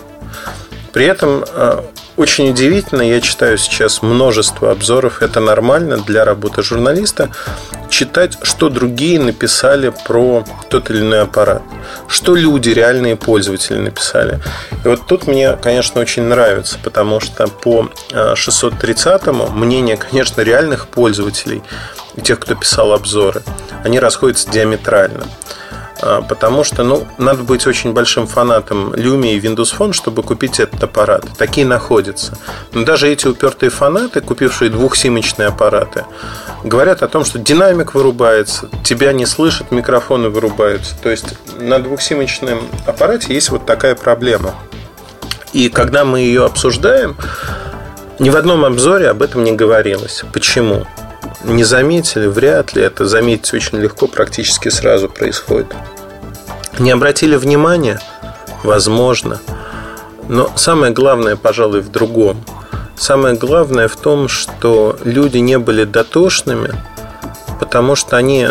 [0.93, 1.81] При этом э,
[2.15, 7.29] очень удивительно, я читаю сейчас множество обзоров, это нормально для работы журналиста,
[7.89, 11.61] читать, что другие написали про тот или иной аппарат,
[12.07, 14.39] что люди, реальные пользователи написали.
[14.85, 20.87] И вот тут мне, конечно, очень нравится, потому что по 630-му э, мнение, конечно, реальных
[20.87, 21.61] пользователей,
[22.23, 23.43] тех, кто писал обзоры,
[23.83, 25.25] они расходятся диаметрально.
[26.01, 30.59] А, потому что, ну, надо быть очень большим фанатом Lumia и Windows Phone, чтобы купить
[30.59, 31.25] этот аппарат.
[31.37, 32.37] Такие находятся.
[32.73, 36.05] Но даже эти упертые фанаты, купившие двухсимочные аппараты,
[36.63, 40.95] говорят о том, что динамик вырубается, тебя не слышат, микрофоны вырубаются.
[41.01, 44.53] То есть на двухсимочном аппарате есть вот такая проблема.
[45.53, 47.15] И когда мы ее обсуждаем,
[48.19, 50.23] ни в одном обзоре об этом не говорилось.
[50.33, 50.85] Почему?
[51.43, 52.81] Не заметили, вряд ли.
[52.81, 55.73] Это заметить очень легко, практически сразу происходит.
[56.79, 57.99] Не обратили внимания?
[58.63, 59.39] Возможно.
[60.27, 62.43] Но самое главное, пожалуй, в другом.
[62.97, 66.73] Самое главное в том, что люди не были дотошными,
[67.59, 68.49] потому что они,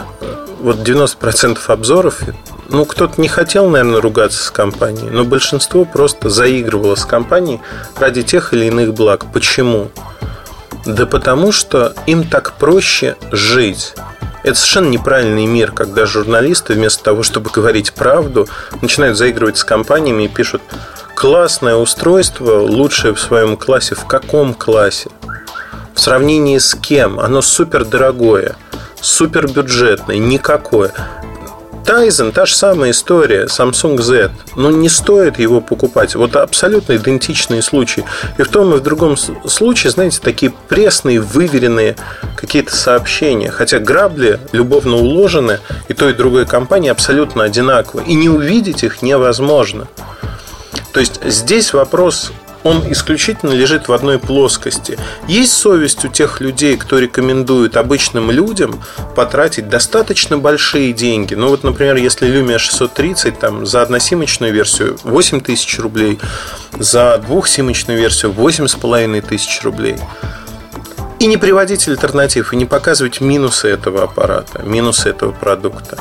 [0.60, 2.20] вот 90% обзоров,
[2.68, 7.60] ну, кто-то не хотел, наверное, ругаться с компанией, но большинство просто заигрывало с компанией
[7.96, 9.26] ради тех или иных благ.
[9.32, 9.90] Почему?
[10.85, 13.94] Да потому что им так проще жить.
[14.43, 18.47] Это совершенно неправильный мир, когда журналисты вместо того, чтобы говорить правду,
[18.82, 20.61] начинают заигрывать с компаниями и пишут
[21.15, 23.94] классное устройство, лучшее в своем классе.
[23.94, 25.09] В каком классе?
[25.94, 27.19] В сравнении с кем?
[27.19, 28.56] Оно супер дорогое,
[29.01, 30.93] супер бюджетное, никакое.
[31.85, 34.31] Tizen та же самая история, Samsung Z.
[34.56, 36.15] Но не стоит его покупать.
[36.15, 38.05] Вот абсолютно идентичные случаи.
[38.39, 41.97] И в том и в другом случае, знаете, такие пресные, выверенные
[42.36, 43.51] какие-то сообщения.
[43.51, 48.01] Хотя грабли любовно уложены, и той, и другой компании абсолютно одинаково.
[48.01, 49.86] И не увидеть их невозможно.
[50.93, 52.32] То есть здесь вопрос
[52.65, 54.99] он исключительно лежит в одной плоскости.
[55.28, 58.82] Есть совесть у тех людей, кто рекомендует обычным людям
[59.15, 61.35] потратить достаточно большие деньги.
[61.35, 66.19] Ну вот, например, если Lumia 630 там, за односимочную версию 8 тысяч рублей,
[66.73, 69.97] за двухсимочную версию 8,5 тысяч рублей.
[71.19, 75.99] И не приводить альтернатив, и не показывать минусы этого аппарата, минусы этого продукта.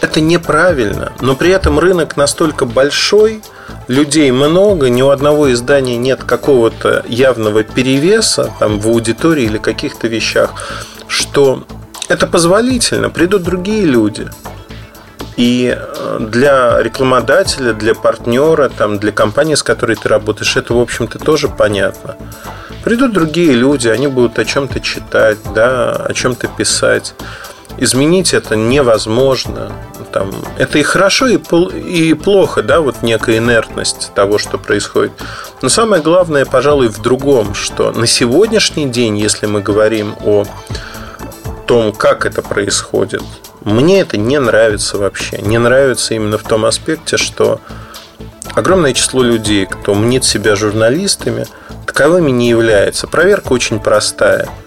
[0.00, 3.42] Это неправильно, но при этом рынок настолько большой–
[3.90, 10.06] людей много, ни у одного издания нет какого-то явного перевеса там, в аудитории или каких-то
[10.06, 10.52] вещах,
[11.08, 11.64] что
[12.08, 14.28] это позволительно, придут другие люди.
[15.36, 20.78] И э, для рекламодателя, для партнера, там, для компании, с которой ты работаешь, это, в
[20.78, 22.16] общем-то, тоже понятно.
[22.84, 27.14] Придут другие люди, они будут о чем-то читать, да, о чем-то писать
[27.80, 29.72] изменить это невозможно.
[30.12, 35.12] Там, это и хорошо, и, и плохо, да, вот некая инертность того, что происходит.
[35.62, 40.44] Но самое главное, пожалуй, в другом, что на сегодняшний день, если мы говорим о
[41.66, 43.22] том, как это происходит,
[43.62, 45.38] мне это не нравится вообще.
[45.38, 47.60] Не нравится именно в том аспекте, что
[48.54, 51.46] огромное число людей, кто мнит себя журналистами,
[51.86, 53.06] таковыми не является.
[53.06, 54.48] Проверка очень простая–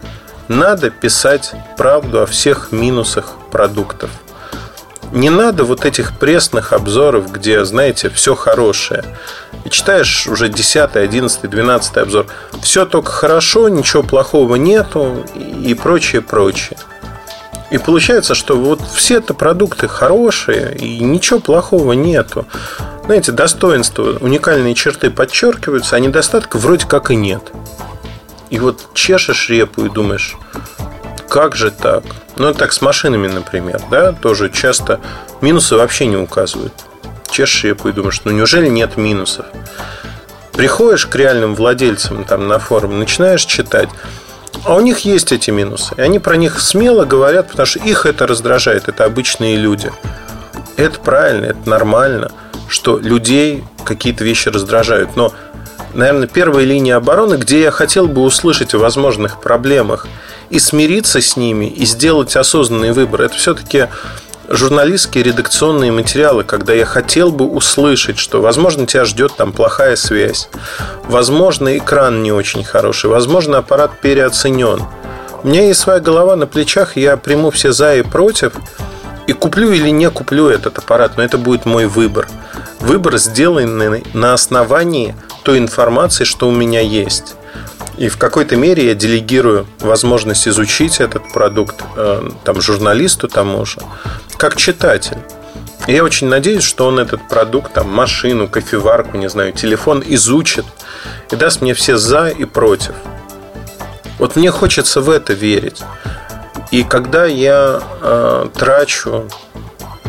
[0.47, 4.09] надо писать правду о всех минусах продуктов.
[5.11, 9.03] Не надо вот этих пресных обзоров, где, знаете, все хорошее.
[9.63, 12.25] И читаешь уже 10, 11, 12 обзор.
[12.61, 16.79] Все только хорошо, ничего плохого нету и прочее, прочее.
[17.69, 22.45] И получается, что вот все это продукты хорошие, и ничего плохого нету.
[23.05, 27.51] Знаете, достоинства, уникальные черты подчеркиваются, а недостатков вроде как и нет.
[28.53, 30.37] И вот чешешь репу и думаешь,
[31.27, 32.03] как же так?
[32.35, 34.99] Ну, так с машинами, например, да, тоже часто
[35.41, 36.71] минусы вообще не указывают.
[37.31, 39.47] Чешешь репу и думаешь, ну неужели нет минусов?
[40.51, 43.89] Приходишь к реальным владельцам там на форум, начинаешь читать,
[44.65, 45.95] а у них есть эти минусы.
[45.97, 49.91] И они про них смело говорят, потому что их это раздражает, это обычные люди.
[50.77, 52.31] Это правильно, это нормально,
[52.67, 55.15] что людей какие-то вещи раздражают.
[55.15, 55.33] Но
[55.93, 60.07] наверное, первая линия обороны, где я хотел бы услышать о возможных проблемах
[60.49, 63.23] и смириться с ними, и сделать осознанный выбор.
[63.23, 63.87] Это все-таки
[64.49, 70.49] журналистские редакционные материалы, когда я хотел бы услышать, что, возможно, тебя ждет там плохая связь,
[71.05, 74.81] возможно, экран не очень хороший, возможно, аппарат переоценен.
[75.43, 78.53] У меня есть своя голова на плечах, я приму все за и против,
[79.27, 82.27] и куплю или не куплю этот аппарат, но это будет мой выбор.
[82.79, 87.35] Выбор, сделанный на основании той информации, что у меня есть.
[87.97, 93.79] И в какой-то мере я делегирую возможность изучить этот продукт э, там, журналисту тому же,
[94.37, 95.17] как читатель.
[95.85, 100.65] И я очень надеюсь, что он этот продукт, там, машину, кофеварку, не знаю, телефон изучит
[101.29, 102.95] и даст мне все за и против.
[104.17, 105.83] Вот мне хочется в это верить.
[106.71, 109.29] И когда я э, трачу,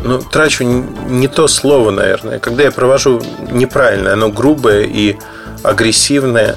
[0.04, 5.16] ну, трачу не то слово, наверное, когда я провожу неправильное, оно грубое и
[5.62, 6.56] агрессивное,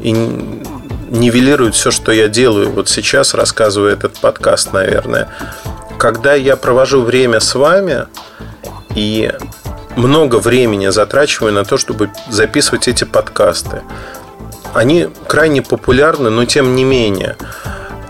[0.00, 2.70] и нивелирует все, что я делаю.
[2.70, 5.28] Вот сейчас рассказываю этот подкаст, наверное.
[5.96, 8.06] Когда я провожу время с вами
[8.94, 9.32] и
[9.96, 13.82] много времени затрачиваю на то, чтобы записывать эти подкасты.
[14.74, 17.36] Они крайне популярны, но тем не менее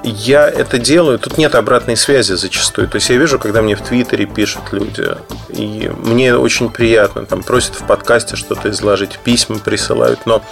[0.04, 2.88] я это делаю, тут нет обратной связи зачастую.
[2.88, 5.08] То есть я вижу, когда мне в Твиттере пишут люди,
[5.48, 10.42] и мне очень приятно, там просят в подкасте что-то изложить, письма присылают, но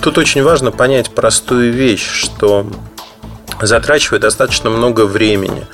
[0.00, 2.66] тут очень важно понять простую вещь, что
[3.60, 5.66] затрачивает достаточно много времени,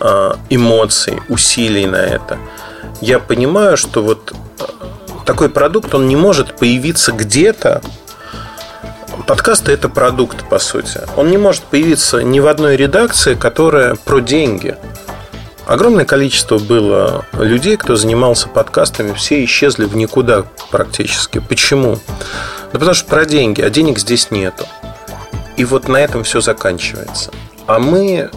[0.00, 2.38] а, эмоций, усилий на это.
[3.00, 4.64] Я понимаю, что вот э,
[5.24, 7.82] такой продукт, он не может появиться где-то,
[9.26, 11.00] подкасты это продукт, по сути.
[11.16, 14.76] Он не может появиться ни в одной редакции, которая про деньги.
[15.66, 21.38] Огромное количество было людей, кто занимался подкастами, все исчезли в никуда практически.
[21.38, 21.98] Почему?
[22.72, 24.66] Да потому что про деньги, а денег здесь нету.
[25.56, 27.30] И вот на этом все заканчивается.
[27.66, 28.30] А мы,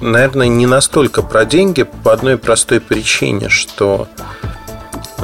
[0.00, 4.08] наверное, не настолько про деньги по одной простой причине, что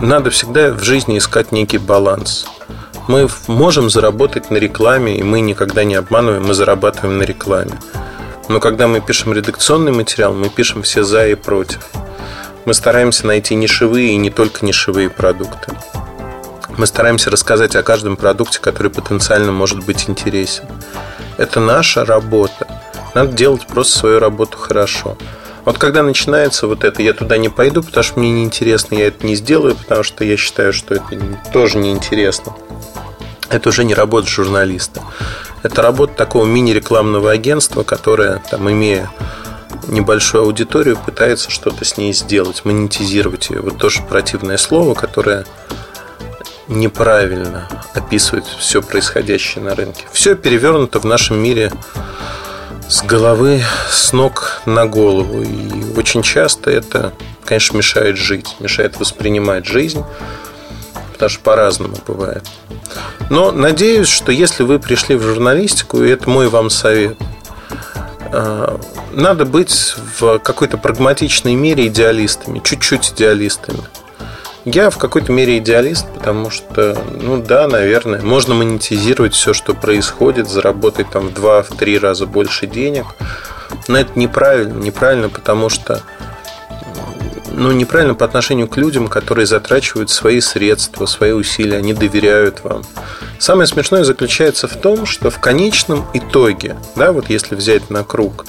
[0.00, 2.46] надо всегда в жизни искать некий баланс.
[3.08, 7.78] Мы можем заработать на рекламе, и мы никогда не обманываем, мы зарабатываем на рекламе.
[8.48, 11.86] Но когда мы пишем редакционный материал, мы пишем все за и против.
[12.64, 15.72] Мы стараемся найти нишевые и не только нишевые продукты.
[16.76, 20.64] Мы стараемся рассказать о каждом продукте, который потенциально может быть интересен.
[21.36, 22.66] Это наша работа.
[23.14, 25.16] Надо делать просто свою работу хорошо.
[25.66, 29.26] Вот когда начинается вот это, я туда не пойду, потому что мне неинтересно, я это
[29.26, 31.18] не сделаю, потому что я считаю, что это
[31.52, 32.56] тоже неинтересно
[33.48, 35.02] это уже не работа журналиста.
[35.62, 39.10] Это работа такого мини-рекламного агентства, которое, там, имея
[39.88, 43.60] небольшую аудиторию, пытается что-то с ней сделать, монетизировать ее.
[43.60, 45.44] Вот тоже противное слово, которое
[46.68, 50.04] неправильно описывает все происходящее на рынке.
[50.12, 51.72] Все перевернуто в нашем мире
[52.88, 55.42] с головы, с ног на голову.
[55.42, 57.12] И очень часто это,
[57.44, 60.04] конечно, мешает жить, мешает воспринимать жизнь,
[61.12, 62.44] потому что по-разному бывает.
[63.30, 67.16] Но надеюсь, что если вы пришли в журналистику, и это мой вам совет,
[68.32, 68.78] э,
[69.12, 73.80] надо быть в какой-то прагматичной мере идеалистами, чуть-чуть идеалистами.
[74.66, 80.50] Я в какой-то мере идеалист, потому что, ну да, наверное, можно монетизировать все, что происходит,
[80.50, 83.04] заработать там в два-три раза больше денег.
[83.86, 84.76] Но это неправильно.
[84.76, 86.02] Неправильно, потому что
[87.52, 92.82] ну, неправильно по отношению к людям, которые затрачивают свои средства, свои усилия, они доверяют вам.
[93.38, 98.44] Самое смешное заключается в том, что в конечном итоге, да, вот если взять на круг,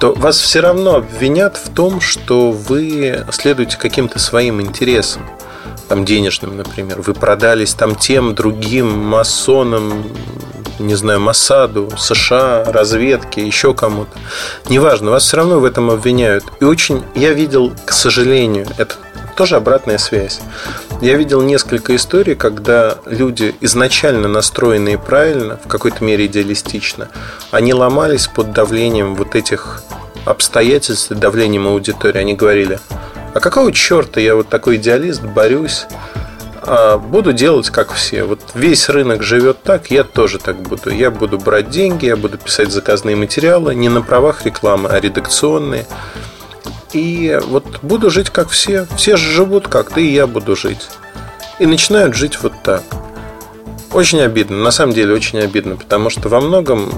[0.00, 5.20] то вас все равно обвинят в том, что вы следуете каким-то своим интересам
[5.90, 10.04] там денежным, например, вы продались там тем, другим масонам,
[10.78, 14.16] не знаю, Масаду, США, разведке, еще кому-то.
[14.68, 16.44] Неважно, вас все равно в этом обвиняют.
[16.60, 18.94] И очень, я видел, к сожалению, это
[19.34, 20.38] тоже обратная связь.
[21.00, 27.08] Я видел несколько историй, когда люди, изначально настроенные правильно, в какой-то мере идеалистично,
[27.50, 29.82] они ломались под давлением вот этих
[30.24, 32.18] обстоятельств, давлением аудитории.
[32.18, 32.78] Они говорили,
[33.34, 35.86] а какого черта я вот такой идеалист, борюсь,
[36.62, 38.24] а буду делать как все.
[38.24, 40.90] Вот весь рынок живет так, я тоже так буду.
[40.90, 45.86] Я буду брать деньги, я буду писать заказные материалы, не на правах рекламы, а редакционные.
[46.92, 48.86] И вот буду жить как все.
[48.96, 50.88] Все же живут как-то, и я буду жить.
[51.58, 52.82] И начинают жить вот так.
[53.92, 56.92] Очень обидно, на самом деле очень обидно, потому что во многом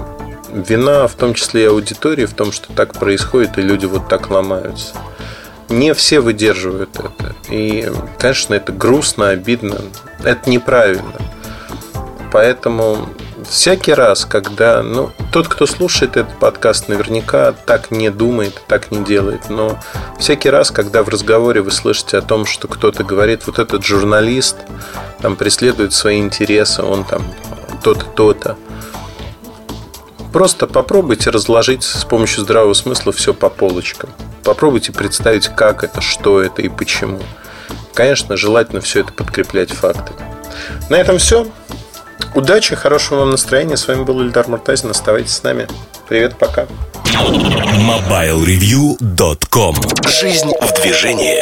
[0.51, 4.29] вина, в том числе и аудитории, в том, что так происходит, и люди вот так
[4.29, 4.93] ломаются
[5.69, 7.35] не все выдерживают это.
[7.49, 9.79] И, конечно, это грустно, обидно.
[10.23, 11.13] Это неправильно.
[12.31, 13.09] Поэтому
[13.47, 14.81] всякий раз, когда...
[14.81, 19.49] Ну, тот, кто слушает этот подкаст, наверняка так не думает, так не делает.
[19.49, 19.79] Но
[20.19, 24.57] всякий раз, когда в разговоре вы слышите о том, что кто-то говорит, вот этот журналист
[25.21, 27.23] там преследует свои интересы, он там
[27.83, 28.57] то-то, то-то.
[30.33, 34.09] Просто попробуйте разложить с помощью здравого смысла все по полочкам.
[34.43, 37.19] Попробуйте представить, как это, что это и почему.
[37.93, 40.17] Конечно, желательно все это подкреплять фактами.
[40.89, 41.45] На этом все.
[42.33, 43.77] Удачи, хорошего вам настроения.
[43.77, 44.89] С вами был Ильдар Муртазин.
[44.89, 45.67] Оставайтесь с нами.
[46.09, 46.65] Привет, пока.
[47.05, 49.75] MobileReview.com
[50.07, 51.41] Жизнь в движении.